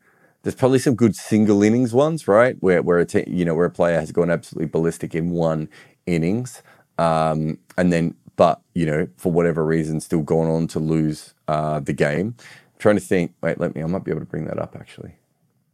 there's 0.42 0.56
probably 0.56 0.80
some 0.80 0.96
good 0.96 1.14
single 1.14 1.62
innings 1.62 1.94
ones, 1.94 2.26
right? 2.26 2.56
Where 2.58 2.82
where 2.82 2.98
a 2.98 3.04
te- 3.04 3.30
you 3.30 3.44
know 3.44 3.54
where 3.54 3.66
a 3.66 3.70
player 3.70 4.00
has 4.00 4.10
gone 4.10 4.28
absolutely 4.28 4.66
ballistic 4.66 5.14
in 5.14 5.30
one 5.30 5.68
innings, 6.04 6.64
um, 6.98 7.58
and 7.78 7.92
then 7.92 8.16
but 8.34 8.60
you 8.74 8.86
know 8.86 9.06
for 9.18 9.30
whatever 9.30 9.64
reason 9.64 10.00
still 10.00 10.22
gone 10.22 10.48
on 10.48 10.66
to 10.68 10.80
lose 10.80 11.32
uh, 11.46 11.78
the 11.78 11.92
game. 11.92 12.34
I'm 12.40 12.78
trying 12.80 12.96
to 12.96 13.00
think. 13.02 13.34
Wait, 13.40 13.60
let 13.60 13.76
me. 13.76 13.84
I 13.84 13.86
might 13.86 14.02
be 14.02 14.10
able 14.10 14.22
to 14.22 14.26
bring 14.26 14.46
that 14.46 14.58
up 14.58 14.74
actually. 14.74 15.12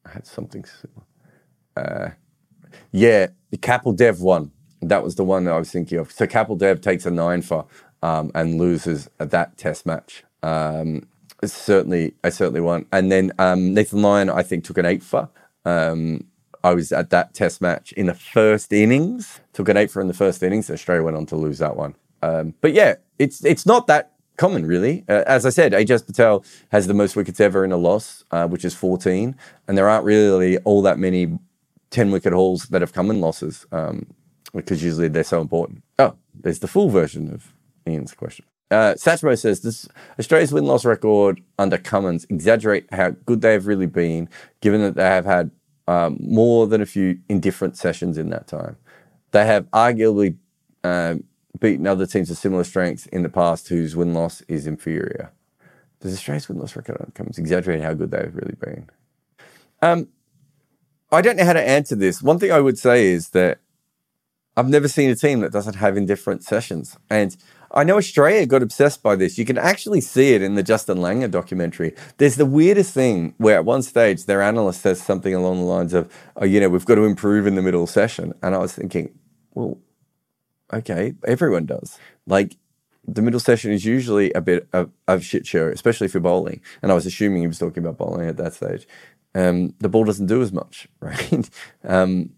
I 0.05 0.11
had 0.11 0.27
something 0.27 0.66
similar. 0.66 1.07
Uh, 1.79 2.11
yeah, 2.93 3.29
the 3.51 3.57
Kapil 3.57 3.97
Dev 3.97 4.21
one. 4.21 4.53
That 4.83 5.03
was 5.03 5.16
the 5.16 5.25
one 5.25 5.45
that 5.45 5.53
I 5.53 5.59
was 5.59 5.71
thinking 5.71 5.99
of. 5.99 6.11
So 6.11 6.27
Kapil 6.27 6.59
Dev 6.59 6.81
takes 6.81 7.07
a 7.07 7.11
nine 7.11 7.43
for 7.43 7.66
um, 8.03 8.31
and 8.35 8.59
loses 8.59 9.11
that 9.19 9.57
test 9.57 9.87
match. 9.87 10.25
Um, 10.43 11.07
certainly, 11.45 12.14
I 12.25 12.31
certainly 12.31 12.61
won. 12.61 12.87
And 12.93 13.12
then 13.12 13.33
um, 13.38 13.75
Nathan 13.75 14.03
Lyon, 14.03 14.31
I 14.31 14.43
think, 14.43 14.64
took 14.64 14.79
an 14.79 14.87
eight 14.87 15.03
for. 15.03 15.29
Um, 15.64 16.25
I 16.62 16.75
was 16.75 16.93
at 16.93 17.11
that 17.11 17.35
test 17.35 17.61
match 17.61 17.93
in 17.93 18.07
the 18.07 18.14
first 18.14 18.73
innings. 18.73 19.40
Took 19.53 19.69
an 19.69 19.77
eight 19.77 19.90
for 19.90 20.01
in 20.01 20.09
the 20.09 20.14
first 20.14 20.43
innings. 20.43 20.71
Australia 20.71 21.03
went 21.03 21.16
on 21.16 21.27
to 21.27 21.37
lose 21.37 21.59
that 21.59 21.77
one. 21.77 21.95
Um, 22.23 22.55
but 22.61 22.75
yeah, 22.75 22.97
it's 23.19 23.45
it's 23.45 23.64
not 23.64 23.87
that 23.87 24.12
common, 24.37 24.66
really. 24.66 25.05
Uh, 25.09 25.23
as 25.27 25.45
I 25.47 25.51
said, 25.51 25.73
Ajaz 25.73 26.05
Patel 26.07 26.45
has 26.71 26.87
the 26.87 26.95
most 26.95 27.16
wickets 27.16 27.40
ever 27.40 27.64
in 27.64 27.73
a 27.73 27.77
loss, 27.77 28.25
uh, 28.31 28.47
which 28.49 28.64
is 28.64 28.75
14. 28.75 29.37
And 29.69 29.79
there 29.79 29.88
aren't 29.88 30.05
really 30.05 30.59
all 30.59 30.83
that 30.83 30.99
many 30.99 31.38
10 31.90 32.11
wicket 32.11 32.33
hauls 32.33 32.64
that 32.69 32.81
have 32.81 32.93
come 32.93 33.11
in 33.11 33.21
losses 33.21 33.66
um, 33.73 34.07
because 34.55 34.83
usually 34.83 35.09
they're 35.09 35.25
so 35.25 35.41
important. 35.41 35.83
Oh, 35.99 36.15
there's 36.35 36.61
the 36.61 36.69
full 36.69 36.89
version 36.89 37.33
of 37.33 37.53
Ian's 37.87 38.15
question. 38.15 38.45
Uh, 38.71 38.95
Satchmo 38.95 39.37
says, 39.37 39.61
Does 39.61 39.89
Australia's 40.19 40.53
win 40.53 40.65
loss 40.65 40.85
record 40.85 41.43
under 41.59 41.77
Cummins 41.77 42.25
exaggerate 42.29 42.87
how 42.93 43.11
good 43.11 43.41
they 43.41 43.53
have 43.53 43.67
really 43.67 43.87
been, 43.87 44.29
given 44.61 44.81
that 44.83 44.95
they 44.95 45.05
have 45.05 45.25
had 45.25 45.51
um, 45.89 46.19
more 46.21 46.67
than 46.69 46.81
a 46.81 46.87
few 46.87 47.19
indifferent 47.29 47.77
sessions 47.77 48.17
in 48.17 48.31
that 48.31 48.47
time? 48.47 48.77
They 49.33 49.45
have 49.45 49.69
arguably 49.71 50.37
um, 50.85 51.25
beaten 51.59 51.87
other 51.87 52.07
teams 52.07 52.31
of 52.31 52.39
similar 52.39 52.65
strength 52.65 53.09
in 53.13 53.23
the 53.23 53.29
past 53.29 53.69
whose 53.69 53.97
win 53.97 54.15
loss 54.15 54.41
is 54.43 54.67
inferior. 54.67 55.33
Does 56.01 56.15
Australia's 56.15 56.49
win 56.49 56.59
loss 56.59 56.77
record 56.77 56.97
under 57.01 57.13
Cummins 57.13 57.39
exaggerate 57.39 57.83
how 57.83 57.95
good 57.95 58.13
they've 58.13 58.35
really 58.35 58.57
been? 58.59 58.89
Um, 59.83 60.09
I 61.11 61.23
don't 61.23 61.37
know 61.37 61.45
how 61.45 61.55
to 61.55 61.69
answer 61.69 61.97
this. 61.97 62.23
One 62.23 62.39
thing 62.39 62.53
I 62.53 62.61
would 62.61 62.79
say 62.79 63.07
is 63.09 63.31
that 63.31 63.59
I've 64.57 64.69
never 64.69 64.89
seen 64.89 65.11
a 65.11 65.17
team 65.17 65.41
that 65.41 65.53
doesn't 65.53 65.77
have 65.77 65.97
indifferent 65.97 66.45
sessions. 66.45 66.97
And 67.09 67.37
I 67.73 67.85
know 67.85 67.99
Australia 67.99 68.47
got 68.47 68.63
obsessed 68.63 69.03
by 69.03 69.15
this. 69.15 69.39
You 69.39 69.45
can 69.45 69.57
actually 69.57 70.01
see 70.01 70.35
it 70.35 70.43
in 70.43 70.57
the 70.57 70.63
Justin 70.63 70.99
Langer 70.99 71.31
documentary. 71.31 71.95
There's 72.19 72.35
the 72.35 72.47
weirdest 72.47 72.93
thing 72.93 73.35
where 73.39 73.57
at 73.57 73.65
one 73.65 73.83
stage 73.83 74.27
their 74.27 74.43
analyst 74.43 74.83
says 74.83 75.01
something 75.01 75.35
along 75.35 75.59
the 75.59 75.65
lines 75.65 75.95
of, 75.95 76.13
oh, 76.37 76.45
you 76.45 76.59
know, 76.59 76.69
we've 76.69 76.85
got 76.85 76.97
to 76.97 77.05
improve 77.05 77.47
in 77.47 77.55
the 77.55 77.63
middle 77.63 77.87
session. 77.87 78.33
And 78.43 78.55
I 78.55 78.59
was 78.59 78.75
thinking, 78.75 79.17
well, 79.55 79.79
okay, 80.73 81.15
everyone 81.25 81.67
does. 81.67 81.99
Like, 82.27 82.57
the 83.07 83.23
middle 83.23 83.41
session 83.41 83.73
is 83.73 83.85
usually 83.85 84.33
a 84.33 84.41
bit 84.41 84.69
of, 84.73 84.91
of 85.09 85.25
shit 85.25 85.47
show, 85.47 85.69
especially 85.69 86.09
for 86.09 86.21
bowling. 86.21 86.61
And 86.83 86.93
I 86.93 86.95
was 86.95 87.07
assuming 87.07 87.43
he 87.43 87.47
was 87.49 87.59
talking 87.59 87.83
about 87.83 87.99
bowling 87.99 88.29
at 88.29 88.37
that 88.37 88.55
stage. 88.55 88.87
Um, 89.35 89.75
the 89.79 89.89
ball 89.89 90.05
doesn't 90.05 90.27
do 90.27 90.43
as 90.43 90.53
much, 90.53 90.89
right? 91.01 91.49
um, 91.85 92.31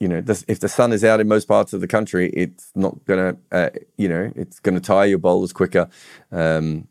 you 0.00 0.08
know, 0.08 0.22
if 0.48 0.60
the 0.60 0.68
sun 0.68 0.92
is 0.92 1.04
out 1.04 1.20
in 1.20 1.28
most 1.28 1.48
parts 1.48 1.72
of 1.72 1.80
the 1.80 1.86
country, 1.86 2.30
it's 2.30 2.70
not 2.74 3.04
gonna, 3.06 3.36
uh, 3.52 3.70
you 3.96 4.08
know, 4.08 4.32
it's 4.36 4.60
gonna 4.60 4.80
tire 4.80 5.06
your 5.06 5.18
bowlers 5.18 5.52
quicker. 5.52 5.88
Um, 6.30 6.88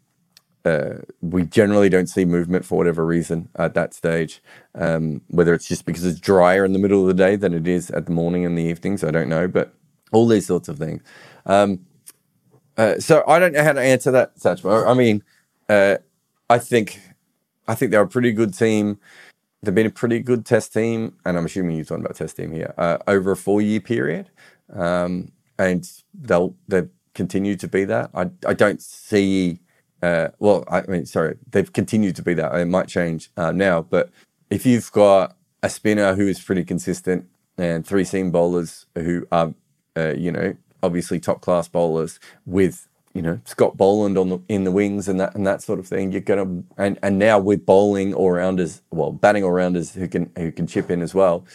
uh, 0.66 0.96
we 1.22 1.44
generally 1.44 1.90
don't 1.90 2.08
see 2.08 2.26
movement 2.26 2.66
for 2.66 2.78
whatever 2.78 3.06
reason 3.06 3.50
at 3.56 3.76
that 3.76 3.94
stage. 3.94 4.42
Um, 4.74 5.22
whether 5.28 5.54
it's 5.54 5.68
just 5.68 5.86
because 5.86 6.04
it's 6.04 6.20
drier 6.20 6.66
in 6.66 6.74
the 6.74 6.80
middle 6.80 7.02
of 7.02 7.08
the 7.08 7.14
day 7.14 7.36
than 7.36 7.54
it 7.54 7.68
is 7.68 7.92
at 7.92 8.08
the 8.08 8.12
morning 8.12 8.46
and 8.46 8.58
the 8.58 8.64
evenings, 8.64 9.04
I 9.04 9.12
don't 9.12 9.30
know. 9.30 9.48
But 9.48 9.76
all 10.12 10.28
these 10.28 10.48
sorts 10.48 10.68
of 10.68 10.80
things. 10.80 11.04
Um, 11.46 11.86
uh, 12.78 13.00
so 13.00 13.24
I 13.28 13.40
don't 13.40 13.54
know 13.54 13.64
how 13.64 13.74
to 13.74 13.82
answer 13.82 14.12
that, 14.12 14.38
Satchmo. 14.38 14.88
I 14.88 14.94
mean, 14.96 15.24
uh, 15.70 15.98
I 16.50 16.58
think 16.58 17.00
I 17.68 17.76
think 17.76 17.92
they're 17.92 18.02
a 18.02 18.08
pretty 18.08 18.32
good 18.32 18.58
team 18.58 19.00
they've 19.66 19.76
been 19.76 19.88
a 19.88 19.92
pretty 19.92 20.20
good 20.20 20.46
test 20.46 20.74
team, 20.74 21.16
and 21.26 21.38
I'm 21.38 21.46
assuming 21.46 21.76
you're 21.76 21.86
talking 21.86 22.06
about 22.06 22.16
test 22.16 22.38
team 22.38 22.52
here 22.52 22.74
uh, 22.78 22.98
over 23.08 23.32
a 23.32 23.36
four 23.36 23.62
year 23.62 23.80
period, 23.80 24.30
um, 24.74 25.32
and 25.58 25.90
they'll 26.14 26.56
they've 26.68 26.90
continued 27.14 27.60
to 27.62 27.68
be 27.68 27.86
that. 27.86 28.12
I 28.14 28.30
I 28.48 28.54
don't 28.54 28.82
see. 28.82 29.60
Uh, 30.02 30.30
well, 30.40 30.64
I 30.70 30.82
mean, 30.82 31.06
sorry, 31.06 31.38
they've 31.50 31.72
continued 31.72 32.16
to 32.18 32.22
be 32.22 32.36
that. 32.36 32.54
It 32.56 32.66
might 32.66 32.88
change 32.88 33.32
uh, 33.38 33.52
now, 33.52 33.82
but 33.82 34.12
if 34.50 34.66
you've 34.66 34.92
got 34.92 35.36
a 35.64 35.70
spinner 35.70 36.14
who 36.14 36.28
is 36.28 36.40
pretty 36.40 36.64
consistent 36.64 37.26
and 37.58 37.86
three 37.86 38.04
seam 38.04 38.30
bowlers 38.30 38.86
who 38.94 39.26
are, 39.32 39.56
uh, 39.98 40.14
you 40.16 40.32
know, 40.32 40.56
obviously 40.84 41.20
top 41.20 41.42
class 41.42 41.68
bowlers 41.68 42.20
with 42.46 42.88
you 43.16 43.22
know 43.22 43.40
Scott 43.46 43.78
Boland 43.78 44.18
on 44.18 44.30
the 44.30 44.40
in 44.50 44.66
the 44.66 44.72
wings 44.72 45.08
and 45.08 45.20
that 45.22 45.34
and 45.34 45.48
that 45.48 45.64
sort 45.64 45.80
of 45.80 45.88
thing. 45.88 46.12
You're 46.12 46.22
gonna 46.22 46.64
and 46.78 47.00
and 47.02 47.18
now 47.18 47.40
with 47.40 47.66
bowling 47.66 48.14
all 48.14 48.32
rounders, 48.32 48.82
well, 48.92 49.12
batting 49.12 49.44
all 49.44 49.52
rounders 49.52 49.94
who 49.94 50.08
can 50.08 50.32
who 50.38 50.52
can 50.52 50.68
chip 50.68 50.92
in 50.92 51.02
as 51.02 51.16
well. 51.16 51.46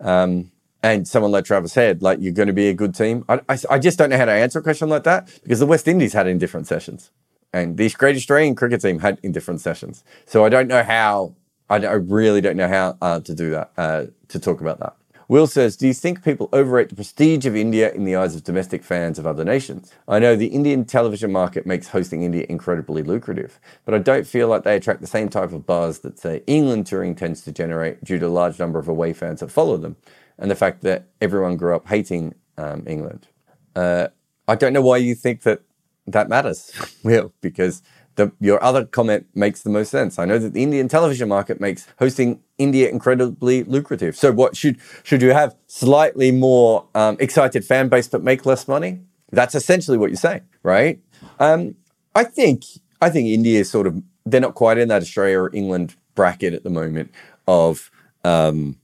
Um, 0.00 0.50
and 0.82 1.06
someone 1.06 1.30
like 1.30 1.44
Travis 1.44 1.74
Head, 1.74 2.02
like 2.02 2.18
you're 2.22 2.32
going 2.32 2.46
to 2.46 2.54
be 2.54 2.68
a 2.68 2.74
good 2.74 2.94
team. 2.94 3.22
I, 3.28 3.40
I, 3.50 3.58
I, 3.68 3.78
just 3.78 3.98
don't 3.98 4.08
know 4.08 4.16
how 4.16 4.24
to 4.24 4.32
answer 4.32 4.60
a 4.60 4.62
question 4.62 4.88
like 4.88 5.04
that 5.04 5.28
because 5.42 5.58
the 5.58 5.66
West 5.66 5.86
Indies 5.86 6.14
had 6.14 6.26
in 6.26 6.38
different 6.38 6.66
sessions, 6.66 7.10
and 7.52 7.76
the 7.76 7.90
Great 7.90 8.16
Australian 8.16 8.54
cricket 8.54 8.80
team 8.80 9.00
had 9.00 9.18
in 9.22 9.30
different 9.30 9.60
sessions. 9.60 10.02
So 10.24 10.44
I 10.44 10.48
don't 10.48 10.68
know 10.68 10.82
how. 10.82 11.34
I, 11.68 11.76
I 11.76 11.92
really 11.92 12.40
don't 12.40 12.56
know 12.56 12.66
how 12.66 12.96
uh, 13.02 13.20
to 13.20 13.34
do 13.34 13.50
that. 13.50 13.72
Uh, 13.76 14.06
to 14.28 14.38
talk 14.38 14.62
about 14.62 14.80
that. 14.80 14.96
Will 15.30 15.46
says, 15.46 15.76
Do 15.76 15.86
you 15.86 15.94
think 15.94 16.24
people 16.24 16.48
overrate 16.52 16.88
the 16.88 16.96
prestige 16.96 17.46
of 17.46 17.54
India 17.54 17.92
in 17.92 18.02
the 18.02 18.16
eyes 18.16 18.34
of 18.34 18.42
domestic 18.42 18.82
fans 18.82 19.16
of 19.16 19.28
other 19.28 19.44
nations? 19.44 19.92
I 20.08 20.18
know 20.18 20.34
the 20.34 20.48
Indian 20.48 20.84
television 20.84 21.30
market 21.30 21.64
makes 21.64 21.86
hosting 21.86 22.24
India 22.24 22.44
incredibly 22.48 23.04
lucrative, 23.04 23.60
but 23.84 23.94
I 23.94 23.98
don't 23.98 24.26
feel 24.26 24.48
like 24.48 24.64
they 24.64 24.74
attract 24.74 25.00
the 25.00 25.06
same 25.06 25.28
type 25.28 25.52
of 25.52 25.66
buzz 25.66 26.00
that, 26.00 26.18
say, 26.18 26.42
England 26.48 26.88
touring 26.88 27.14
tends 27.14 27.42
to 27.42 27.52
generate 27.52 28.02
due 28.02 28.18
to 28.18 28.26
a 28.26 28.28
large 28.28 28.58
number 28.58 28.80
of 28.80 28.88
away 28.88 29.12
fans 29.12 29.38
that 29.38 29.52
follow 29.52 29.76
them, 29.76 29.94
and 30.36 30.50
the 30.50 30.56
fact 30.56 30.80
that 30.80 31.06
everyone 31.20 31.56
grew 31.56 31.76
up 31.76 31.86
hating 31.86 32.34
um, 32.58 32.82
England. 32.88 33.28
Uh, 33.76 34.08
I 34.48 34.56
don't 34.56 34.72
know 34.72 34.82
why 34.82 34.96
you 34.96 35.14
think 35.14 35.42
that 35.42 35.60
that 36.08 36.28
matters, 36.28 36.72
Will, 37.04 37.32
because 37.40 37.82
the, 38.16 38.32
your 38.40 38.62
other 38.62 38.84
comment 38.84 39.26
makes 39.34 39.62
the 39.62 39.70
most 39.70 39.90
sense. 39.90 40.18
I 40.18 40.24
know 40.24 40.38
that 40.38 40.52
the 40.52 40.62
Indian 40.62 40.88
television 40.88 41.28
market 41.28 41.60
makes 41.60 41.86
hosting 41.98 42.40
India 42.58 42.88
incredibly 42.88 43.64
lucrative. 43.64 44.16
So, 44.16 44.32
what 44.32 44.56
should 44.56 44.78
should 45.02 45.22
you 45.22 45.32
have 45.32 45.54
slightly 45.66 46.30
more 46.30 46.86
um, 46.94 47.16
excited 47.20 47.64
fan 47.64 47.88
base 47.88 48.08
but 48.08 48.22
make 48.22 48.44
less 48.44 48.68
money? 48.68 49.00
That's 49.32 49.54
essentially 49.54 49.96
what 49.96 50.10
you're 50.10 50.16
saying, 50.16 50.42
right? 50.62 51.00
Um, 51.38 51.76
I 52.14 52.24
think 52.24 52.64
I 53.00 53.10
think 53.10 53.28
India 53.28 53.60
is 53.60 53.70
sort 53.70 53.86
of 53.86 54.02
they're 54.26 54.40
not 54.40 54.54
quite 54.54 54.78
in 54.78 54.88
that 54.88 55.02
Australia 55.02 55.38
or 55.38 55.54
England 55.54 55.94
bracket 56.14 56.52
at 56.52 56.64
the 56.64 56.70
moment 56.70 57.10
of 57.46 57.90
um, 58.24 58.76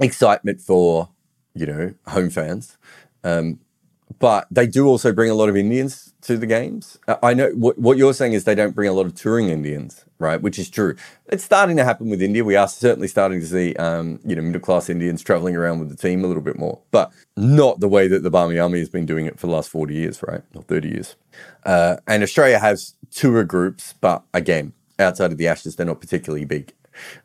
excitement 0.00 0.60
for 0.60 1.08
you 1.54 1.66
know 1.66 1.94
home 2.06 2.30
fans. 2.30 2.76
Um, 3.22 3.60
but 4.18 4.46
they 4.50 4.66
do 4.66 4.86
also 4.86 5.12
bring 5.12 5.30
a 5.30 5.34
lot 5.34 5.48
of 5.48 5.56
Indians 5.56 6.12
to 6.22 6.36
the 6.36 6.46
games. 6.46 6.98
I 7.22 7.34
know 7.34 7.50
what, 7.50 7.78
what 7.78 7.98
you're 7.98 8.14
saying 8.14 8.32
is 8.32 8.44
they 8.44 8.54
don't 8.54 8.74
bring 8.74 8.88
a 8.88 8.92
lot 8.92 9.06
of 9.06 9.14
touring 9.14 9.48
Indians, 9.48 10.04
right? 10.18 10.40
Which 10.40 10.58
is 10.58 10.70
true. 10.70 10.96
It's 11.26 11.44
starting 11.44 11.76
to 11.76 11.84
happen 11.84 12.08
with 12.08 12.22
India. 12.22 12.44
We 12.44 12.56
are 12.56 12.68
certainly 12.68 13.08
starting 13.08 13.40
to 13.40 13.46
see, 13.46 13.74
um, 13.76 14.20
you 14.24 14.34
know, 14.34 14.42
middle 14.42 14.60
class 14.60 14.88
Indians 14.88 15.22
traveling 15.22 15.56
around 15.56 15.80
with 15.80 15.90
the 15.90 15.96
team 15.96 16.24
a 16.24 16.26
little 16.26 16.42
bit 16.42 16.58
more, 16.58 16.80
but 16.90 17.12
not 17.36 17.80
the 17.80 17.88
way 17.88 18.08
that 18.08 18.22
the 18.22 18.30
Barmy 18.30 18.58
Army 18.58 18.78
has 18.78 18.88
been 18.88 19.06
doing 19.06 19.26
it 19.26 19.38
for 19.38 19.46
the 19.46 19.52
last 19.52 19.68
40 19.68 19.94
years, 19.94 20.22
right? 20.22 20.42
Or 20.54 20.62
30 20.62 20.88
years. 20.88 21.16
Uh, 21.64 21.96
and 22.06 22.22
Australia 22.22 22.58
has 22.58 22.94
tour 23.10 23.44
groups, 23.44 23.94
but 24.00 24.22
again, 24.32 24.72
outside 24.98 25.32
of 25.32 25.38
the 25.38 25.48
Ashes, 25.48 25.76
they're 25.76 25.86
not 25.86 26.00
particularly 26.00 26.44
big. 26.44 26.72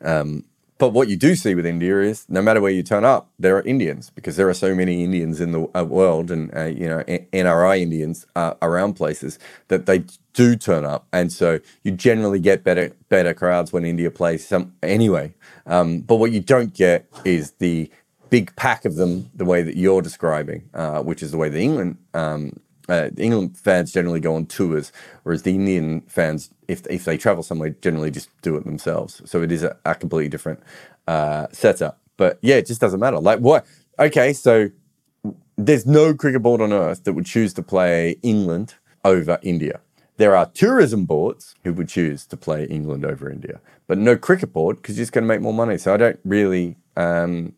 Um, 0.02 0.44
but 0.80 0.94
what 0.94 1.08
you 1.08 1.16
do 1.16 1.34
see 1.34 1.54
with 1.54 1.66
India 1.66 2.00
is 2.00 2.24
no 2.30 2.40
matter 2.40 2.58
where 2.58 2.72
you 2.72 2.82
turn 2.82 3.04
up, 3.04 3.28
there 3.38 3.54
are 3.54 3.60
Indians 3.62 4.08
because 4.08 4.36
there 4.36 4.48
are 4.48 4.54
so 4.54 4.74
many 4.74 5.04
Indians 5.04 5.38
in 5.38 5.52
the 5.52 5.68
uh, 5.78 5.84
world 5.84 6.30
and, 6.30 6.50
uh, 6.56 6.64
you 6.64 6.88
know, 6.88 7.04
NRI 7.04 7.80
Indians 7.80 8.26
uh, 8.34 8.54
around 8.62 8.94
places 8.94 9.38
that 9.68 9.84
they 9.84 10.04
do 10.32 10.56
turn 10.56 10.86
up. 10.86 11.06
And 11.12 11.30
so 11.30 11.60
you 11.84 11.92
generally 11.92 12.40
get 12.40 12.64
better, 12.64 12.92
better 13.10 13.34
crowds 13.34 13.74
when 13.74 13.84
India 13.84 14.10
plays 14.10 14.46
some 14.46 14.72
anyway. 14.82 15.34
Um, 15.66 16.00
but 16.00 16.16
what 16.16 16.32
you 16.32 16.40
don't 16.40 16.72
get 16.72 17.04
is 17.26 17.50
the 17.58 17.90
big 18.30 18.56
pack 18.56 18.86
of 18.86 18.96
them 18.96 19.30
the 19.34 19.44
way 19.44 19.62
that 19.62 19.76
you're 19.76 20.00
describing, 20.00 20.66
uh, 20.72 21.02
which 21.02 21.22
is 21.22 21.30
the 21.30 21.36
way 21.36 21.50
that 21.50 21.60
England 21.60 21.98
um, 22.14 22.58
uh, 22.90 23.10
England 23.16 23.56
fans 23.56 23.92
generally 23.92 24.20
go 24.20 24.34
on 24.34 24.46
tours, 24.46 24.92
whereas 25.22 25.42
the 25.42 25.54
Indian 25.54 26.00
fans, 26.02 26.50
if 26.70 26.86
if 26.88 27.04
they 27.04 27.16
travel 27.16 27.42
somewhere, 27.42 27.70
generally 27.70 28.10
just 28.10 28.28
do 28.42 28.56
it 28.56 28.64
themselves. 28.64 29.20
So 29.24 29.42
it 29.42 29.52
is 29.52 29.62
a, 29.62 29.76
a 29.84 29.94
completely 29.94 30.28
different 30.28 30.60
uh, 31.06 31.46
setup. 31.52 31.98
But 32.16 32.38
yeah, 32.42 32.56
it 32.56 32.66
just 32.66 32.80
doesn't 32.80 33.00
matter. 33.00 33.18
Like 33.18 33.40
what? 33.40 33.66
Okay, 33.98 34.32
so 34.32 34.70
there's 35.56 35.86
no 35.86 36.14
cricket 36.14 36.42
board 36.42 36.60
on 36.60 36.72
earth 36.72 37.04
that 37.04 37.12
would 37.12 37.26
choose 37.26 37.52
to 37.54 37.62
play 37.62 38.16
England 38.22 38.74
over 39.04 39.38
India. 39.42 39.80
There 40.16 40.36
are 40.36 40.46
tourism 40.46 41.06
boards 41.06 41.54
who 41.64 41.72
would 41.72 41.88
choose 41.88 42.26
to 42.26 42.36
play 42.36 42.64
England 42.64 43.04
over 43.04 43.30
India, 43.30 43.60
but 43.86 43.98
no 43.98 44.16
cricket 44.16 44.52
board 44.52 44.76
because 44.76 44.96
you're 44.96 45.02
just 45.02 45.12
going 45.12 45.24
to 45.24 45.28
make 45.28 45.40
more 45.40 45.54
money. 45.54 45.78
So 45.78 45.94
I 45.94 45.96
don't 45.96 46.20
really, 46.24 46.76
um, 46.96 47.54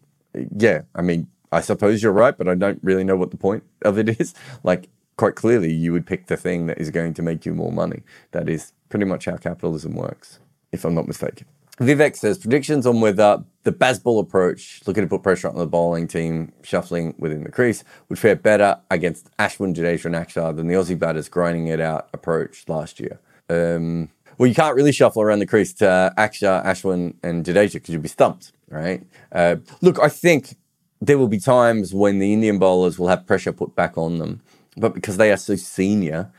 yeah, 0.56 0.82
I 0.94 1.02
mean, 1.02 1.26
I 1.50 1.60
suppose 1.60 2.02
you're 2.02 2.12
right, 2.12 2.36
but 2.36 2.48
I 2.48 2.54
don't 2.54 2.78
really 2.82 3.04
know 3.04 3.16
what 3.16 3.30
the 3.30 3.36
point 3.36 3.64
of 3.82 3.98
it 3.98 4.08
is. 4.20 4.34
Like, 4.62 4.88
quite 5.16 5.34
clearly, 5.34 5.72
you 5.72 5.92
would 5.92 6.06
pick 6.06 6.26
the 6.26 6.36
thing 6.36 6.66
that 6.66 6.80
is 6.80 6.90
going 6.90 7.14
to 7.14 7.22
make 7.22 7.44
you 7.44 7.54
more 7.54 7.72
money. 7.72 8.02
That 8.30 8.48
is 8.48 8.72
pretty 8.92 9.06
much 9.06 9.24
how 9.24 9.38
capitalism 9.38 9.94
works, 9.94 10.38
if 10.70 10.84
I'm 10.84 10.94
not 10.94 11.08
mistaken. 11.08 11.46
Vivek 11.78 12.14
says 12.14 12.36
predictions 12.36 12.86
on 12.86 13.00
whether 13.00 13.42
the 13.62 13.72
Bazball 13.72 14.20
approach, 14.20 14.82
looking 14.86 15.02
to 15.02 15.08
put 15.08 15.22
pressure 15.22 15.48
on 15.48 15.56
the 15.56 15.66
bowling 15.66 16.06
team, 16.06 16.52
shuffling 16.62 17.14
within 17.16 17.42
the 17.42 17.50
crease, 17.50 17.84
would 18.10 18.18
fare 18.18 18.36
better 18.36 18.78
against 18.90 19.34
Ashwin, 19.38 19.74
Jadeja, 19.74 20.04
and 20.04 20.14
Akshar 20.14 20.54
than 20.54 20.66
the 20.66 20.74
Aussie 20.74 20.98
batters 20.98 21.30
grinding 21.30 21.68
it 21.68 21.80
out 21.80 22.10
approach 22.12 22.68
last 22.68 23.00
year. 23.00 23.18
Um, 23.48 24.10
well, 24.36 24.46
you 24.46 24.54
can't 24.54 24.76
really 24.76 24.92
shuffle 24.92 25.22
around 25.22 25.38
the 25.38 25.46
crease 25.46 25.72
to 25.74 26.12
Akshar, 26.18 26.62
Ashwin, 26.62 27.14
and 27.22 27.46
Jadeja 27.46 27.72
because 27.72 27.94
you'd 27.94 28.02
be 28.02 28.10
stumped, 28.10 28.52
right? 28.68 29.02
Uh, 29.32 29.56
look, 29.80 29.98
I 30.00 30.10
think 30.10 30.56
there 31.00 31.16
will 31.16 31.28
be 31.28 31.40
times 31.40 31.94
when 31.94 32.18
the 32.18 32.34
Indian 32.34 32.58
bowlers 32.58 32.98
will 32.98 33.08
have 33.08 33.26
pressure 33.26 33.52
put 33.52 33.74
back 33.74 33.96
on 33.96 34.18
them, 34.18 34.42
but 34.76 34.92
because 34.92 35.16
they 35.16 35.32
are 35.32 35.38
so 35.38 35.56
senior, 35.56 36.30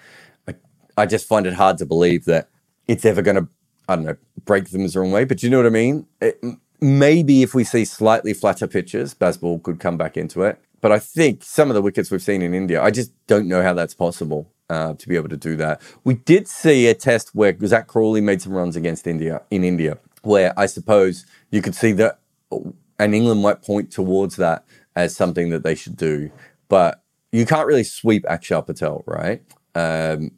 I, 0.97 1.05
just 1.05 1.27
find 1.27 1.45
it 1.45 1.53
hard 1.53 1.77
to 1.79 1.85
believe 1.85 2.25
that 2.25 2.49
it's 2.87 3.05
ever 3.05 3.21
going 3.21 3.37
to 3.37 3.47
I 3.87 3.95
don't 3.95 4.05
know, 4.05 4.15
break 4.45 4.69
them 4.69 4.87
the 4.87 4.99
wrong 4.99 5.11
way, 5.11 5.25
but 5.25 5.43
you 5.43 5.49
know 5.49 5.57
what 5.57 5.65
I 5.65 5.69
mean? 5.69 6.07
It, 6.21 6.41
maybe 6.79 7.43
if 7.43 7.53
we 7.53 7.63
see 7.63 7.85
slightly 7.85 8.33
flatter 8.33 8.67
pitches, 8.67 9.13
Bazball 9.13 9.61
could 9.61 9.79
come 9.79 9.97
back 9.97 10.17
into 10.17 10.43
it. 10.43 10.59
But 10.81 10.91
I 10.91 10.99
think 10.99 11.43
some 11.43 11.69
of 11.69 11.75
the 11.75 11.81
wickets 11.81 12.11
we've 12.11 12.21
seen 12.21 12.41
in 12.41 12.53
India, 12.53 12.81
I 12.81 12.91
just 12.91 13.11
don't 13.27 13.47
know 13.47 13.61
how 13.61 13.73
that's 13.73 13.93
possible 13.93 14.51
uh, 14.69 14.93
to 14.93 15.07
be 15.07 15.15
able 15.15 15.29
to 15.29 15.37
do 15.37 15.55
that. 15.57 15.81
We 16.03 16.15
did 16.15 16.47
see 16.47 16.87
a 16.87 16.93
test 16.93 17.33
where 17.33 17.55
Zak 17.65 17.87
Crawley 17.87 18.21
made 18.21 18.41
some 18.41 18.53
runs 18.53 18.75
against 18.75 19.07
India 19.07 19.41
in 19.49 19.63
India, 19.63 19.97
where 20.23 20.57
I 20.57 20.65
suppose 20.65 21.25
you 21.51 21.61
could 21.61 21.75
see 21.75 21.93
that, 21.93 22.19
and 22.99 23.15
England 23.15 23.41
might 23.41 23.61
point 23.61 23.91
towards 23.91 24.35
that 24.37 24.65
as 24.95 25.15
something 25.15 25.49
that 25.49 25.63
they 25.63 25.75
should 25.75 25.95
do. 25.95 26.31
But 26.67 27.01
you 27.31 27.45
can't 27.45 27.67
really 27.67 27.83
sweep 27.83 28.23
Akshar 28.25 28.65
Patel, 28.65 29.03
right? 29.07 29.41
Um, 29.75 30.31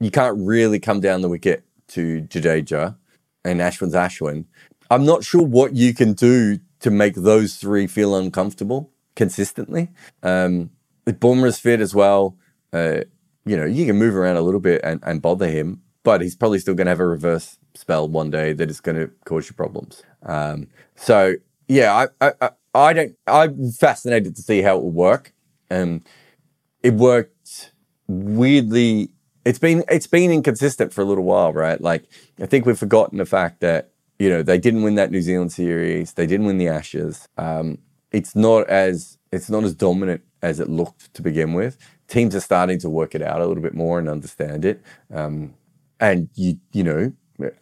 you 0.00 0.10
can't 0.10 0.36
really 0.38 0.78
come 0.78 1.00
down 1.00 1.22
the 1.22 1.28
wicket 1.28 1.64
to 1.88 2.22
Jadeja 2.22 2.96
and 3.44 3.60
Ashwin's 3.60 3.94
Ashwin. 3.94 4.44
I'm 4.90 5.04
not 5.04 5.24
sure 5.24 5.42
what 5.42 5.74
you 5.74 5.94
can 5.94 6.12
do 6.12 6.58
to 6.80 6.90
make 6.90 7.14
those 7.14 7.56
three 7.56 7.86
feel 7.86 8.14
uncomfortable 8.14 8.90
consistently. 9.16 9.90
Um, 10.22 10.70
with 11.04 11.20
Bumrah's 11.20 11.58
fit 11.58 11.80
as 11.80 11.94
well, 11.94 12.36
uh, 12.72 13.00
you 13.44 13.56
know, 13.56 13.64
you 13.64 13.86
can 13.86 13.96
move 13.96 14.14
around 14.14 14.36
a 14.36 14.42
little 14.42 14.60
bit 14.60 14.80
and, 14.84 15.00
and 15.04 15.20
bother 15.22 15.48
him, 15.48 15.82
but 16.04 16.20
he's 16.20 16.36
probably 16.36 16.58
still 16.58 16.74
going 16.74 16.86
to 16.86 16.90
have 16.90 17.00
a 17.00 17.06
reverse 17.06 17.58
spell 17.74 18.08
one 18.08 18.30
day 18.30 18.52
that 18.52 18.70
is 18.70 18.80
going 18.80 18.96
to 18.96 19.10
cause 19.24 19.48
you 19.48 19.54
problems. 19.54 20.02
Um, 20.24 20.68
so 20.96 21.34
yeah, 21.66 22.08
I, 22.20 22.32
I, 22.40 22.50
I 22.74 22.92
don't. 22.92 23.16
I'm 23.26 23.70
fascinated 23.72 24.36
to 24.36 24.42
see 24.42 24.62
how 24.62 24.78
it 24.78 24.82
will 24.82 24.90
work. 24.90 25.32
Um, 25.70 26.02
it 26.82 26.94
worked 26.94 27.72
weirdly 28.06 29.10
it's 29.44 29.58
been 29.58 29.84
it's 29.88 30.06
been 30.06 30.30
inconsistent 30.30 30.92
for 30.92 31.00
a 31.00 31.04
little 31.04 31.24
while, 31.24 31.52
right? 31.52 31.80
Like 31.80 32.04
I 32.40 32.46
think 32.46 32.66
we've 32.66 32.78
forgotten 32.78 33.18
the 33.18 33.26
fact 33.26 33.60
that 33.60 33.90
you 34.18 34.28
know 34.28 34.42
they 34.42 34.58
didn't 34.58 34.82
win 34.82 34.96
that 34.96 35.10
New 35.10 35.22
Zealand 35.22 35.52
series, 35.52 36.14
they 36.14 36.26
didn't 36.26 36.46
win 36.46 36.58
the 36.58 36.68
Ashes. 36.68 37.28
Um, 37.36 37.78
it's 38.10 38.34
not 38.34 38.68
as 38.68 39.18
it's 39.32 39.50
not 39.50 39.64
as 39.64 39.74
dominant 39.74 40.22
as 40.42 40.60
it 40.60 40.68
looked 40.68 41.12
to 41.14 41.22
begin 41.22 41.54
with. 41.54 41.76
Teams 42.08 42.34
are 42.34 42.40
starting 42.40 42.78
to 42.80 42.90
work 42.90 43.14
it 43.14 43.22
out 43.22 43.40
a 43.40 43.46
little 43.46 43.62
bit 43.62 43.74
more 43.74 43.98
and 43.98 44.08
understand 44.08 44.64
it. 44.64 44.82
Um, 45.12 45.54
and 46.00 46.28
you 46.34 46.58
you 46.72 46.84
know 46.84 47.12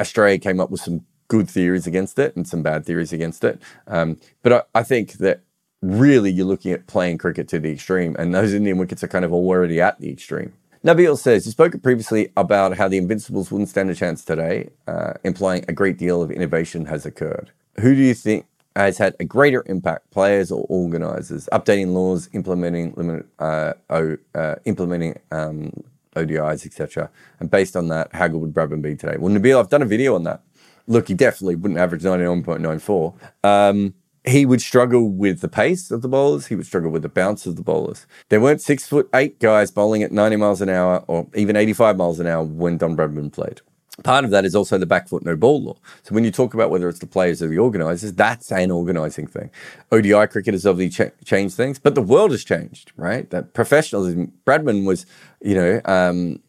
Australia 0.00 0.38
came 0.38 0.60
up 0.60 0.70
with 0.70 0.80
some 0.80 1.04
good 1.28 1.50
theories 1.50 1.86
against 1.86 2.18
it 2.18 2.36
and 2.36 2.46
some 2.46 2.62
bad 2.62 2.84
theories 2.84 3.12
against 3.12 3.42
it. 3.44 3.60
Um, 3.86 4.18
but 4.42 4.52
I, 4.52 4.62
I 4.80 4.82
think 4.82 5.14
that 5.14 5.40
really 5.82 6.30
you're 6.30 6.46
looking 6.46 6.72
at 6.72 6.86
playing 6.86 7.18
cricket 7.18 7.48
to 7.48 7.58
the 7.58 7.70
extreme, 7.70 8.16
and 8.18 8.34
those 8.34 8.54
Indian 8.54 8.78
wickets 8.78 9.04
are 9.04 9.08
kind 9.08 9.24
of 9.24 9.32
already 9.32 9.80
at 9.80 10.00
the 10.00 10.10
extreme. 10.10 10.52
Nabil 10.86 11.18
says, 11.18 11.44
You 11.44 11.50
spoke 11.50 11.82
previously 11.82 12.30
about 12.36 12.76
how 12.76 12.86
the 12.86 12.96
Invincibles 12.96 13.50
wouldn't 13.50 13.68
stand 13.68 13.90
a 13.90 13.94
chance 13.94 14.24
today, 14.24 14.70
uh, 14.86 15.14
implying 15.24 15.64
a 15.66 15.72
great 15.72 15.98
deal 15.98 16.22
of 16.22 16.30
innovation 16.30 16.86
has 16.86 17.04
occurred. 17.04 17.50
Who 17.80 17.92
do 17.92 18.00
you 18.00 18.14
think 18.14 18.46
has 18.76 18.96
had 18.96 19.16
a 19.18 19.24
greater 19.24 19.64
impact, 19.66 20.12
players 20.12 20.52
or 20.52 20.64
organisers? 20.68 21.48
Updating 21.52 21.92
laws, 21.92 22.28
implementing 22.34 22.94
limit, 22.96 23.26
uh, 23.40 23.72
o, 23.90 24.16
uh, 24.36 24.54
implementing 24.64 25.18
um, 25.32 25.72
ODIs, 26.14 26.64
etc. 26.64 27.10
And 27.40 27.50
based 27.50 27.74
on 27.74 27.88
that, 27.88 28.14
how 28.14 28.28
good 28.28 28.40
would 28.40 28.54
Bradman 28.54 28.80
be 28.80 28.94
today? 28.94 29.16
Well, 29.18 29.34
Nabil, 29.34 29.58
I've 29.58 29.68
done 29.68 29.82
a 29.82 29.86
video 29.86 30.14
on 30.14 30.22
that. 30.22 30.42
Look, 30.86 31.08
he 31.08 31.14
definitely 31.14 31.56
wouldn't 31.56 31.80
average 31.80 32.02
91.94. 32.02 33.12
Um, 33.42 33.92
he 34.26 34.44
would 34.44 34.60
struggle 34.60 35.08
with 35.08 35.40
the 35.40 35.48
pace 35.48 35.90
of 35.90 36.02
the 36.02 36.08
bowlers. 36.08 36.46
He 36.46 36.56
would 36.56 36.66
struggle 36.66 36.90
with 36.90 37.02
the 37.02 37.08
bounce 37.08 37.46
of 37.46 37.56
the 37.56 37.62
bowlers. 37.62 38.06
There 38.28 38.40
weren't 38.40 38.60
six 38.60 38.86
foot 38.86 39.08
eight 39.14 39.38
guys 39.38 39.70
bowling 39.70 40.02
at 40.02 40.12
90 40.12 40.36
miles 40.36 40.60
an 40.60 40.68
hour 40.68 41.04
or 41.06 41.28
even 41.34 41.56
85 41.56 41.96
miles 41.96 42.18
an 42.20 42.26
hour 42.26 42.44
when 42.44 42.76
Don 42.76 42.96
Bradman 42.96 43.32
played. 43.32 43.60
Part 44.02 44.26
of 44.26 44.30
that 44.32 44.44
is 44.44 44.54
also 44.54 44.76
the 44.76 44.84
back 44.84 45.08
foot 45.08 45.24
no 45.24 45.36
ball 45.36 45.62
law. 45.62 45.76
So 46.02 46.14
when 46.14 46.24
you 46.24 46.30
talk 46.30 46.52
about 46.52 46.70
whether 46.70 46.88
it's 46.88 46.98
the 46.98 47.06
players 47.06 47.40
or 47.40 47.48
the 47.48 47.58
organisers, 47.58 48.12
that's 48.12 48.52
an 48.52 48.70
organising 48.70 49.26
thing. 49.26 49.50
ODI 49.90 50.26
cricket 50.26 50.52
has 50.52 50.66
obviously 50.66 51.06
ch- 51.06 51.24
changed 51.24 51.56
things, 51.56 51.78
but 51.78 51.94
the 51.94 52.02
world 52.02 52.32
has 52.32 52.44
changed, 52.44 52.92
right? 52.96 53.30
That 53.30 53.54
professionalism. 53.54 54.32
Bradman 54.44 54.84
was, 54.84 55.06
you 55.40 55.54
know, 55.54 55.80
um, 55.86 56.40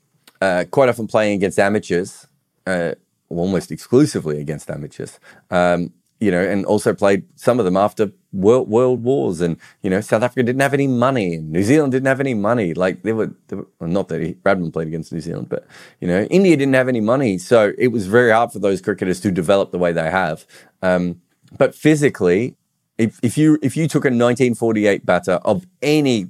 uh, 0.41 0.65
quite 0.71 0.89
often 0.89 1.07
playing 1.07 1.35
against 1.35 1.57
amateurs, 1.57 2.27
uh, 2.65 2.95
almost 3.29 3.71
exclusively 3.71 4.41
against 4.41 4.69
amateurs. 4.69 5.17
Um, 5.49 5.93
you 6.19 6.31
know, 6.31 6.41
and 6.41 6.65
also 6.65 6.93
played 6.93 7.23
some 7.35 7.59
of 7.59 7.65
them 7.65 7.77
after 7.77 8.11
world, 8.33 8.69
world 8.69 9.03
wars. 9.03 9.41
And, 9.41 9.57
you 9.81 9.89
know, 9.89 10.01
South 10.01 10.23
Africa 10.23 10.43
didn't 10.43 10.61
have 10.61 10.73
any 10.73 10.87
money 10.87 11.35
and 11.35 11.51
New 11.51 11.63
Zealand 11.63 11.91
didn't 11.91 12.07
have 12.07 12.19
any 12.19 12.33
money. 12.33 12.73
Like, 12.73 13.03
they 13.03 13.13
were, 13.13 13.33
they 13.47 13.57
were 13.57 13.67
well, 13.79 13.89
not 13.89 14.07
that 14.09 14.21
he, 14.21 14.33
Bradman 14.33 14.73
played 14.73 14.87
against 14.87 15.13
New 15.13 15.21
Zealand, 15.21 15.49
but, 15.49 15.67
you 16.01 16.07
know, 16.07 16.23
India 16.23 16.57
didn't 16.57 16.73
have 16.73 16.87
any 16.87 17.01
money. 17.01 17.37
So 17.37 17.73
it 17.77 17.89
was 17.89 18.07
very 18.07 18.31
hard 18.31 18.51
for 18.51 18.59
those 18.59 18.81
cricketers 18.81 19.19
to 19.21 19.31
develop 19.31 19.71
the 19.71 19.77
way 19.77 19.91
they 19.91 20.09
have. 20.09 20.45
Um, 20.81 21.21
but 21.57 21.75
physically, 21.75 22.55
if, 22.97 23.19
if 23.21 23.37
you 23.37 23.59
if 23.61 23.77
you 23.77 23.87
took 23.87 24.05
a 24.05 24.09
1948 24.09 25.05
batter 25.05 25.33
of 25.45 25.67
any 25.83 26.27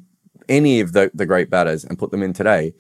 any 0.50 0.80
of 0.80 0.94
the, 0.94 1.10
the 1.14 1.26
great 1.26 1.50
batters 1.50 1.84
and 1.84 1.98
put 1.98 2.12
them 2.12 2.22
in 2.22 2.34
today, 2.34 2.74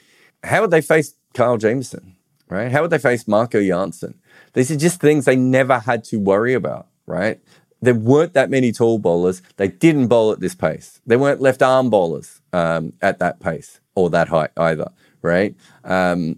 how 0.43 0.61
would 0.61 0.71
they 0.71 0.81
face 0.81 1.15
Kyle 1.33 1.57
Jamieson, 1.57 2.15
right? 2.49 2.71
How 2.71 2.81
would 2.81 2.91
they 2.91 2.97
face 2.97 3.27
Marco 3.27 3.65
Jansen? 3.65 4.19
These 4.53 4.71
are 4.71 4.77
just 4.77 4.99
things 4.99 5.25
they 5.25 5.35
never 5.35 5.79
had 5.79 6.03
to 6.05 6.17
worry 6.17 6.53
about 6.53 6.87
right? 7.07 7.39
There 7.81 7.95
weren't 7.95 8.33
that 8.33 8.49
many 8.49 8.71
tall 8.71 8.99
bowlers. 8.99 9.41
They 9.55 9.67
didn't 9.67 10.07
bowl 10.07 10.31
at 10.31 10.39
this 10.39 10.55
pace. 10.55 11.01
There 11.05 11.19
weren't 11.19 11.41
left 11.41 11.61
arm 11.61 11.89
bowlers 11.89 12.41
um, 12.53 12.93
at 13.01 13.19
that 13.19 13.39
pace 13.39 13.79
or 13.95 14.09
that 14.11 14.29
height 14.29 14.51
either, 14.57 14.91
right? 15.21 15.55
Um, 15.83 16.37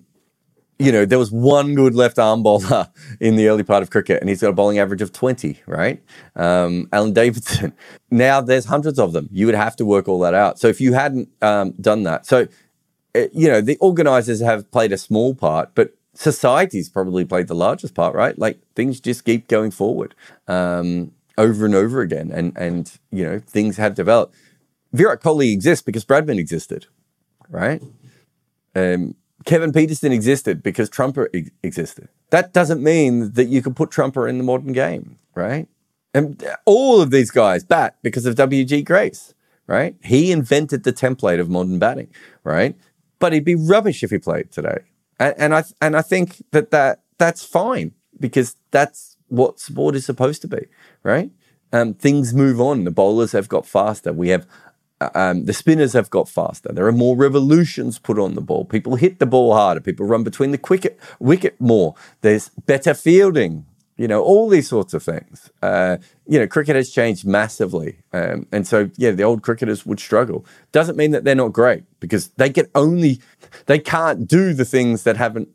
you 0.80 0.94
know, 0.94 1.06
there 1.06 1.20
was 1.20 1.30
one 1.30 1.76
good 1.76 1.94
left 1.94 2.18
arm 2.18 2.42
bowler 2.42 2.90
in 3.20 3.36
the 3.36 3.50
early 3.50 3.64
part 3.64 3.84
of 3.84 3.90
cricket, 3.90 4.22
and 4.22 4.30
he's 4.30 4.42
got 4.42 4.50
a 4.50 4.54
bowling 4.54 4.80
average 4.80 5.02
of 5.02 5.12
20, 5.12 5.60
right? 5.66 6.02
Um, 6.36 6.88
Alan 6.92 7.14
Davidson. 7.14 7.74
Now 8.12 8.42
there's 8.42 8.66
hundreds 8.66 8.98
of 8.98 9.14
them. 9.14 9.30
You 9.32 9.46
would 9.46 9.54
have 9.54 9.76
to 9.76 9.86
work 9.86 10.08
all 10.08 10.18
that 10.22 10.34
out. 10.34 10.58
So 10.58 10.68
if 10.68 10.82
you 10.82 10.94
hadn't 10.94 11.30
um, 11.44 11.74
done 11.80 12.02
that, 12.04 12.26
so, 12.26 12.48
uh, 13.16 13.28
you 13.32 13.48
know, 13.48 13.62
the 13.62 13.78
organizers 13.78 14.42
have 14.42 14.72
played 14.72 14.92
a 14.92 14.98
small 14.98 15.36
part, 15.36 15.76
but 15.76 15.94
society's 16.20 16.90
probably 16.90 17.24
played 17.24 17.48
the 17.48 17.56
largest 17.56 17.96
part, 17.96 18.14
right? 18.14 18.38
Like 18.38 18.60
things 18.76 19.00
just 19.00 19.24
keep 19.24 19.48
going 19.48 19.72
forward 19.72 20.16
um, 20.50 21.14
over 21.38 21.66
and 21.66 21.74
over 21.74 22.02
again, 22.02 22.30
and 22.32 22.56
and 22.58 22.92
you 23.12 23.24
know 23.24 23.40
things 23.40 23.78
have 23.78 23.96
developed. 23.96 24.36
Virat 24.92 25.22
Kohli 25.22 25.54
exists 25.54 25.84
because 25.84 26.04
Bradman 26.04 26.38
existed, 26.38 26.88
right? 27.48 27.82
Um, 28.76 29.16
Kevin 29.46 29.72
Pietersen 29.72 30.12
existed 30.12 30.62
because 30.62 30.90
Trumper 30.90 31.30
ex- 31.34 31.52
existed. 31.64 32.10
That 32.32 32.54
doesn't 32.54 32.84
mean 32.84 33.34
that 33.34 33.48
you 33.48 33.62
can 33.62 33.74
put 33.74 33.90
Trumper 33.90 34.28
in 34.28 34.38
the 34.38 34.44
modern 34.44 34.74
game, 34.74 35.20
right? 35.36 35.68
And 36.14 36.44
all 36.66 37.02
of 37.02 37.12
these 37.12 37.32
guys 37.32 37.64
bat 37.64 37.98
because 38.02 38.26
of 38.26 38.36
W.G. 38.36 38.82
Grace, 38.82 39.34
right? 39.68 39.96
He 40.04 40.32
invented 40.32 40.84
the 40.84 40.92
template 40.92 41.40
of 41.40 41.50
modern 41.50 41.80
batting, 41.80 42.10
right? 42.44 42.76
But 43.20 43.32
he'd 43.32 43.46
be 43.46 43.56
rubbish 43.56 44.04
if 44.04 44.10
he 44.10 44.18
played 44.18 44.52
today 44.52 44.80
and, 45.20 45.36
and 45.38 45.56
I 45.56 45.64
and 45.82 45.96
I 45.96 46.02
think 46.02 46.44
that 46.52 46.72
that 46.72 47.02
that's 47.18 47.44
fine 47.44 47.94
because 48.20 48.56
that's 48.72 49.18
what 49.28 49.60
sport 49.60 49.96
is 49.96 50.06
supposed 50.06 50.42
to 50.42 50.48
be, 50.48 50.66
right? 51.04 51.32
Um, 51.72 51.94
things 51.94 52.34
move 52.34 52.60
on. 52.60 52.84
The 52.84 52.92
bowlers 52.92 53.32
have 53.34 53.48
got 53.48 53.66
faster. 53.66 54.12
We 54.12 54.30
have 54.30 54.48
uh, 55.02 55.10
um, 55.16 55.46
the 55.46 55.54
spinners 55.54 55.94
have 55.94 56.10
got 56.10 56.28
faster. 56.28 56.72
There 56.74 56.88
are 56.88 56.92
more 56.92 57.16
revolutions 57.16 58.00
put 58.00 58.20
on 58.20 58.34
the 58.36 58.42
ball. 58.42 58.66
People 58.66 58.96
hit 58.96 59.20
the 59.20 59.26
ball 59.26 59.54
harder. 59.54 59.80
People 59.80 60.06
run 60.06 60.24
between 60.24 60.52
the 60.52 60.60
wicket, 60.70 61.00
wicket 61.20 61.60
more. 61.60 61.96
There's 62.22 62.50
better 62.50 62.94
fielding 62.94 63.66
you 64.00 64.08
know, 64.08 64.24
all 64.24 64.48
these 64.48 64.70
sorts 64.70 64.94
of 64.94 65.04
things. 65.04 65.52
Uh, 65.62 65.98
you 66.26 66.40
know, 66.40 66.48
cricket 66.48 66.78
has 66.78 66.90
changed 66.90 67.28
massively. 67.28 67.98
Um, 68.14 68.48
and 68.50 68.66
so, 68.66 68.90
yeah, 68.96 69.12
the 69.12 69.24
old 69.24 69.42
cricketers 69.42 69.86
would 69.86 70.00
struggle. 70.00 70.46
Doesn't 70.72 70.96
mean 70.96 71.12
that 71.12 71.26
they're 71.26 71.36
not 71.36 71.52
great 71.52 71.84
because 72.00 72.30
they 72.38 72.50
can 72.50 72.68
only, 72.76 73.20
they 73.66 73.78
can't 73.78 74.26
do 74.26 74.54
the 74.54 74.64
things 74.64 75.04
that 75.04 75.18
haven't 75.18 75.50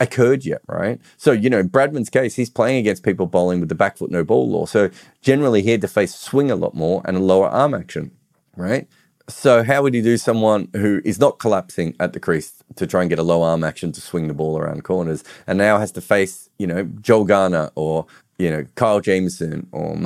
occurred 0.00 0.46
yet, 0.46 0.62
right? 0.66 0.98
So, 1.18 1.32
you 1.32 1.50
know, 1.50 1.62
Bradman's 1.62 2.08
case, 2.08 2.36
he's 2.36 2.48
playing 2.48 2.78
against 2.78 3.02
people 3.02 3.26
bowling 3.26 3.60
with 3.60 3.68
the 3.68 3.74
back 3.74 3.98
foot 3.98 4.10
no 4.10 4.24
ball 4.24 4.48
law. 4.48 4.64
So 4.64 4.88
generally 5.20 5.60
he 5.60 5.70
had 5.72 5.82
to 5.82 5.88
face 5.88 6.14
swing 6.14 6.50
a 6.50 6.56
lot 6.56 6.74
more 6.74 7.02
and 7.04 7.18
a 7.18 7.20
lower 7.20 7.48
arm 7.48 7.74
action, 7.74 8.12
right? 8.56 8.88
So 9.28 9.64
how 9.64 9.82
would 9.82 9.94
you 9.94 10.02
do 10.02 10.18
someone 10.18 10.68
who 10.74 11.00
is 11.04 11.18
not 11.18 11.38
collapsing 11.38 11.96
at 11.98 12.12
the 12.12 12.20
crease 12.20 12.62
to 12.76 12.86
try 12.86 13.00
and 13.00 13.08
get 13.08 13.18
a 13.18 13.22
low 13.22 13.42
arm 13.42 13.64
action 13.64 13.90
to 13.92 14.00
swing 14.00 14.28
the 14.28 14.34
ball 14.34 14.58
around 14.58 14.84
corners 14.84 15.24
and 15.46 15.56
now 15.56 15.78
has 15.78 15.92
to 15.92 16.02
face, 16.02 16.50
you 16.58 16.66
know, 16.66 16.84
Joel 17.00 17.24
Garner 17.24 17.70
or, 17.74 18.06
you 18.38 18.50
know, 18.50 18.66
Kyle 18.74 19.00
Jamieson 19.00 19.66
or, 19.72 19.96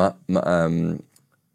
um, 0.45 1.03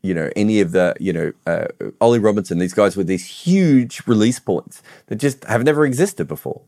you 0.01 0.14
know, 0.14 0.30
any 0.36 0.59
of 0.59 0.74
the, 0.74 0.93
you 0.99 1.14
know, 1.14 1.32
uh, 1.47 1.68
Ollie 2.01 2.20
Robinson, 2.20 2.57
these 2.57 2.74
guys 2.74 2.97
with 2.97 3.07
these 3.07 3.26
huge 3.26 4.05
release 4.07 4.39
points 4.39 4.84
that 5.07 5.16
just 5.16 5.45
have 5.45 5.64
never 5.64 5.86
existed 5.86 6.28
before, 6.28 6.61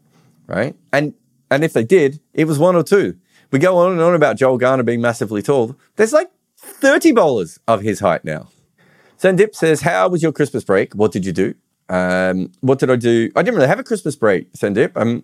right? 0.47 0.75
And 0.93 1.13
and 1.51 1.63
if 1.63 1.73
they 1.73 1.83
did, 1.83 2.21
it 2.33 2.45
was 2.45 2.57
one 2.57 2.75
or 2.75 2.83
two. 2.83 3.17
We 3.51 3.59
go 3.59 3.77
on 3.77 3.91
and 3.91 4.01
on 4.01 4.15
about 4.15 4.37
Joel 4.37 4.57
Garner 4.57 4.83
being 4.83 5.01
massively 5.01 5.41
tall. 5.41 5.75
There's 5.97 6.13
like 6.13 6.31
30 6.57 7.11
bowlers 7.11 7.59
of 7.67 7.81
his 7.81 7.99
height 7.99 8.23
now. 8.23 8.47
Sandip 9.17 9.55
says, 9.55 9.81
How 9.81 10.07
was 10.07 10.21
your 10.21 10.31
Christmas 10.31 10.63
break? 10.63 10.93
What 10.93 11.11
did 11.11 11.25
you 11.25 11.31
do? 11.31 11.55
Um, 11.89 12.51
what 12.61 12.79
did 12.79 12.89
I 12.89 12.95
do? 12.95 13.31
I 13.35 13.43
didn't 13.43 13.55
really 13.55 13.67
have 13.67 13.79
a 13.79 13.83
Christmas 13.83 14.15
break, 14.15 14.51
Sandip. 14.53 14.91
Um, 14.95 15.23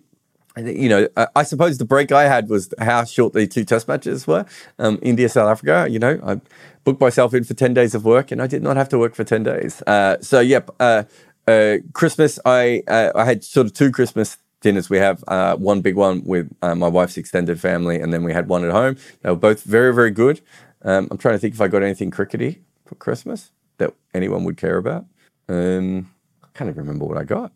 you 0.56 0.88
know, 0.88 1.08
I 1.34 1.44
suppose 1.44 1.78
the 1.78 1.84
break 1.84 2.12
I 2.12 2.24
had 2.24 2.48
was 2.50 2.72
how 2.78 3.04
short 3.04 3.32
the 3.32 3.46
two 3.46 3.64
test 3.64 3.88
matches 3.88 4.26
were. 4.26 4.44
Um, 4.78 4.98
India, 5.00 5.28
South 5.28 5.48
Africa, 5.48 5.86
you 5.90 5.98
know, 5.98 6.20
I 6.22 6.40
booked 6.84 7.00
myself 7.00 7.32
in 7.32 7.44
for 7.44 7.54
10 7.54 7.72
days 7.72 7.94
of 7.94 8.04
work 8.04 8.30
and 8.30 8.42
I 8.42 8.46
did 8.46 8.62
not 8.62 8.76
have 8.76 8.88
to 8.90 8.98
work 8.98 9.14
for 9.14 9.24
10 9.24 9.44
days. 9.44 9.82
Uh, 9.86 10.18
so, 10.20 10.40
yep, 10.40 10.70
uh, 10.78 11.04
uh, 11.46 11.78
Christmas, 11.94 12.38
I, 12.44 12.82
uh, 12.86 13.12
I 13.14 13.24
had 13.24 13.44
sort 13.44 13.66
of 13.66 13.72
two 13.72 13.90
Christmas 13.90 14.36
dinners. 14.60 14.90
We 14.90 14.98
have 14.98 15.24
uh, 15.26 15.56
one 15.56 15.80
big 15.80 15.96
one 15.96 16.22
with 16.22 16.54
uh, 16.60 16.74
my 16.74 16.88
wife's 16.88 17.16
extended 17.16 17.58
family, 17.58 17.98
and 17.98 18.12
then 18.12 18.22
we 18.22 18.34
had 18.34 18.46
one 18.46 18.62
at 18.62 18.72
home. 18.72 18.96
They 19.22 19.30
were 19.30 19.36
both 19.36 19.62
very, 19.62 19.94
very 19.94 20.10
good. 20.10 20.42
Um, 20.82 21.08
I'm 21.10 21.16
trying 21.16 21.34
to 21.34 21.38
think 21.38 21.54
if 21.54 21.60
I 21.62 21.68
got 21.68 21.82
anything 21.82 22.10
crickety 22.10 22.60
for 22.84 22.94
Christmas 22.96 23.52
that 23.82 23.94
anyone 24.14 24.44
would 24.44 24.56
care 24.56 24.78
about. 24.78 25.04
Um, 25.48 26.10
I 26.42 26.48
can't 26.54 26.70
even 26.70 26.82
remember 26.84 27.04
what 27.04 27.18
I 27.18 27.24
got. 27.24 27.52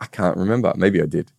I 0.00 0.06
can't 0.06 0.36
remember. 0.36 0.72
Maybe 0.76 1.02
I 1.02 1.06
did. 1.06 1.32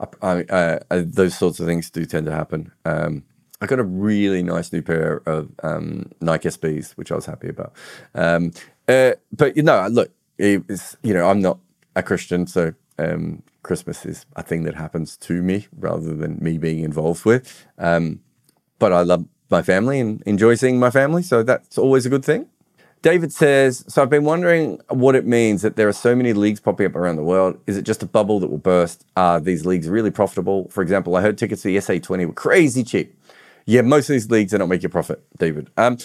I, 0.00 0.06
I, 0.22 0.42
uh, 0.44 0.78
uh 0.90 1.02
those 1.04 1.36
sorts 1.36 1.58
of 1.60 1.66
things 1.66 1.90
do 1.90 2.04
tend 2.04 2.26
to 2.26 2.32
happen. 2.32 2.72
Um, 2.84 3.24
I 3.60 3.66
got 3.66 3.80
a 3.80 3.84
really 3.84 4.42
nice 4.42 4.72
new 4.72 4.82
pair 4.82 5.22
of 5.26 5.50
um, 5.64 6.12
Nike 6.20 6.48
SBs, 6.48 6.92
which 6.92 7.10
I 7.10 7.16
was 7.16 7.26
happy 7.26 7.48
about. 7.48 7.72
Um, 8.14 8.52
uh, 8.86 9.12
but 9.32 9.56
you 9.56 9.64
know, 9.64 9.88
look, 9.88 10.10
you 10.38 10.62
know, 11.02 11.28
I'm 11.28 11.40
not 11.40 11.58
a 11.96 12.02
Christian, 12.02 12.46
so 12.46 12.74
um, 12.98 13.42
Christmas 13.64 14.06
is 14.06 14.26
a 14.36 14.44
thing 14.44 14.62
that 14.62 14.76
happens 14.76 15.16
to 15.16 15.42
me 15.42 15.66
rather 15.76 16.14
than 16.14 16.38
me 16.40 16.58
being 16.58 16.84
involved 16.84 17.24
with. 17.24 17.66
Um, 17.78 18.20
but 18.78 18.92
I 18.92 19.02
love 19.02 19.26
my 19.50 19.62
family 19.62 19.98
and 19.98 20.22
enjoy 20.24 20.54
seeing 20.54 20.78
my 20.78 20.90
family, 20.90 21.22
so 21.22 21.42
that's 21.42 21.76
always 21.76 22.06
a 22.06 22.10
good 22.10 22.24
thing. 22.24 22.46
David 23.02 23.32
says, 23.32 23.84
So 23.88 24.02
I've 24.02 24.10
been 24.10 24.24
wondering 24.24 24.80
what 24.88 25.14
it 25.14 25.26
means 25.26 25.62
that 25.62 25.76
there 25.76 25.88
are 25.88 25.92
so 25.92 26.16
many 26.16 26.32
leagues 26.32 26.60
popping 26.60 26.86
up 26.86 26.96
around 26.96 27.16
the 27.16 27.22
world. 27.22 27.58
Is 27.66 27.76
it 27.76 27.82
just 27.82 28.02
a 28.02 28.06
bubble 28.06 28.40
that 28.40 28.48
will 28.48 28.58
burst? 28.58 29.04
Are 29.16 29.40
these 29.40 29.64
leagues 29.64 29.88
really 29.88 30.10
profitable? 30.10 30.68
For 30.70 30.82
example, 30.82 31.16
I 31.16 31.22
heard 31.22 31.38
tickets 31.38 31.62
to 31.62 31.68
the 31.68 31.76
SA20 31.76 32.26
were 32.26 32.32
crazy 32.32 32.82
cheap. 32.82 33.14
Yeah, 33.66 33.82
most 33.82 34.08
of 34.08 34.14
these 34.14 34.30
leagues 34.30 34.52
not 34.52 34.68
making 34.68 34.86
a 34.86 34.88
profit, 34.88 35.22
David. 35.38 35.70
Um, 35.76 35.98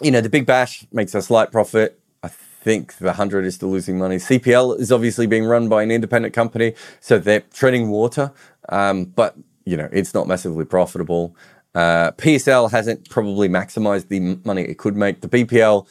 you 0.00 0.10
know, 0.10 0.20
the 0.20 0.28
Big 0.28 0.46
Bash 0.46 0.86
makes 0.92 1.14
a 1.14 1.22
slight 1.22 1.50
profit 1.50 1.98
I 2.24 2.28
think 2.28 2.96
the 2.96 3.06
100 3.06 3.44
is 3.44 3.56
still 3.56 3.70
losing 3.70 3.98
money. 3.98 4.16
CPL 4.16 4.80
is 4.80 4.90
obviously 4.90 5.26
being 5.26 5.44
run 5.44 5.68
by 5.68 5.82
an 5.82 5.90
independent 5.90 6.32
company, 6.32 6.74
so 6.98 7.18
they're 7.18 7.42
treading 7.52 7.90
water, 7.90 8.32
um, 8.70 9.04
but 9.04 9.36
you 9.66 9.76
know 9.76 9.90
it's 9.92 10.14
not 10.14 10.26
massively 10.26 10.64
profitable. 10.64 11.36
Uh, 11.74 12.12
PSL 12.12 12.70
hasn't 12.70 13.10
probably 13.10 13.48
maximized 13.48 14.08
the 14.08 14.38
money 14.44 14.62
it 14.62 14.78
could 14.78 14.96
make. 14.96 15.20
The 15.20 15.28
BPL 15.28 15.86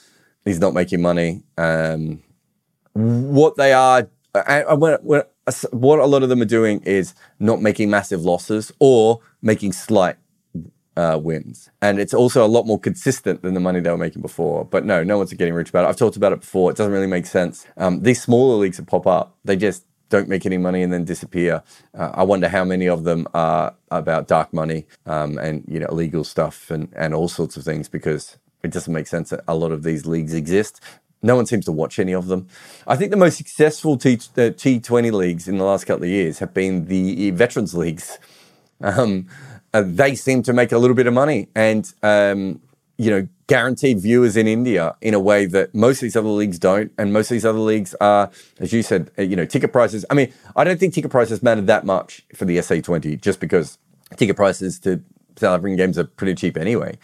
is 0.46 0.60
not 0.60 0.74
making 0.74 1.02
money. 1.02 1.44
Um, 1.58 2.22
what 2.94 3.58
they 3.58 3.74
are, 3.74 4.08
what 4.34 6.00
a 6.00 6.06
lot 6.06 6.24
of 6.24 6.30
them 6.30 6.42
are 6.42 6.46
doing 6.46 6.82
is 6.82 7.14
not 7.40 7.62
making 7.62 7.90
massive 7.90 8.22
losses 8.22 8.72
or 8.80 9.20
making 9.42 9.74
slight 9.74 10.18
uh, 10.96 11.20
wins. 11.22 11.70
And 11.82 12.00
it's 12.00 12.14
also 12.14 12.46
a 12.46 12.48
lot 12.48 12.66
more 12.66 12.80
consistent 12.80 13.42
than 13.42 13.54
the 13.54 13.60
money 13.60 13.80
they 13.80 13.90
were 13.90 13.98
making 13.98 14.22
before. 14.22 14.66
But 14.66 14.86
no, 14.86 15.04
no 15.04 15.18
one's 15.18 15.34
getting 15.34 15.54
rich 15.54 15.70
about 15.70 15.86
it. 15.86 15.88
I've 15.90 15.98
talked 15.98 16.18
about 16.18 16.34
it 16.34 16.42
before. 16.42 16.72
It 16.72 16.78
doesn't 16.78 16.94
really 16.94 17.08
make 17.08 17.26
sense. 17.26 17.66
Um, 17.78 18.02
these 18.02 18.22
smaller 18.22 18.56
leagues 18.58 18.78
that 18.78 18.88
pop 18.88 19.08
up, 19.08 19.36
they 19.44 19.56
just 19.56 19.86
don't 20.10 20.30
make 20.30 20.46
any 20.46 20.58
money 20.58 20.84
and 20.84 20.94
then 20.94 21.06
disappear. 21.06 21.64
Uh, 21.98 22.12
I 22.14 22.24
wonder 22.24 22.48
how 22.48 22.64
many 22.64 22.88
of 22.88 23.04
them 23.04 23.28
are 23.34 23.74
about 23.90 24.28
dark 24.28 24.54
money 24.54 24.86
um, 25.08 25.40
and 25.40 25.64
you 25.68 25.80
know 25.80 25.88
illegal 25.88 26.24
stuff 26.24 26.70
and, 26.70 26.94
and 26.96 27.16
all 27.16 27.28
sorts 27.28 27.58
of 27.58 27.64
things 27.64 27.90
because 27.90 28.38
it 28.64 28.72
doesn't 28.72 28.94
make 28.94 29.08
sense 29.08 29.30
that 29.30 29.44
a 29.48 29.56
lot 29.56 29.72
of 29.72 29.84
these 29.84 30.06
leagues 30.06 30.34
exist. 30.34 30.82
No 31.22 31.36
one 31.36 31.46
seems 31.46 31.66
to 31.66 31.72
watch 31.72 32.00
any 32.00 32.14
of 32.14 32.28
them. 32.28 32.48
I 32.88 32.96
think 32.96 33.12
the 33.12 33.18
most 33.18 33.38
successful 33.38 33.98
T, 33.98 34.14
uh, 34.14 34.52
T20 34.52 35.12
leagues 35.12 35.48
in 35.48 35.58
the 35.58 35.64
last 35.64 35.86
couple 35.86 36.04
of 36.04 36.10
years 36.10 36.40
have 36.40 36.54
been 36.54 36.86
the 36.88 37.32
veterans 37.32 37.74
leagues. 37.74 38.18
Um, 38.82 39.28
uh, 39.74 39.84
they 39.86 40.16
seem 40.16 40.44
to 40.44 40.54
make 40.54 40.72
a 40.72 40.78
little 40.78 40.96
bit 40.96 41.08
of 41.08 41.14
money 41.14 41.48
and 41.56 41.92
um, 42.04 42.62
you 42.98 43.10
know 43.10 43.28
guaranteed 43.48 44.00
viewers 44.00 44.38
in 44.38 44.48
India 44.48 44.96
in 45.02 45.14
a 45.14 45.20
way 45.20 45.46
that 45.46 45.74
most 45.74 45.98
of 45.98 46.02
these 46.02 46.16
other 46.16 46.30
leagues 46.30 46.60
don't, 46.60 46.92
and 46.98 47.12
most 47.12 47.30
of 47.30 47.36
these 47.36 47.46
other 47.46 47.60
leagues 47.60 47.94
are, 48.00 48.32
as 48.60 48.72
you 48.72 48.82
said, 48.82 49.12
uh, 49.18 49.22
you 49.22 49.36
know, 49.36 49.46
ticket 49.46 49.72
prices. 49.72 50.06
I 50.10 50.14
mean, 50.14 50.34
I 50.56 50.64
don't 50.64 50.80
think 50.80 50.94
ticket 50.94 51.12
prices 51.12 51.44
matter 51.44 51.62
that 51.62 51.86
much 51.86 52.24
for 52.36 52.46
the 52.46 52.58
SA20, 52.58 53.22
just 53.22 53.40
because 53.40 53.78
ticket 54.16 54.36
prices 54.36 54.80
to 54.80 55.02
South 55.38 55.58
African 55.58 55.76
games 55.78 55.98
are 55.98 56.06
pretty 56.06 56.36
cheap 56.36 56.58
anyway. 56.58 56.98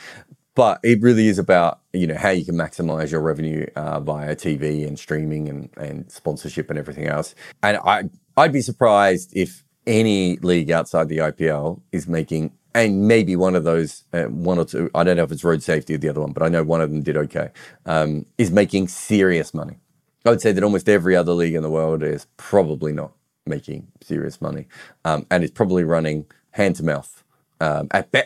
But 0.60 0.82
it 0.84 1.01
really 1.01 1.30
is 1.30 1.39
about 1.39 1.80
you 1.93 2.05
know 2.05 2.18
how 2.18 2.32
you 2.32 2.43
can 2.43 2.55
maximize 2.55 3.12
your 3.12 3.22
revenue 3.22 3.66
uh, 3.78 4.01
via 4.01 4.36
TV 4.36 4.86
and 4.86 4.99
streaming 4.99 5.47
and, 5.47 5.70
and 5.78 6.12
sponsorship 6.12 6.70
and 6.70 6.78
everything 6.78 7.07
else. 7.07 7.34
And 7.64 7.78
I 7.78 8.10
I'd 8.36 8.51
be 8.51 8.60
surprised 8.60 9.32
if 9.38 9.64
any 9.88 10.36
league 10.39 10.70
outside 10.70 11.07
the 11.07 11.20
IPL 11.20 11.80
is 11.93 12.10
making 12.10 12.51
and 12.76 13.07
maybe 13.07 13.38
one 13.38 13.55
of 13.55 13.64
those, 13.64 14.03
uh, 14.12 14.24
one 14.26 14.60
or 14.60 14.66
two, 14.66 14.91
I 14.93 15.05
don't 15.05 15.16
know 15.16 15.24
if 15.24 15.32
it's 15.32 15.45
road 15.45 15.64
safety 15.64 15.95
or 15.95 15.97
the 15.97 16.10
other 16.10 16.20
one, 16.20 16.34
but 16.34 16.43
I 16.43 16.49
know 16.49 16.64
one 16.64 16.82
of 16.82 16.89
them 16.89 17.03
did 17.03 17.16
okay, 17.16 17.51
um, 17.86 18.26
is 18.38 18.51
making 18.51 18.89
serious 18.89 19.53
money. 19.53 19.78
I 20.26 20.32
would 20.32 20.41
say 20.41 20.51
that 20.51 20.62
almost 20.62 20.89
every 20.89 21.16
other 21.16 21.32
league 21.32 21.55
in 21.55 21.64
the 21.64 21.70
world 21.70 22.03
is 22.03 22.28
probably 22.36 22.91
not 22.91 23.14
making 23.45 23.88
serious 24.01 24.41
money 24.41 24.68
um, 25.05 25.26
and 25.32 25.41
is 25.41 25.51
probably 25.51 25.86
running 25.86 26.26
hand 26.51 26.76
to 26.76 26.84
mouth 26.84 27.24
um, 27.62 27.88
at 27.91 28.12
be- 28.12 28.20
uh, 28.20 28.24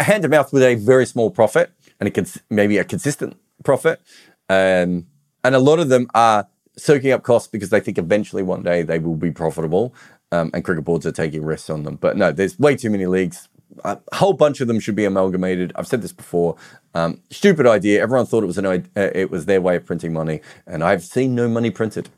hand 0.00 0.22
to 0.22 0.28
mouth 0.28 0.52
with 0.52 0.62
a 0.62 0.74
very 0.74 1.06
small 1.06 1.30
profit 1.30 1.72
and 2.00 2.08
a 2.08 2.10
cons- 2.10 2.42
maybe 2.50 2.78
a 2.78 2.84
consistent 2.84 3.36
profit. 3.64 4.00
Um, 4.48 5.06
and 5.44 5.54
a 5.54 5.58
lot 5.58 5.78
of 5.78 5.88
them 5.88 6.08
are 6.14 6.48
soaking 6.76 7.12
up 7.12 7.22
costs 7.22 7.48
because 7.48 7.70
they 7.70 7.80
think 7.80 7.98
eventually 7.98 8.42
one 8.42 8.62
day 8.62 8.82
they 8.82 8.98
will 8.98 9.16
be 9.16 9.30
profitable. 9.30 9.94
Um, 10.30 10.50
and 10.52 10.62
cricket 10.62 10.84
boards 10.84 11.06
are 11.06 11.12
taking 11.12 11.44
risks 11.44 11.70
on 11.70 11.84
them. 11.84 11.96
But 11.96 12.16
no, 12.16 12.32
there's 12.32 12.58
way 12.58 12.76
too 12.76 12.90
many 12.90 13.06
leagues 13.06 13.48
a 13.84 13.98
whole 14.14 14.32
bunch 14.32 14.60
of 14.60 14.68
them 14.68 14.80
should 14.80 14.96
be 14.96 15.04
amalgamated. 15.04 15.72
I've 15.76 15.86
said 15.86 16.02
this 16.02 16.12
before. 16.12 16.56
Um, 16.94 17.20
stupid 17.30 17.66
idea. 17.66 18.02
Everyone 18.02 18.26
thought 18.26 18.42
it 18.42 18.46
was 18.46 18.58
an 18.58 18.66
uh, 18.66 18.80
it 18.94 19.30
was 19.30 19.46
their 19.46 19.60
way 19.60 19.76
of 19.76 19.86
printing 19.86 20.12
money, 20.12 20.40
and 20.66 20.82
I've 20.82 21.04
seen 21.04 21.34
no 21.34 21.48
money 21.48 21.70
printed. 21.70 22.08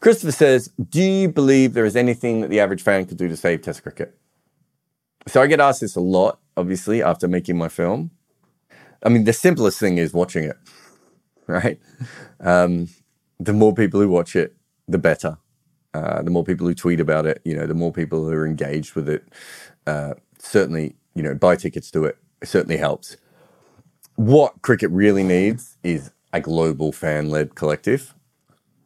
Christopher 0.00 0.32
says, 0.32 0.68
"Do 0.68 1.02
you 1.02 1.28
believe 1.28 1.74
there 1.74 1.84
is 1.84 1.96
anything 1.96 2.40
that 2.40 2.50
the 2.50 2.60
average 2.60 2.82
fan 2.82 3.06
could 3.06 3.16
do 3.16 3.28
to 3.28 3.36
save 3.36 3.62
Test 3.62 3.82
cricket?" 3.82 4.16
So 5.26 5.42
I 5.42 5.46
get 5.46 5.60
asked 5.60 5.80
this 5.80 5.96
a 5.96 6.00
lot, 6.00 6.38
obviously, 6.56 7.02
after 7.02 7.28
making 7.28 7.56
my 7.56 7.68
film. 7.68 8.10
I 9.02 9.08
mean, 9.08 9.24
the 9.24 9.32
simplest 9.32 9.78
thing 9.78 9.98
is 9.98 10.12
watching 10.12 10.44
it, 10.44 10.56
right? 11.46 11.78
Um, 12.40 12.88
the 13.38 13.52
more 13.52 13.74
people 13.74 14.00
who 14.00 14.08
watch 14.08 14.34
it, 14.34 14.56
the 14.88 14.98
better. 14.98 15.38
Uh, 15.94 16.22
the 16.22 16.30
more 16.30 16.44
people 16.44 16.66
who 16.66 16.74
tweet 16.74 17.00
about 17.00 17.24
it, 17.24 17.40
you 17.44 17.56
know, 17.56 17.66
the 17.66 17.74
more 17.74 17.92
people 17.92 18.24
who 18.24 18.32
are 18.32 18.46
engaged 18.46 18.94
with 18.94 19.08
it. 19.08 19.24
Uh, 19.86 20.14
certainly, 20.38 20.94
you 21.14 21.22
know, 21.22 21.34
buy 21.34 21.56
tickets 21.56 21.90
to 21.90 22.04
it. 22.04 22.18
It 22.42 22.48
certainly 22.48 22.76
helps. 22.76 23.16
What 24.16 24.60
cricket 24.62 24.90
really 24.90 25.22
needs 25.22 25.76
is 25.82 26.10
a 26.32 26.40
global 26.40 26.92
fan 26.92 27.30
led 27.30 27.54
collective. 27.54 28.14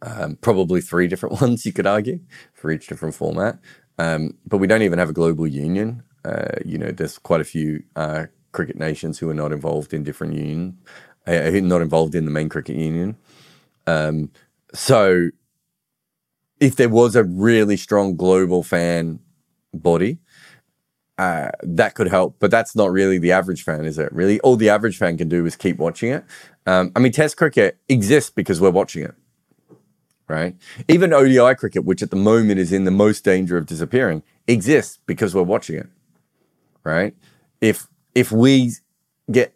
Um, 0.02 0.36
probably 0.40 0.80
three 0.80 1.08
different 1.08 1.40
ones, 1.40 1.66
you 1.66 1.72
could 1.72 1.86
argue, 1.86 2.20
for 2.54 2.70
each 2.70 2.86
different 2.86 3.14
format. 3.14 3.58
Um, 3.98 4.38
but 4.46 4.58
we 4.58 4.66
don't 4.66 4.82
even 4.82 4.98
have 4.98 5.10
a 5.10 5.14
global 5.14 5.46
union. 5.46 6.02
Uh, 6.24 6.58
you 6.64 6.78
know, 6.78 6.90
there's 6.90 7.18
quite 7.18 7.40
a 7.40 7.44
few 7.44 7.82
uh, 7.96 8.26
cricket 8.52 8.76
nations 8.76 9.18
who 9.18 9.30
are 9.30 9.34
not 9.34 9.52
involved 9.52 9.94
in 9.94 10.02
different 10.02 10.34
union, 10.34 10.78
uh, 11.26 11.50
not 11.54 11.82
involved 11.82 12.14
in 12.14 12.24
the 12.24 12.30
main 12.30 12.48
cricket 12.48 12.76
union. 12.76 13.16
Um, 13.86 14.30
so, 14.74 15.30
if 16.60 16.76
there 16.76 16.88
was 16.88 17.16
a 17.16 17.24
really 17.24 17.76
strong 17.76 18.16
global 18.16 18.62
fan 18.62 19.20
body, 19.72 20.18
uh, 21.20 21.50
that 21.62 21.94
could 21.94 22.08
help, 22.08 22.36
but 22.38 22.50
that's 22.50 22.74
not 22.74 22.90
really 22.90 23.18
the 23.18 23.32
average 23.32 23.62
fan, 23.62 23.84
is 23.84 23.98
it? 23.98 24.10
Really, 24.10 24.40
all 24.40 24.56
the 24.56 24.70
average 24.70 24.96
fan 24.96 25.18
can 25.18 25.28
do 25.28 25.44
is 25.44 25.54
keep 25.54 25.76
watching 25.76 26.12
it. 26.12 26.24
Um, 26.66 26.92
I 26.96 26.98
mean, 26.98 27.12
Test 27.12 27.36
cricket 27.36 27.78
exists 27.90 28.30
because 28.30 28.58
we're 28.58 28.70
watching 28.70 29.04
it, 29.04 29.14
right? 30.28 30.56
Even 30.88 31.12
ODI 31.12 31.54
cricket, 31.56 31.84
which 31.84 32.02
at 32.02 32.10
the 32.10 32.16
moment 32.16 32.58
is 32.58 32.72
in 32.72 32.84
the 32.84 32.90
most 32.90 33.22
danger 33.22 33.58
of 33.58 33.66
disappearing, 33.66 34.22
exists 34.46 34.98
because 35.04 35.34
we're 35.34 35.42
watching 35.42 35.76
it, 35.76 35.88
right? 36.84 37.14
If 37.60 37.86
if 38.14 38.32
we 38.32 38.72
get 39.30 39.54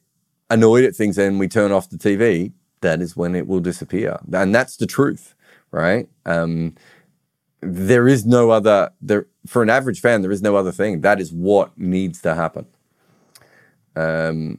annoyed 0.50 0.84
at 0.84 0.94
things 0.94 1.18
and 1.18 1.38
we 1.38 1.48
turn 1.48 1.72
off 1.72 1.90
the 1.90 1.96
TV, 1.96 2.52
that 2.80 3.00
is 3.00 3.16
when 3.16 3.34
it 3.34 3.46
will 3.46 3.60
disappear, 3.60 4.18
and 4.32 4.54
that's 4.54 4.76
the 4.76 4.86
truth, 4.86 5.34
right? 5.70 6.08
Um, 6.26 6.74
there 7.60 8.06
is 8.06 8.26
no 8.26 8.50
other 8.50 8.90
there 9.00 9.26
for 9.46 9.62
an 9.62 9.70
average 9.70 10.00
fan. 10.00 10.22
There 10.22 10.32
is 10.32 10.42
no 10.42 10.56
other 10.56 10.72
thing. 10.72 11.00
That 11.00 11.20
is 11.20 11.32
what 11.32 11.76
needs 11.78 12.20
to 12.22 12.34
happen. 12.34 12.66
Um, 13.96 14.58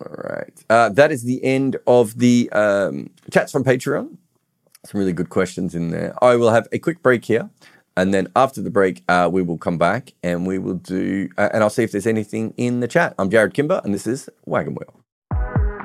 all 0.00 0.16
right. 0.16 0.64
Uh, 0.68 0.88
that 0.90 1.10
is 1.10 1.24
the 1.24 1.42
end 1.44 1.76
of 1.86 2.18
the 2.18 2.50
um, 2.52 3.10
chats 3.30 3.52
from 3.52 3.64
Patreon. 3.64 4.16
Some 4.84 4.98
really 4.98 5.12
good 5.12 5.28
questions 5.28 5.74
in 5.74 5.90
there. 5.90 6.14
I 6.22 6.36
will 6.36 6.50
have 6.50 6.68
a 6.72 6.78
quick 6.78 7.02
break 7.02 7.24
here. 7.24 7.50
And 8.00 8.14
then 8.14 8.28
after 8.34 8.62
the 8.62 8.70
break, 8.70 9.04
uh, 9.10 9.28
we 9.30 9.42
will 9.42 9.58
come 9.58 9.76
back 9.76 10.14
and 10.22 10.46
we 10.46 10.58
will 10.58 10.76
do, 10.76 11.28
uh, 11.36 11.50
and 11.52 11.62
I'll 11.62 11.68
see 11.68 11.82
if 11.82 11.92
there's 11.92 12.06
anything 12.06 12.54
in 12.56 12.80
the 12.80 12.88
chat. 12.88 13.14
I'm 13.18 13.28
Jarrod 13.28 13.52
Kimber, 13.52 13.82
and 13.84 13.92
this 13.92 14.06
is 14.06 14.30
Wagon 14.46 14.74
Wheel. 14.74 14.94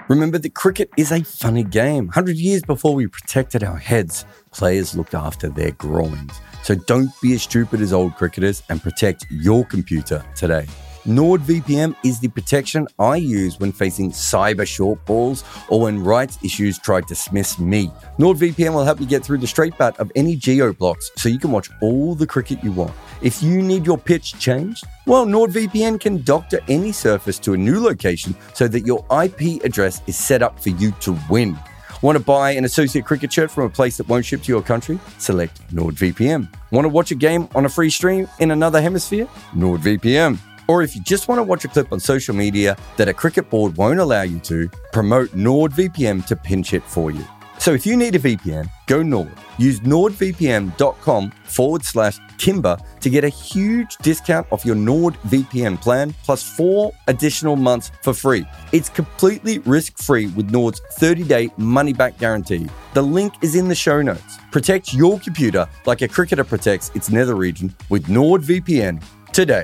Remember 0.07 0.37
that 0.37 0.53
cricket 0.53 0.89
is 0.95 1.11
a 1.11 1.25
funny 1.25 1.65
game. 1.65 2.05
100 2.05 2.37
years 2.37 2.61
before 2.61 2.95
we 2.95 3.05
protected 3.07 3.65
our 3.65 3.75
heads, 3.75 4.23
players 4.53 4.95
looked 4.95 5.13
after 5.13 5.49
their 5.49 5.71
groins. 5.71 6.39
So 6.63 6.75
don't 6.75 7.09
be 7.21 7.33
as 7.33 7.41
stupid 7.41 7.81
as 7.81 7.91
old 7.91 8.15
cricketers 8.15 8.63
and 8.69 8.81
protect 8.81 9.25
your 9.29 9.65
computer 9.65 10.23
today. 10.35 10.67
NordVPN 11.05 11.95
is 12.03 12.19
the 12.19 12.29
protection 12.29 12.87
I 12.97 13.17
use 13.17 13.59
when 13.59 13.71
facing 13.71 14.09
cyber 14.09 14.65
short 14.65 15.05
balls 15.05 15.43
or 15.69 15.81
when 15.81 16.03
rights 16.03 16.39
issues 16.43 16.79
try 16.79 16.99
to 16.99 17.05
dismiss 17.05 17.59
me. 17.59 17.91
NordVPN 18.17 18.73
will 18.73 18.83
help 18.83 18.99
you 18.99 19.05
get 19.05 19.23
through 19.23 19.37
the 19.37 19.45
straight 19.45 19.77
bat 19.77 19.95
of 19.99 20.11
any 20.15 20.35
geo 20.35 20.73
blocks 20.73 21.11
so 21.15 21.29
you 21.29 21.37
can 21.37 21.51
watch 21.51 21.69
all 21.79 22.15
the 22.15 22.25
cricket 22.25 22.63
you 22.63 22.71
want. 22.71 22.91
If 23.21 23.43
you 23.43 23.61
need 23.61 23.85
your 23.85 23.99
pitch 23.99 24.39
changed, 24.39 24.83
well, 25.05 25.27
NordVPN 25.27 25.99
can 25.99 26.23
doctor 26.23 26.59
any 26.67 26.91
surface 26.91 27.37
to 27.39 27.53
a 27.53 27.57
new 27.57 27.79
location 27.79 28.35
so 28.55 28.67
that 28.67 28.87
your 28.87 29.05
IP 29.23 29.63
address 29.63 30.01
is 30.07 30.17
set 30.17 30.41
up 30.41 30.59
for 30.59 30.69
you 30.69 30.89
to 31.01 31.15
win. 31.29 31.55
Want 32.01 32.17
to 32.17 32.23
buy 32.23 32.51
an 32.51 32.65
associate 32.65 33.05
cricket 33.05 33.31
shirt 33.31 33.51
from 33.51 33.65
a 33.65 33.69
place 33.69 33.97
that 33.97 34.09
won't 34.09 34.25
ship 34.25 34.41
to 34.41 34.51
your 34.51 34.63
country? 34.63 34.97
Select 35.19 35.61
NordVPN. 35.71 36.51
Want 36.71 36.85
to 36.85 36.89
watch 36.89 37.11
a 37.11 37.15
game 37.15 37.47
on 37.53 37.65
a 37.65 37.69
free 37.69 37.91
stream 37.91 38.27
in 38.39 38.49
another 38.49 38.81
hemisphere? 38.81 39.27
NordVPN. 39.53 40.39
Or 40.67 40.81
if 40.81 40.95
you 40.95 41.01
just 41.01 41.27
want 41.27 41.39
to 41.39 41.43
watch 41.43 41.65
a 41.65 41.67
clip 41.67 41.91
on 41.91 41.99
social 41.99 42.35
media 42.35 42.77
that 42.97 43.07
a 43.07 43.13
cricket 43.13 43.49
board 43.49 43.77
won't 43.77 43.99
allow 43.99 44.23
you 44.23 44.39
to, 44.39 44.69
promote 44.91 45.29
NordVPN 45.29 46.25
to 46.25 46.35
pinch 46.35 46.73
it 46.73 46.83
for 46.83 47.11
you. 47.11 47.25
So 47.57 47.73
if 47.73 47.85
you 47.85 47.97
need 47.97 48.15
a 48.15 48.19
VPN, 48.19 48.69
go 48.85 49.01
Nord. 49.01 49.31
Use 49.57 49.79
nordvpn.com 49.79 51.31
forward 51.45 51.83
slash 51.83 52.19
Kimber 52.37 52.77
to 52.99 53.09
get 53.09 53.23
a 53.23 53.29
huge 53.29 53.97
discount 53.97 54.45
off 54.51 54.65
your 54.65 54.75
NordVPN 54.75 55.81
plan 55.81 56.13
plus 56.23 56.43
four 56.43 56.91
additional 57.07 57.55
months 57.55 57.91
for 58.01 58.13
free. 58.13 58.45
It's 58.71 58.89
completely 58.89 59.59
risk 59.59 59.97
free 59.97 60.27
with 60.27 60.51
Nord's 60.51 60.81
30 60.93 61.23
day 61.23 61.49
money 61.57 61.93
back 61.93 62.17
guarantee. 62.17 62.67
The 62.93 63.01
link 63.01 63.33
is 63.41 63.55
in 63.55 63.67
the 63.67 63.75
show 63.75 64.01
notes. 64.01 64.37
Protect 64.51 64.93
your 64.93 65.19
computer 65.19 65.67
like 65.85 66.01
a 66.01 66.07
cricketer 66.07 66.43
protects 66.43 66.91
its 66.93 67.09
nether 67.09 67.35
region 67.35 67.73
with 67.89 68.05
NordVPN 68.07 69.03
today. 69.31 69.63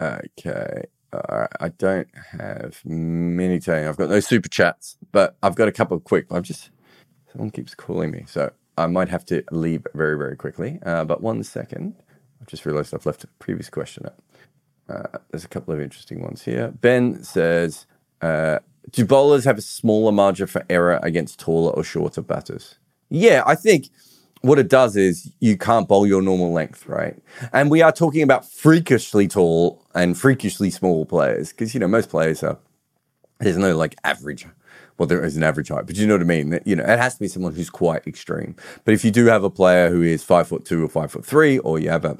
Okay. 0.00 0.84
I 1.60 1.68
don't 1.78 2.08
have 2.38 2.80
many 2.84 3.60
today. 3.60 3.86
I've 3.86 3.96
got 3.96 4.10
no 4.10 4.20
super 4.20 4.48
chats, 4.48 4.96
but 5.12 5.36
I've 5.42 5.54
got 5.54 5.68
a 5.68 5.72
couple 5.72 5.96
of 5.96 6.04
quick. 6.04 6.26
I've 6.30 6.42
just 6.42 6.70
someone 7.30 7.50
keeps 7.50 7.74
calling 7.74 8.10
me, 8.10 8.24
so 8.26 8.50
I 8.76 8.86
might 8.86 9.08
have 9.08 9.24
to 9.26 9.44
leave 9.50 9.86
very 9.94 10.18
very 10.18 10.36
quickly. 10.36 10.80
Uh, 10.84 11.04
but 11.04 11.20
one 11.20 11.42
second, 11.44 11.94
I've 12.40 12.48
just 12.48 12.66
realised 12.66 12.94
I've 12.94 13.06
left 13.06 13.24
a 13.24 13.28
previous 13.38 13.70
question 13.70 14.06
up. 14.06 14.22
Uh, 14.88 15.18
there's 15.30 15.44
a 15.44 15.48
couple 15.48 15.72
of 15.72 15.80
interesting 15.80 16.20
ones 16.20 16.42
here. 16.42 16.72
Ben 16.80 17.22
says, 17.22 17.86
uh, 18.20 18.58
"Do 18.90 19.04
bowlers 19.04 19.44
have 19.44 19.58
a 19.58 19.62
smaller 19.62 20.12
margin 20.12 20.46
for 20.46 20.64
error 20.68 20.98
against 21.02 21.38
taller 21.38 21.72
or 21.72 21.84
shorter 21.84 22.22
batters?" 22.22 22.78
Yeah, 23.08 23.42
I 23.46 23.54
think 23.54 23.88
what 24.44 24.58
it 24.58 24.68
does 24.68 24.94
is 24.94 25.32
you 25.40 25.56
can't 25.56 25.88
bowl 25.88 26.06
your 26.06 26.22
normal 26.22 26.52
length, 26.52 26.86
right? 26.86 27.16
And 27.52 27.70
we 27.70 27.82
are 27.82 27.92
talking 27.92 28.22
about 28.22 28.50
freakishly 28.50 29.26
tall 29.26 29.82
and 29.94 30.18
freakishly 30.18 30.70
small 30.70 31.06
players 31.06 31.50
because 31.50 31.72
you 31.74 31.80
know 31.80 31.88
most 31.88 32.10
players 32.10 32.42
are 32.42 32.58
there's 33.40 33.56
no 33.56 33.76
like 33.76 33.96
average. 34.04 34.46
Well, 34.98 35.06
there 35.08 35.24
is 35.24 35.36
an 35.36 35.42
average 35.42 35.68
height, 35.68 35.86
but 35.86 35.96
you 35.96 36.06
know 36.06 36.14
what 36.14 36.20
I 36.20 36.24
mean. 36.24 36.60
You 36.64 36.76
know, 36.76 36.84
it 36.84 36.98
has 36.98 37.14
to 37.14 37.20
be 37.20 37.28
someone 37.28 37.54
who's 37.54 37.70
quite 37.70 38.06
extreme. 38.06 38.54
But 38.84 38.94
if 38.94 39.04
you 39.04 39.10
do 39.10 39.26
have 39.26 39.42
a 39.42 39.50
player 39.50 39.90
who 39.90 40.02
is 40.02 40.22
five 40.22 40.46
foot 40.46 40.64
two 40.64 40.84
or 40.84 40.88
five 40.88 41.10
foot 41.10 41.26
three, 41.26 41.58
or 41.58 41.78
you 41.78 41.90
have 41.90 42.04
a 42.04 42.18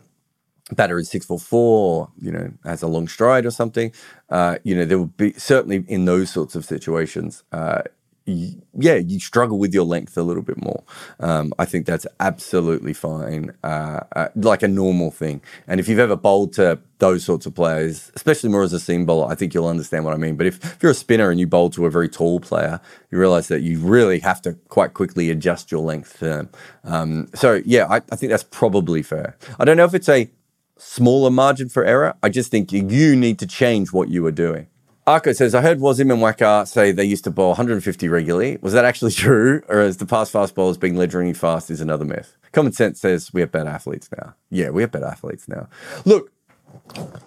batter 0.73 0.99
is 0.99 1.11
six 1.11 1.27
foot 1.27 1.43
four, 1.43 2.11
you 2.21 2.33
know, 2.33 2.53
has 2.65 2.83
a 2.83 2.89
long 2.89 3.07
stride 3.07 3.47
or 3.47 3.51
something, 3.51 3.93
uh, 4.31 4.57
you 4.65 4.75
know, 4.75 4.85
there 4.85 4.99
will 4.99 5.07
be 5.07 5.33
certainly 5.35 5.85
in 5.89 6.07
those 6.07 6.31
sorts 6.31 6.57
of 6.57 6.65
situations, 6.65 7.45
uh, 7.53 7.83
yeah, 8.27 8.95
you 8.95 9.21
struggle 9.21 9.59
with 9.59 9.75
your 9.75 9.85
length 9.85 10.17
a 10.17 10.23
little 10.23 10.43
bit 10.43 10.63
more. 10.63 10.83
Um, 11.21 11.53
I 11.59 11.67
think 11.67 11.85
that's 11.85 12.07
absolutely 12.21 12.95
fine, 12.95 13.55
uh, 13.63 14.01
uh, 14.17 14.29
like 14.35 14.63
a 14.63 14.69
normal 14.69 15.11
thing. 15.11 15.43
And 15.67 15.79
if 15.79 15.89
you've 15.89 15.99
ever 15.99 16.17
bowled 16.17 16.55
to 16.55 16.79
those 17.01 17.23
sorts 17.23 17.45
of 17.45 17.55
players, 17.55 18.11
especially 18.17 18.49
more 18.49 18.63
as 18.63 18.73
a 18.73 18.81
seam 18.81 19.05
bowler, 19.05 19.31
I 19.31 19.35
think 19.35 19.53
you'll 19.53 19.67
understand 19.67 20.07
what 20.07 20.15
I 20.15 20.17
mean. 20.17 20.37
But 20.37 20.47
if, 20.47 20.65
if 20.65 20.83
you're 20.83 20.93
a 20.93 20.95
spinner 20.95 21.31
and 21.31 21.39
you 21.39 21.47
bowl 21.47 21.69
to 21.71 21.85
a 21.85 21.91
very 21.91 22.09
tall 22.09 22.41
player, 22.41 22.81
you 23.11 23.19
realize 23.19 23.49
that 23.49 23.61
you 23.61 23.79
really 23.79 24.21
have 24.21 24.41
to 24.43 24.55
quite 24.69 24.95
quickly 24.95 25.29
adjust 25.29 25.71
your 25.71 25.83
length 25.83 26.19
to 26.21 26.25
them. 26.25 26.49
Um, 26.83 27.29
so, 27.35 27.61
yeah, 27.67 27.87
I, 27.91 27.97
I 27.97 28.17
think 28.17 28.31
that's 28.31 28.45
probably 28.45 29.03
fair. 29.03 29.37
I 29.59 29.67
don't 29.67 29.77
know 29.77 29.85
if 29.85 29.93
it's 29.93 30.09
a 30.09 30.31
smaller 30.79 31.31
margin 31.31 31.69
for 31.69 31.85
error. 31.85 32.15
I 32.23 32.31
just 32.31 32.51
think 32.51 32.73
you 32.73 33.17
need 33.17 33.39
to 33.41 33.47
change 33.47 33.93
what 33.93 34.09
you 34.09 34.25
are 34.27 34.33
doing. 34.33 34.69
Arco 35.07 35.33
says, 35.33 35.55
I 35.55 35.61
heard 35.61 35.81
Wasim 35.81 36.13
and 36.13 36.23
Waqar 36.23 36.67
say 36.67 36.91
they 36.91 37.05
used 37.05 37.25
to 37.25 37.31
bowl 37.31 37.49
150 37.49 38.09
regularly. 38.09 38.57
Was 38.63 38.73
that 38.73 38.87
actually 38.87 39.13
true? 39.25 39.63
Or 39.69 39.81
is 39.81 39.99
the 39.99 40.07
past 40.07 40.33
fast 40.33 40.55
bowlers 40.55 40.79
being 40.79 40.97
legendary 40.97 41.35
fast 41.35 41.71
is 41.71 41.81
another 41.81 42.05
myth? 42.05 42.37
Common 42.53 42.73
sense 42.73 43.01
says 43.01 43.33
we 43.33 43.41
have 43.43 43.53
better 43.53 43.69
athletes 43.69 44.09
now. 44.17 44.35
Yeah, 44.51 44.71
we 44.71 44.83
have 44.83 44.93
better 44.93 45.07
athletes 45.07 45.47
now. 45.47 45.69
Look, 46.05 46.33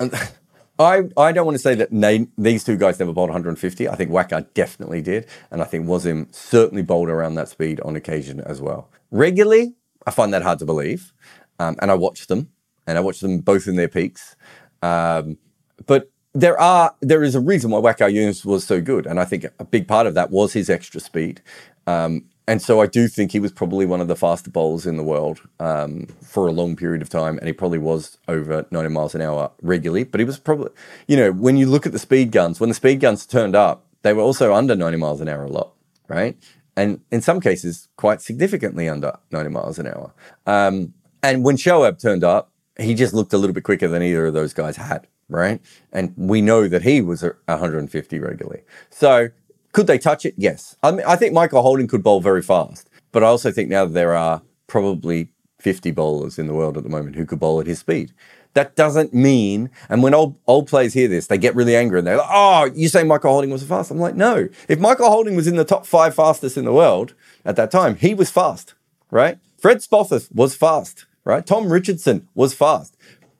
I, 0.78 1.02
I 1.16 1.32
don't 1.32 1.44
want 1.44 1.56
to 1.56 1.62
say 1.62 1.74
that 1.74 1.88
they, 1.90 2.26
these 2.38 2.64
two 2.64 2.76
guys 2.76 2.98
never 2.98 3.12
bowled 3.12 3.28
150. 3.30 3.88
I 3.88 3.94
think 3.94 4.10
Waqar 4.10 4.46
definitely 4.54 5.02
did. 5.02 5.26
And 5.50 5.60
I 5.60 5.64
think 5.64 5.86
Wasim 5.86 6.34
certainly 6.34 6.82
bowled 6.82 7.10
around 7.10 7.34
that 7.34 7.48
speed 7.48 7.80
on 7.80 7.94
occasion 7.94 8.40
as 8.40 8.60
well. 8.60 8.88
Regularly, 9.10 9.74
I 10.06 10.12
find 10.12 10.32
that 10.32 10.42
hard 10.42 10.58
to 10.60 10.66
believe. 10.66 11.12
Um, 11.58 11.76
and 11.80 11.90
I 11.90 11.94
watch 11.94 12.26
them, 12.26 12.50
and 12.86 12.96
I 12.98 13.00
watch 13.00 13.20
them 13.20 13.40
both 13.40 13.66
in 13.66 13.76
their 13.76 13.88
peaks. 13.88 14.36
Um, 14.82 15.38
but 15.86 16.10
there 16.36 16.60
are 16.60 16.94
there 17.00 17.22
is 17.22 17.34
a 17.34 17.40
reason 17.40 17.70
why 17.70 17.80
Waqar 17.80 18.12
Younis 18.12 18.44
was 18.44 18.64
so 18.64 18.80
good, 18.80 19.06
and 19.06 19.18
I 19.18 19.24
think 19.24 19.46
a 19.58 19.64
big 19.64 19.88
part 19.88 20.06
of 20.06 20.14
that 20.14 20.30
was 20.30 20.52
his 20.52 20.68
extra 20.68 21.00
speed. 21.00 21.40
Um, 21.86 22.26
and 22.46 22.60
so 22.60 22.80
I 22.80 22.86
do 22.86 23.08
think 23.08 23.32
he 23.32 23.40
was 23.40 23.50
probably 23.50 23.86
one 23.86 24.00
of 24.00 24.06
the 24.06 24.14
faster 24.14 24.50
bowlers 24.50 24.86
in 24.86 24.98
the 24.98 25.02
world 25.02 25.40
um, 25.58 26.06
for 26.22 26.46
a 26.46 26.52
long 26.52 26.76
period 26.76 27.00
of 27.00 27.08
time, 27.08 27.38
and 27.38 27.46
he 27.46 27.52
probably 27.52 27.78
was 27.78 28.18
over 28.28 28.66
90 28.70 28.90
miles 28.90 29.14
an 29.14 29.22
hour 29.22 29.50
regularly. 29.62 30.04
But 30.04 30.20
he 30.20 30.24
was 30.24 30.38
probably, 30.38 30.70
you 31.08 31.16
know, 31.16 31.32
when 31.32 31.56
you 31.56 31.66
look 31.66 31.86
at 31.86 31.92
the 31.92 31.98
speed 31.98 32.30
guns, 32.32 32.60
when 32.60 32.68
the 32.68 32.74
speed 32.74 33.00
guns 33.00 33.26
turned 33.26 33.56
up, 33.56 33.86
they 34.02 34.12
were 34.12 34.22
also 34.22 34.54
under 34.54 34.76
90 34.76 34.98
miles 34.98 35.20
an 35.20 35.28
hour 35.28 35.44
a 35.44 35.48
lot, 35.48 35.72
right? 36.06 36.36
And 36.76 37.00
in 37.10 37.22
some 37.22 37.40
cases, 37.40 37.88
quite 37.96 38.20
significantly 38.20 38.88
under 38.88 39.18
90 39.32 39.50
miles 39.50 39.78
an 39.78 39.86
hour. 39.86 40.12
Um, 40.46 40.92
and 41.22 41.44
when 41.44 41.56
Shoaib 41.56 41.98
turned 41.98 42.22
up, 42.22 42.52
he 42.78 42.94
just 42.94 43.14
looked 43.14 43.32
a 43.32 43.38
little 43.38 43.54
bit 43.54 43.64
quicker 43.64 43.88
than 43.88 44.02
either 44.02 44.26
of 44.26 44.34
those 44.34 44.52
guys 44.52 44.76
had 44.76 45.08
right? 45.28 45.60
And 45.92 46.14
we 46.16 46.40
know 46.40 46.68
that 46.68 46.82
he 46.82 47.00
was 47.00 47.22
150 47.22 48.18
regularly. 48.18 48.62
So 48.90 49.28
could 49.72 49.86
they 49.86 49.98
touch 49.98 50.24
it? 50.24 50.34
Yes. 50.36 50.76
I 50.82 50.90
mean, 50.90 51.04
I 51.06 51.16
think 51.16 51.32
Michael 51.32 51.62
Holding 51.62 51.86
could 51.86 52.02
bowl 52.02 52.20
very 52.20 52.42
fast, 52.42 52.88
but 53.12 53.22
I 53.22 53.26
also 53.26 53.50
think 53.50 53.68
now 53.68 53.84
there 53.84 54.14
are 54.14 54.42
probably 54.66 55.28
50 55.58 55.90
bowlers 55.90 56.38
in 56.38 56.46
the 56.46 56.54
world 56.54 56.76
at 56.76 56.82
the 56.82 56.88
moment 56.88 57.16
who 57.16 57.26
could 57.26 57.40
bowl 57.40 57.60
at 57.60 57.66
his 57.66 57.80
speed. 57.80 58.12
That 58.54 58.74
doesn't 58.74 59.12
mean, 59.12 59.68
and 59.90 60.02
when 60.02 60.14
old 60.14 60.36
old 60.46 60.66
players 60.66 60.94
hear 60.94 61.08
this, 61.08 61.26
they 61.26 61.36
get 61.36 61.54
really 61.54 61.76
angry 61.76 61.98
and 61.98 62.06
they're 62.06 62.16
like, 62.16 62.30
"Oh, 62.30 62.70
you 62.74 62.88
say 62.88 63.02
Michael 63.02 63.32
Holding 63.32 63.50
was 63.50 63.62
fast?" 63.62 63.90
I'm 63.90 63.98
like, 63.98 64.14
"No. 64.14 64.48
If 64.66 64.78
Michael 64.78 65.10
Holding 65.10 65.36
was 65.36 65.46
in 65.46 65.56
the 65.56 65.64
top 65.64 65.84
five 65.84 66.14
fastest 66.14 66.56
in 66.56 66.64
the 66.64 66.72
world 66.72 67.12
at 67.44 67.56
that 67.56 67.70
time, 67.70 67.96
he 67.96 68.14
was 68.14 68.30
fast, 68.30 68.72
right? 69.10 69.36
Fred 69.58 69.78
Spofforth 69.78 70.34
was 70.34 70.54
fast, 70.54 71.04
right? 71.24 71.44
Tom 71.44 71.70
Richardson 71.70 72.28
was 72.34 72.54
fast. 72.54 72.95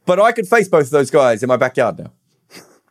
But 0.06 0.20
I 0.20 0.32
could 0.32 0.48
face 0.48 0.68
both 0.68 0.86
of 0.86 0.90
those 0.90 1.10
guys 1.10 1.42
in 1.42 1.48
my 1.48 1.56
backyard 1.56 1.98
now, 1.98 2.12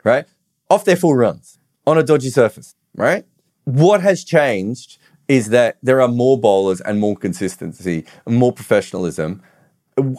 right? 0.03 0.25
Off 0.69 0.85
their 0.85 0.97
full 0.97 1.15
runs 1.15 1.57
on 1.87 1.97
a 1.97 2.03
dodgy 2.03 2.29
surface, 2.29 2.75
right? 2.95 3.25
What 3.63 4.01
has 4.01 4.23
changed 4.23 4.97
is 5.27 5.49
that 5.49 5.77
there 5.81 6.01
are 6.01 6.07
more 6.07 6.39
bowlers 6.39 6.81
and 6.81 6.99
more 6.99 7.15
consistency 7.15 8.05
and 8.25 8.35
more 8.35 8.51
professionalism. 8.51 9.41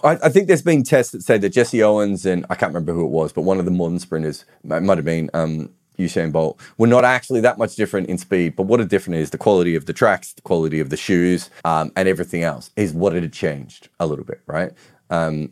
I, 0.03 0.19
I, 0.25 0.29
think 0.31 0.49
there's 0.49 0.63
been 0.63 0.83
tests 0.83 1.13
that 1.13 1.23
say 1.23 1.39
that 1.39 1.51
Jesse 1.51 1.83
Owens 1.83 2.25
and 2.25 2.47
I 2.49 2.55
can't 2.55 2.71
remember 2.71 2.93
who 2.93 3.05
it 3.05 3.11
was, 3.11 3.33
but 3.33 3.43
one 3.43 3.59
of 3.59 3.67
the 3.67 3.71
modern 3.71 3.99
sprinters 3.99 4.45
it 4.65 4.83
might 4.83 4.99
have 4.99 5.05
been 5.05 5.31
um, 5.35 5.71
Usain 5.99 6.33
Bolt. 6.33 6.59
We're 6.79 6.87
not 6.87 7.05
actually 7.05 7.41
that 7.43 7.59
much 7.59 7.77
different 7.77 8.09
in 8.09 8.17
speed, 8.17 8.57
but 8.57 8.65
what 8.65 8.81
a 8.81 8.87
different 8.87 9.21
is 9.21 9.31
the 9.31 9.39
quality 9.39 9.75
of 9.75 9.85
the 9.85 9.93
tracks, 9.93 10.33
the 10.33 10.43
quality 10.43 10.81
of 10.81 10.91
the 10.91 10.97
shoes, 10.97 11.51
um, 11.65 11.93
and 11.95 12.09
everything 12.09 12.43
else 12.43 12.71
is 12.77 12.93
what 12.93 13.15
it 13.15 13.23
had 13.23 13.35
changed 13.35 13.91
a 14.01 14.07
little 14.07 14.25
bit, 14.25 14.41
right? 14.47 14.73
Um, 15.11 15.51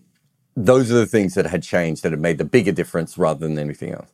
those 0.57 0.91
are 0.91 0.95
the 0.95 1.07
things 1.07 1.35
that 1.35 1.47
had 1.47 1.63
changed 1.63 2.03
that 2.03 2.13
had 2.13 2.21
made 2.21 2.39
the 2.39 2.45
bigger 2.45 2.73
difference 2.73 3.19
rather 3.19 3.47
than 3.47 3.59
anything 3.59 3.93
else. 3.93 4.13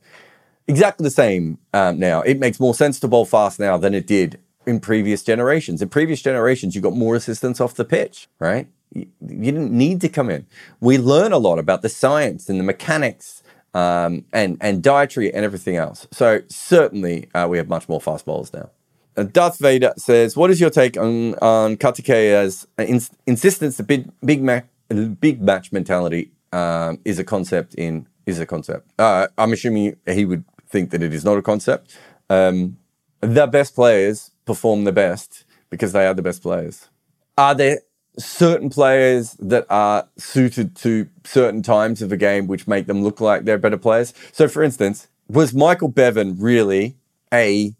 Exactly 0.66 1.04
the 1.04 1.10
same 1.10 1.58
um, 1.74 1.98
now. 1.98 2.22
It 2.22 2.38
makes 2.38 2.60
more 2.60 2.74
sense 2.74 3.00
to 3.00 3.08
bowl 3.08 3.24
fast 3.24 3.58
now 3.58 3.76
than 3.76 3.94
it 3.94 4.06
did 4.06 4.38
in 4.66 4.80
previous 4.80 5.22
generations. 5.22 5.82
In 5.82 5.88
previous 5.88 6.22
generations, 6.22 6.74
you 6.74 6.80
got 6.80 6.94
more 6.94 7.16
assistance 7.16 7.60
off 7.60 7.74
the 7.74 7.84
pitch, 7.84 8.28
right? 8.38 8.68
You, 8.92 9.06
didn't 9.20 9.72
need 9.72 10.00
to 10.00 10.08
come 10.08 10.30
in. 10.30 10.46
We 10.80 10.98
learn 10.98 11.32
a 11.32 11.38
lot 11.38 11.58
about 11.58 11.82
the 11.82 11.88
science 11.88 12.48
and 12.48 12.58
the 12.58 12.64
mechanics 12.64 13.42
um, 13.72 14.24
and 14.32 14.56
and 14.60 14.82
dietary 14.82 15.32
and 15.32 15.44
everything 15.44 15.76
else. 15.76 16.08
So 16.10 16.42
certainly 16.48 17.28
uh, 17.34 17.46
we 17.48 17.58
have 17.58 17.68
much 17.68 17.88
more 17.88 18.00
fast 18.00 18.26
bowlers 18.26 18.52
now. 18.52 18.70
Uh, 19.16 19.24
Darth 19.24 19.58
Vader 19.58 19.92
says, 19.96 20.36
"What 20.36 20.50
is 20.50 20.60
your 20.60 20.70
take 20.70 20.96
on 20.96 21.34
on 21.36 21.76
Kartikeya's 21.76 22.66
ins- 22.78 23.10
insistence 23.26 23.76
that 23.76 23.86
big 23.86 24.10
big, 24.24 24.42
ma- 24.42 24.62
big 24.94 25.40
match 25.40 25.72
mentality 25.72 26.32
um, 26.52 26.98
is 27.04 27.18
a 27.18 27.24
concept 27.24 27.74
in 27.74 28.06
is 28.26 28.38
a 28.38 28.46
concept? 28.46 28.92
Uh, 28.98 29.28
I'm 29.38 29.52
assuming 29.52 29.96
he 30.06 30.24
would 30.24 30.44
think 30.68 30.90
that 30.90 31.02
it 31.02 31.12
is 31.12 31.24
not 31.24 31.38
a 31.38 31.42
concept. 31.42 31.96
Um, 32.28 32.78
the 33.20 33.46
best 33.46 33.74
players 33.74 34.30
perform 34.44 34.84
the 34.84 34.92
best 34.92 35.44
because 35.68 35.92
they 35.92 36.06
are 36.06 36.14
the 36.14 36.22
best 36.22 36.42
players. 36.42 36.88
Are 37.36 37.54
there 37.54 37.80
certain 38.18 38.70
players 38.70 39.34
that 39.34 39.66
are 39.70 40.08
suited 40.16 40.76
to 40.76 41.08
certain 41.24 41.62
times 41.62 42.02
of 42.02 42.12
a 42.12 42.16
game 42.16 42.46
which 42.46 42.66
make 42.66 42.86
them 42.86 43.02
look 43.02 43.20
like 43.20 43.44
they're 43.44 43.58
better 43.58 43.78
players. 43.78 44.12
So, 44.32 44.48
for 44.48 44.62
instance, 44.62 45.08
was 45.28 45.54
Michael 45.54 45.88
Bevan 45.88 46.38
really 46.38 46.96
a 47.32 47.74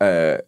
uh, 0.00 0.38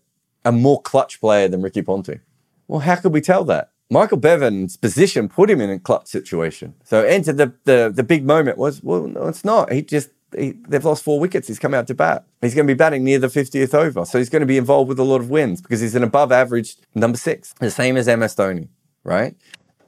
a 0.45 0.53
more 0.53 0.83
clutch 0.83 1.21
player 1.21 1.49
than 1.49 1.63
Ricky 1.63 1.83
Ponting? 1.83 2.21
Well, 2.69 2.81
how 2.81 2.97
could 2.97 3.13
we 3.13 3.21
tell 3.21 3.45
that? 3.45 3.71
Michael 3.95 4.19
Bevan's 4.19 4.77
position 4.77 5.29
put 5.29 5.49
him 5.49 5.61
in 5.61 5.71
a 5.71 5.79
clutch 5.79 6.09
situation. 6.09 6.75
So, 6.85 7.03
enter 7.05 7.33
the 7.33 7.53
the, 7.65 7.93
the 7.95 8.03
big 8.03 8.27
moment 8.27 8.59
was 8.59 8.83
well, 8.83 9.07
no, 9.07 9.29
it's 9.29 9.45
not. 9.45 9.73
He 9.73 9.83
just 9.83 10.11
he, 10.37 10.53
they've 10.69 10.85
lost 10.85 11.05
four 11.05 11.21
wickets. 11.21 11.49
He's 11.49 11.61
come 11.61 11.75
out 11.75 11.87
to 11.87 11.95
bat. 11.95 12.27
He's 12.43 12.55
going 12.55 12.67
to 12.67 12.75
be 12.75 12.77
batting 12.77 13.05
near 13.05 13.21
the 13.21 13.29
50th 13.29 13.73
over. 13.73 14.05
So 14.05 14.19
he's 14.19 14.29
going 14.29 14.41
to 14.41 14.47
be 14.47 14.59
involved 14.59 14.89
with 14.89 14.99
a 14.99 15.05
lot 15.05 15.21
of 15.21 15.31
wins 15.31 15.63
because 15.63 15.81
he's 15.81 15.95
an 15.95 16.03
above 16.03 16.33
average 16.33 16.75
number 16.95 17.17
six, 17.17 17.55
the 17.61 17.71
same 17.71 17.97
as 17.97 18.09
MS 18.09 18.35
Dhoni 18.35 18.69
right? 19.05 19.37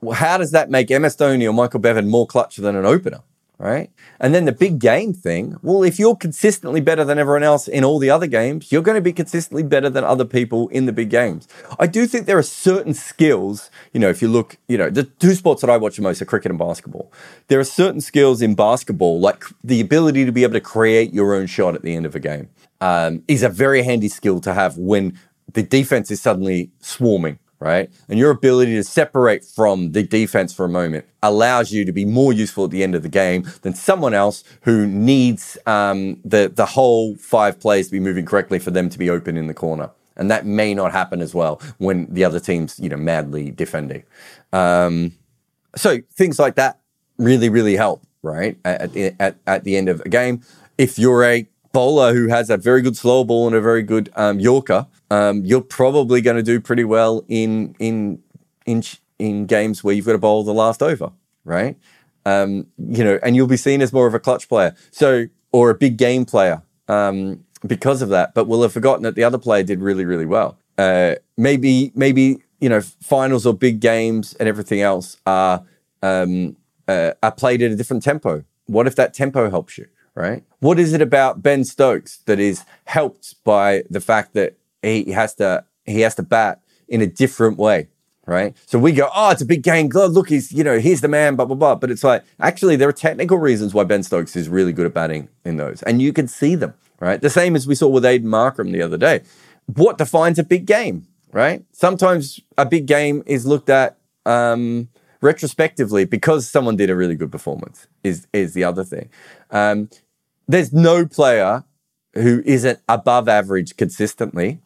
Well, 0.01 0.15
how 0.15 0.39
does 0.39 0.53
that 0.53 0.71
make 0.71 0.91
MS 0.91 1.17
Dhoni 1.17 1.49
or 1.49 1.53
Michael 1.53 1.81
Bevan 1.81 2.09
more 2.09 2.27
clutch 2.27 2.57
than 2.57 2.77
an 2.77 2.85
opener? 2.85 3.23
Right. 3.59 3.91
And 4.21 4.35
then 4.35 4.45
the 4.45 4.53
big 4.53 4.79
game 4.79 5.15
thing. 5.15 5.57
Well, 5.63 5.83
if 5.83 5.99
you're 5.99 6.15
consistently 6.15 6.83
better 6.83 7.05
than 7.05 7.19
everyone 7.19 7.43
else 7.43 7.69
in 7.69 7.85
all 7.85 7.99
the 7.99 8.11
other 8.11 8.27
games, 8.27 8.71
you're 8.71 8.83
going 8.83 8.97
to 8.97 9.01
be 9.01 9.15
consistently 9.15 9.63
better 9.63 9.89
than 9.89 10.05
other 10.05 10.27
people 10.27 10.69
in 10.69 10.85
the 10.85 10.93
big 10.93 11.09
games. 11.09 11.49
I 11.79 11.87
do 11.87 12.07
think 12.07 12.27
there 12.27 12.37
are 12.37 12.43
certain 12.43 12.93
skills, 12.93 13.71
you 13.95 14.01
know, 14.01 14.11
if 14.11 14.21
you 14.21 14.29
look, 14.29 14.59
you 14.69 14.77
know, 14.77 14.91
the 14.91 15.05
two 15.05 15.35
sports 15.35 15.63
that 15.63 15.71
I 15.71 15.79
watch 15.79 15.97
the 15.97 16.03
most 16.03 16.21
are 16.21 16.27
cricket 16.27 16.51
and 16.51 16.59
basketball. 16.59 17.11
There 17.49 17.59
are 17.59 17.65
certain 17.65 18.03
skills 18.03 18.43
in 18.43 18.55
basketball, 18.55 19.21
like 19.21 19.45
the 19.65 19.81
ability 19.81 20.27
to 20.27 20.33
be 20.33 20.43
able 20.43 20.55
to 20.55 20.61
create 20.61 21.15
your 21.15 21.35
own 21.35 21.47
shot 21.47 21.75
at 21.75 21.81
the 21.81 21.97
end 21.97 22.05
of 22.05 22.15
a 22.15 22.21
game, 22.21 22.51
um, 22.83 23.23
is 23.27 23.43
a 23.43 23.49
very 23.49 23.83
handy 23.83 24.09
skill 24.09 24.39
to 24.43 24.53
have 24.53 24.77
when 24.77 25.19
the 25.55 25.63
defense 25.63 26.11
is 26.11 26.21
suddenly 26.21 26.71
swarming 26.81 27.39
right? 27.59 27.91
And 28.09 28.19
your 28.19 28.31
ability 28.31 28.75
to 28.75 28.85
separate 28.85 29.45
from 29.45 29.93
the 29.93 30.03
defense 30.03 30.53
for 30.53 30.65
a 30.65 30.69
moment 30.69 31.07
allows 31.23 31.73
you 31.73 31.85
to 31.85 31.93
be 31.93 32.05
more 32.05 32.33
useful 32.33 32.65
at 32.65 32.71
the 32.71 32.83
end 32.83 32.95
of 32.95 33.03
the 33.03 33.09
game 33.09 33.47
than 33.63 33.75
someone 33.75 34.15
else 34.15 34.45
who 34.63 34.87
needs 34.87 35.57
um, 35.67 36.21
the 36.25 36.53
the 36.55 36.67
whole 36.67 37.17
five 37.17 37.59
plays 37.59 37.87
to 37.87 37.93
be 37.93 38.01
moving 38.01 38.25
correctly 38.25 38.59
for 38.59 38.71
them 38.71 38.89
to 38.91 38.99
be 38.99 39.09
open 39.11 39.37
in 39.37 39.47
the 39.47 39.55
corner. 39.55 39.91
And 40.19 40.31
that 40.31 40.47
may 40.47 40.73
not 40.75 40.93
happen 40.93 41.21
as 41.21 41.35
well 41.35 41.61
when 41.79 42.07
the 42.13 42.25
other 42.25 42.41
team's 42.41 42.79
you 42.79 42.89
know 42.89 42.97
madly 42.97 43.51
defending. 43.51 44.05
Um, 44.53 45.13
so 45.75 45.99
things 46.13 46.39
like 46.39 46.57
that 46.57 46.81
really 47.19 47.49
really 47.49 47.77
help, 47.77 48.03
right? 48.23 48.59
At 48.65 48.93
the, 48.93 49.15
at, 49.19 49.37
at 49.47 49.65
the 49.65 49.77
end 49.77 49.89
of 49.89 50.01
a 50.03 50.09
game, 50.09 50.43
if 50.79 50.99
you're 50.99 51.25
a 51.25 51.49
bowler 51.73 52.15
who 52.15 52.29
has 52.29 52.49
a 52.49 52.57
very 52.57 52.81
good 52.81 52.97
slow 52.97 53.23
ball 53.23 53.47
and 53.47 53.55
a 53.55 53.61
very 53.61 53.83
good 53.83 54.11
um, 54.17 54.41
Yorker, 54.41 54.87
um, 55.11 55.45
you're 55.45 55.61
probably 55.61 56.21
going 56.21 56.37
to 56.37 56.43
do 56.43 56.61
pretty 56.61 56.85
well 56.85 57.25
in 57.29 57.75
in 57.79 58.23
in 58.65 58.83
in 59.19 59.47
games 59.47 59.83
where 59.83 59.95
you've 59.95 60.07
got 60.07 60.13
to 60.13 60.19
bowl 60.19 60.45
the 60.45 60.55
last 60.55 60.83
over, 60.83 61.13
right? 61.45 61.77
Um, 62.25 62.67
you 62.77 63.05
know, 63.05 63.19
and 63.23 63.37
you'll 63.37 63.47
be 63.47 63.57
seen 63.57 63.81
as 63.81 63.93
more 63.93 64.07
of 64.07 64.15
a 64.15 64.21
clutch 64.21 64.49
player, 64.49 64.75
so 64.91 65.27
or 65.53 65.71
a 65.71 65.75
big 65.75 65.97
game 65.97 66.25
player 66.25 66.63
um, 66.89 67.45
because 67.67 68.03
of 68.03 68.09
that. 68.11 68.35
But 68.35 68.47
we'll 68.47 68.63
have 68.63 68.73
forgotten 68.73 69.03
that 69.05 69.15
the 69.15 69.25
other 69.25 69.39
player 69.39 69.63
did 69.63 69.81
really, 69.81 70.05
really 70.05 70.27
well. 70.27 70.59
Uh, 70.77 71.15
maybe, 71.37 71.93
maybe 71.95 72.43
you 72.61 72.69
know, 72.69 72.81
finals 72.81 73.47
or 73.47 73.55
big 73.55 73.81
games 73.81 74.35
and 74.35 74.49
everything 74.49 74.81
else 74.81 75.17
are 75.27 75.65
um, 76.03 76.57
uh, 76.89 77.13
are 77.23 77.33
played 77.33 77.63
at 77.63 77.71
a 77.71 77.77
different 77.77 78.03
tempo. 78.03 78.45
What 78.67 78.87
if 78.87 78.97
that 78.97 79.15
tempo 79.15 79.51
helps 79.51 79.79
you? 79.79 79.87
Right? 80.15 80.45
What 80.61 80.79
is 80.79 80.95
it 80.95 81.03
about 81.03 81.43
Ben 81.43 81.65
Stokes 81.65 82.19
that 82.25 82.41
is 82.41 82.65
helped 82.87 83.35
by 83.45 83.85
the 83.91 84.01
fact 84.01 84.33
that 84.33 84.57
he 84.87 85.13
has 85.13 85.35
to 85.35 85.65
he 85.85 86.01
has 86.01 86.15
to 86.17 86.23
bat 86.23 86.63
in 86.89 87.01
a 87.01 87.07
different 87.07 87.59
way, 87.59 87.89
right? 88.27 88.57
So 88.67 88.79
we 88.79 88.93
go, 88.93 89.09
oh, 89.15 89.31
it's 89.31 89.43
a 89.43 89.47
big 89.47 89.63
game. 89.63 89.89
God, 89.89 90.13
look, 90.13 90.29
he's 90.29 90.53
you 90.53 90.65
know 90.65 90.79
he's 90.79 91.01
the 91.01 91.09
man, 91.09 91.37
blah 91.37 91.45
blah 91.45 91.57
blah. 91.57 91.75
But 91.75 91.91
it's 91.91 92.05
like 92.05 92.25
actually 92.41 92.77
there 92.77 92.89
are 92.89 92.93
technical 92.93 93.39
reasons 93.39 93.75
why 93.75 93.85
Ben 93.85 94.03
Stokes 94.03 94.37
is 94.37 94.49
really 94.49 94.73
good 94.73 94.87
at 94.87 94.95
batting 94.95 95.29
in 95.45 95.57
those, 95.57 95.83
and 95.83 96.01
you 96.01 96.13
can 96.13 96.29
see 96.29 96.55
them, 96.55 96.75
right? 97.01 97.21
The 97.21 97.31
same 97.31 97.57
as 97.57 97.67
we 97.67 97.75
saw 97.75 97.89
with 97.89 98.05
Aiden 98.05 98.25
Markram 98.25 98.73
the 98.73 98.83
other 98.83 98.99
day. 98.99 99.23
What 99.75 99.99
defines 99.99 100.39
a 100.39 100.45
big 100.45 100.65
game, 100.65 101.09
right? 101.33 101.65
Sometimes 101.73 102.41
a 102.57 102.65
big 102.65 102.87
game 102.87 103.25
is 103.27 103.45
looked 103.47 103.69
at 103.69 103.99
um, 104.25 104.89
retrospectively 105.21 106.05
because 106.05 106.49
someone 106.49 106.77
did 106.77 106.89
a 106.89 106.95
really 106.95 107.17
good 107.17 107.33
performance. 107.33 107.89
Is 108.05 108.27
is 108.33 108.55
the 108.55 108.65
other 108.65 108.85
thing. 108.85 109.09
Um, 109.51 109.89
there's 110.49 110.73
no 110.73 111.05
player 111.07 111.65
who 112.15 112.43
isn't 112.47 112.79
above 112.89 113.29
average 113.29 113.77
consistently 113.77 114.61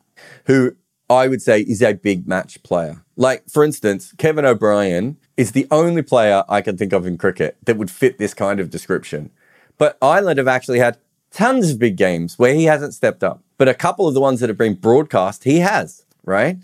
who 0.46 0.76
I 1.08 1.26
would 1.26 1.42
say 1.42 1.60
is 1.60 1.82
a 1.82 1.92
big 1.92 2.28
match 2.28 2.62
player. 2.62 3.02
Like, 3.16 3.48
for 3.48 3.64
instance, 3.64 4.14
Kevin 4.16 4.44
O'Brien 4.44 5.16
is 5.36 5.52
the 5.52 5.66
only 5.70 6.02
player 6.02 6.44
I 6.48 6.60
can 6.60 6.76
think 6.76 6.92
of 6.92 7.06
in 7.06 7.18
cricket 7.18 7.56
that 7.64 7.76
would 7.76 7.90
fit 7.90 8.18
this 8.18 8.34
kind 8.34 8.60
of 8.60 8.70
description. 8.70 9.30
But 9.76 9.98
Ireland 10.00 10.38
have 10.38 10.48
actually 10.48 10.78
had 10.78 10.98
tons 11.30 11.70
of 11.70 11.78
big 11.78 11.96
games 11.96 12.38
where 12.38 12.54
he 12.54 12.64
hasn't 12.64 12.94
stepped 12.94 13.24
up. 13.24 13.42
But 13.58 13.68
a 13.68 13.74
couple 13.74 14.06
of 14.06 14.14
the 14.14 14.20
ones 14.20 14.40
that 14.40 14.48
have 14.48 14.58
been 14.58 14.74
broadcast, 14.74 15.44
he 15.44 15.58
has, 15.58 16.04
right? 16.24 16.58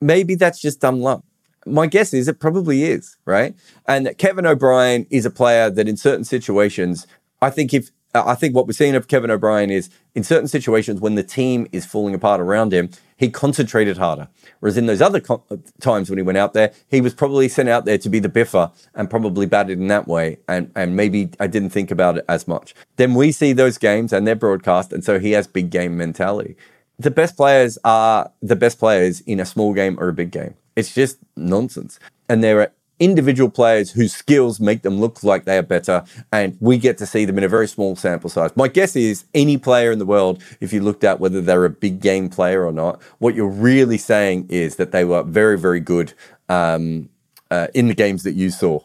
Maybe 0.00 0.34
that's 0.34 0.60
just 0.60 0.80
dumb 0.80 1.00
luck. 1.00 1.22
My 1.66 1.86
guess 1.86 2.12
is 2.12 2.28
it 2.28 2.40
probably 2.40 2.84
is, 2.84 3.16
right? 3.24 3.54
And 3.86 4.14
Kevin 4.18 4.44
O'Brien 4.44 5.06
is 5.08 5.24
a 5.24 5.30
player 5.30 5.70
that 5.70 5.88
in 5.88 5.96
certain 5.96 6.24
situations, 6.24 7.06
I 7.40 7.50
think 7.50 7.72
if 7.72 7.90
I 8.14 8.34
think 8.36 8.54
what 8.54 8.66
we're 8.66 8.72
seeing 8.72 8.94
of 8.94 9.08
Kevin 9.08 9.30
O'Brien 9.30 9.70
is 9.70 9.90
in 10.14 10.22
certain 10.22 10.46
situations 10.46 11.00
when 11.00 11.16
the 11.16 11.22
team 11.24 11.66
is 11.72 11.84
falling 11.84 12.14
apart 12.14 12.40
around 12.40 12.72
him, 12.72 12.90
he 13.16 13.28
concentrated 13.28 13.98
harder. 13.98 14.28
Whereas 14.60 14.76
in 14.76 14.86
those 14.86 15.02
other 15.02 15.20
co- 15.20 15.42
times 15.80 16.10
when 16.10 16.18
he 16.18 16.22
went 16.22 16.38
out 16.38 16.52
there, 16.52 16.72
he 16.88 17.00
was 17.00 17.12
probably 17.12 17.48
sent 17.48 17.68
out 17.68 17.84
there 17.84 17.98
to 17.98 18.08
be 18.08 18.20
the 18.20 18.28
biffer 18.28 18.70
and 18.94 19.10
probably 19.10 19.46
batted 19.46 19.78
in 19.78 19.88
that 19.88 20.06
way. 20.06 20.38
And, 20.48 20.70
and 20.76 20.96
maybe 20.96 21.30
I 21.40 21.48
didn't 21.48 21.70
think 21.70 21.90
about 21.90 22.18
it 22.18 22.24
as 22.28 22.46
much. 22.46 22.74
Then 22.96 23.14
we 23.14 23.32
see 23.32 23.52
those 23.52 23.78
games 23.78 24.12
and 24.12 24.26
they're 24.26 24.36
broadcast. 24.36 24.92
And 24.92 25.04
so 25.04 25.18
he 25.18 25.32
has 25.32 25.46
big 25.46 25.70
game 25.70 25.96
mentality. 25.96 26.56
The 26.98 27.10
best 27.10 27.36
players 27.36 27.78
are 27.84 28.30
the 28.40 28.56
best 28.56 28.78
players 28.78 29.20
in 29.22 29.40
a 29.40 29.44
small 29.44 29.74
game 29.74 29.98
or 29.98 30.08
a 30.08 30.12
big 30.12 30.30
game. 30.30 30.54
It's 30.76 30.94
just 30.94 31.18
nonsense. 31.36 31.98
And 32.28 32.42
there 32.42 32.60
are 32.60 32.72
individual 32.98 33.50
players 33.50 33.90
whose 33.90 34.14
skills 34.14 34.60
make 34.60 34.82
them 34.82 35.00
look 35.00 35.22
like 35.22 35.44
they 35.44 35.58
are 35.58 35.62
better, 35.62 36.04
and 36.32 36.56
we 36.60 36.78
get 36.78 36.98
to 36.98 37.06
see 37.06 37.24
them 37.24 37.38
in 37.38 37.44
a 37.44 37.48
very 37.48 37.68
small 37.68 37.96
sample 37.96 38.30
size. 38.30 38.50
My 38.56 38.68
guess 38.68 38.96
is 38.96 39.24
any 39.34 39.58
player 39.58 39.90
in 39.90 39.98
the 39.98 40.06
world, 40.06 40.42
if 40.60 40.72
you 40.72 40.80
looked 40.80 41.04
at 41.04 41.20
whether 41.20 41.40
they're 41.40 41.64
a 41.64 41.70
big 41.70 42.00
game 42.00 42.28
player 42.28 42.64
or 42.64 42.72
not, 42.72 43.02
what 43.18 43.34
you're 43.34 43.48
really 43.48 43.98
saying 43.98 44.46
is 44.48 44.76
that 44.76 44.92
they 44.92 45.04
were 45.04 45.22
very, 45.22 45.58
very 45.58 45.80
good 45.80 46.12
um, 46.48 47.08
uh, 47.50 47.68
in 47.74 47.88
the 47.88 47.94
games 47.94 48.22
that 48.22 48.34
you 48.34 48.50
saw. 48.50 48.80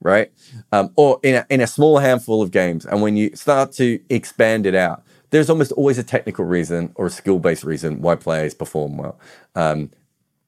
Right, 0.00 0.30
um, 0.70 0.92
or 0.94 1.18
in 1.24 1.34
a, 1.34 1.46
in 1.50 1.60
a 1.60 1.66
small 1.66 1.98
handful 1.98 2.40
of 2.40 2.52
games, 2.52 2.86
and 2.86 3.02
when 3.02 3.16
you 3.16 3.34
start 3.34 3.72
to 3.72 3.98
expand 4.08 4.64
it 4.64 4.76
out, 4.76 5.02
there's 5.30 5.50
almost 5.50 5.72
always 5.72 5.98
a 5.98 6.04
technical 6.04 6.44
reason 6.44 6.92
or 6.94 7.06
a 7.06 7.10
skill 7.10 7.40
based 7.40 7.64
reason 7.64 8.00
why 8.00 8.14
players 8.14 8.54
perform 8.54 8.96
well. 8.96 9.18
Um, 9.56 9.90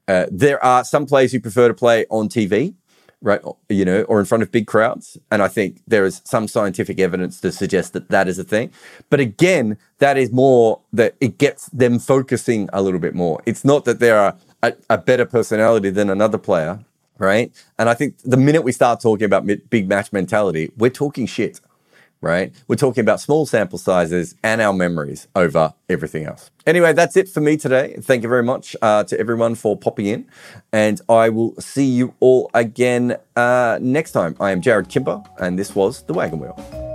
uh, 0.07 0.27
there 0.31 0.63
are 0.65 0.85
some 0.85 1.07
players 1.07 1.33
who 1.33 1.41
prefer 1.41 1.69
to 1.69 1.75
play 1.75 2.07
on 2.11 2.29
TV 2.29 2.75
right? 3.23 3.41
You 3.69 3.85
know, 3.85 4.03
or 4.03 4.19
in 4.21 4.27
front 4.27 4.43
of 4.43 4.51
big 4.51 4.67
crowds. 4.67 5.19
And 5.31 5.43
I 5.43 5.49
think 5.49 5.83
there 5.87 6.05
is 6.05 6.23
some 6.25 6.49
scientific 6.49 6.99
evidence 6.99 7.41
to 7.41 7.53
suggest 7.53 7.93
that 7.93 8.09
that 8.09 8.29
is 8.29 8.39
a 8.39 8.45
thing. 8.45 8.71
But 9.11 9.21
again, 9.21 9.77
that 9.99 10.17
is 10.17 10.33
more 10.33 10.81
that 10.93 11.15
it 11.21 11.39
gets 11.39 11.67
them 11.67 11.99
focusing 11.99 12.69
a 12.73 12.83
little 12.83 13.01
bit 13.01 13.15
more. 13.15 13.43
It's 13.47 13.65
not 13.65 13.85
that 13.85 14.01
they're 14.01 14.19
a, 14.19 14.37
a, 14.63 14.73
a 14.89 14.99
better 14.99 15.27
personality 15.27 15.91
than 15.91 16.09
another 16.11 16.39
player, 16.39 16.81
right? 17.19 17.53
And 17.79 17.89
I 17.89 17.95
think 17.95 18.19
the 18.25 18.37
minute 18.37 18.63
we 18.63 18.73
start 18.73 19.01
talking 19.01 19.25
about 19.27 19.47
big 19.69 19.89
match 19.89 20.13
mentality, 20.13 20.73
we're 20.77 20.91
talking 20.91 21.27
shit. 21.27 21.61
Right? 22.23 22.53
We're 22.69 22.77
talking 22.77 23.01
about 23.01 23.21
small 23.21 23.47
sample 23.47 23.79
sizes 23.79 24.35
and 24.43 24.61
our 24.61 24.75
memories 24.75 25.27
over 25.35 25.73
everything 25.89 26.27
else. 26.27 26.51
Anyway, 26.67 26.93
that's 26.93 27.17
it 27.17 27.29
for 27.29 27.41
me 27.41 27.57
today. 27.57 27.97
Thank 28.01 28.23
you 28.23 28.29
very 28.29 28.43
much 28.43 28.77
uh, 28.83 29.05
to 29.05 29.19
everyone 29.19 29.55
for 29.55 29.77
popping 29.77 30.07
in, 30.07 30.27
and 30.73 31.01
I 31.09 31.31
will 31.31 31.55
see 31.61 31.87
you 31.87 32.15
all 32.21 32.51
again 32.53 33.17
uh, 33.37 33.79
next 33.81 34.13
time. 34.13 34.37
I 34.39 34.51
am 34.51 34.61
Jarrod 34.61 34.91
Kimber, 34.91 35.23
and 35.39 35.59
this 35.59 35.75
was 35.75 36.03
The 36.03 36.13
Wagon 36.13 36.41
Wheel. 36.41 36.90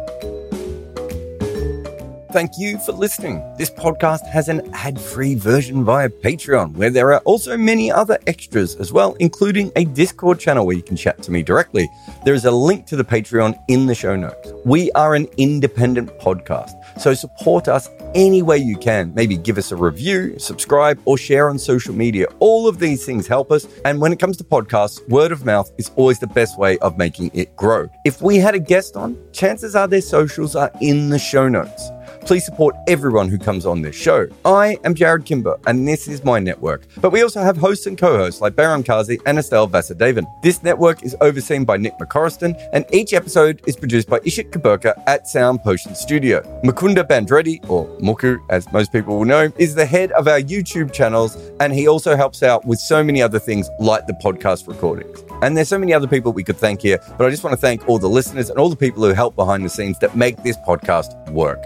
Thank 2.35 2.57
you 2.57 2.77
for 2.79 2.91
listening. 2.91 3.41
This 3.57 3.69
podcast 3.69 4.27
has 4.27 4.49
an 4.49 4.69
ad 4.73 4.99
free 4.99 5.35
version 5.35 5.85
via 5.85 6.09
Patreon, 6.09 6.73
where 6.73 6.89
there 6.89 7.13
are 7.13 7.21
also 7.21 7.55
many 7.55 7.89
other 7.89 8.19
extras 8.27 8.75
as 8.75 8.91
well, 8.91 9.13
including 9.21 9.71
a 9.77 9.85
Discord 9.85 10.37
channel 10.37 10.65
where 10.65 10.75
you 10.75 10.83
can 10.83 10.97
chat 10.97 11.23
to 11.23 11.31
me 11.31 11.43
directly. 11.43 11.89
There 12.25 12.33
is 12.33 12.43
a 12.43 12.51
link 12.51 12.87
to 12.87 12.97
the 12.97 13.05
Patreon 13.05 13.57
in 13.69 13.85
the 13.85 13.95
show 13.95 14.17
notes. 14.17 14.51
We 14.65 14.91
are 14.91 15.15
an 15.15 15.29
independent 15.37 16.09
podcast, 16.19 16.71
so 16.99 17.13
support 17.13 17.69
us 17.69 17.89
any 18.15 18.41
way 18.41 18.57
you 18.57 18.75
can. 18.75 19.13
Maybe 19.15 19.37
give 19.37 19.57
us 19.57 19.71
a 19.71 19.77
review, 19.77 20.37
subscribe, 20.37 20.99
or 21.05 21.17
share 21.17 21.49
on 21.49 21.57
social 21.57 21.95
media. 21.95 22.27
All 22.39 22.67
of 22.67 22.79
these 22.79 23.05
things 23.05 23.27
help 23.27 23.49
us. 23.49 23.65
And 23.85 24.01
when 24.01 24.11
it 24.11 24.19
comes 24.19 24.35
to 24.37 24.43
podcasts, 24.43 25.07
word 25.07 25.31
of 25.31 25.45
mouth 25.45 25.71
is 25.77 25.89
always 25.95 26.19
the 26.19 26.27
best 26.27 26.59
way 26.59 26.77
of 26.79 26.97
making 26.97 27.31
it 27.33 27.55
grow. 27.55 27.89
If 28.03 28.21
we 28.21 28.35
had 28.35 28.55
a 28.55 28.59
guest 28.59 28.97
on, 28.97 29.17
chances 29.31 29.73
are 29.73 29.87
their 29.87 30.01
socials 30.01 30.57
are 30.57 30.71
in 30.81 31.11
the 31.11 31.19
show 31.19 31.47
notes. 31.47 31.91
Please 32.25 32.43
support 32.43 32.75
everyone 32.87 33.29
who 33.29 33.37
comes 33.37 33.67
on 33.67 33.83
this 33.83 33.95
show. 33.95 34.27
I 34.45 34.79
am 34.83 34.95
Jarrod 34.95 35.27
Kimber, 35.27 35.59
and 35.67 35.87
this 35.87 36.07
is 36.07 36.23
my 36.23 36.39
network. 36.39 36.87
But 36.99 37.11
we 37.11 37.21
also 37.21 37.41
have 37.41 37.55
hosts 37.55 37.85
and 37.85 37.99
co-hosts 37.99 38.41
like 38.41 38.55
Bayram 38.55 38.83
Kazi 38.83 39.19
and 39.27 39.37
Estelle 39.37 39.67
Vasudevan. 39.67 40.25
This 40.41 40.63
network 40.63 41.03
is 41.03 41.15
overseen 41.21 41.65
by 41.65 41.77
Nick 41.77 41.99
McCorriston, 41.99 42.59
and 42.73 42.83
each 42.91 43.13
episode 43.13 43.61
is 43.67 43.75
produced 43.75 44.09
by 44.09 44.17
Ishit 44.21 44.49
Kuberkar 44.49 44.99
at 45.05 45.27
Sound 45.27 45.61
Potion 45.61 45.93
Studio. 45.93 46.41
Mukunda 46.63 47.07
Bandreddi, 47.07 47.63
or 47.69 47.85
Muku 47.99 48.39
as 48.49 48.71
most 48.73 48.91
people 48.91 49.19
will 49.19 49.25
know, 49.25 49.51
is 49.59 49.75
the 49.75 49.85
head 49.85 50.11
of 50.13 50.27
our 50.27 50.41
YouTube 50.41 50.91
channels, 50.91 51.37
and 51.59 51.73
he 51.73 51.87
also 51.87 52.15
helps 52.15 52.41
out 52.41 52.65
with 52.65 52.79
so 52.79 53.03
many 53.03 53.21
other 53.21 53.37
things 53.37 53.69
like 53.79 54.07
the 54.07 54.13
podcast 54.13 54.67
recordings. 54.67 55.23
And 55.43 55.55
there's 55.55 55.69
so 55.69 55.77
many 55.77 55.93
other 55.93 56.07
people 56.07 56.33
we 56.33 56.43
could 56.43 56.57
thank 56.57 56.81
here, 56.81 56.99
but 57.19 57.27
I 57.27 57.29
just 57.29 57.43
want 57.43 57.53
to 57.53 57.61
thank 57.61 57.87
all 57.87 57.99
the 57.99 58.09
listeners 58.09 58.49
and 58.49 58.57
all 58.57 58.69
the 58.69 58.75
people 58.75 59.03
who 59.03 59.13
help 59.13 59.35
behind 59.35 59.63
the 59.63 59.69
scenes 59.69 59.99
that 59.99 60.15
make 60.15 60.41
this 60.41 60.57
podcast 60.67 61.29
work. 61.29 61.63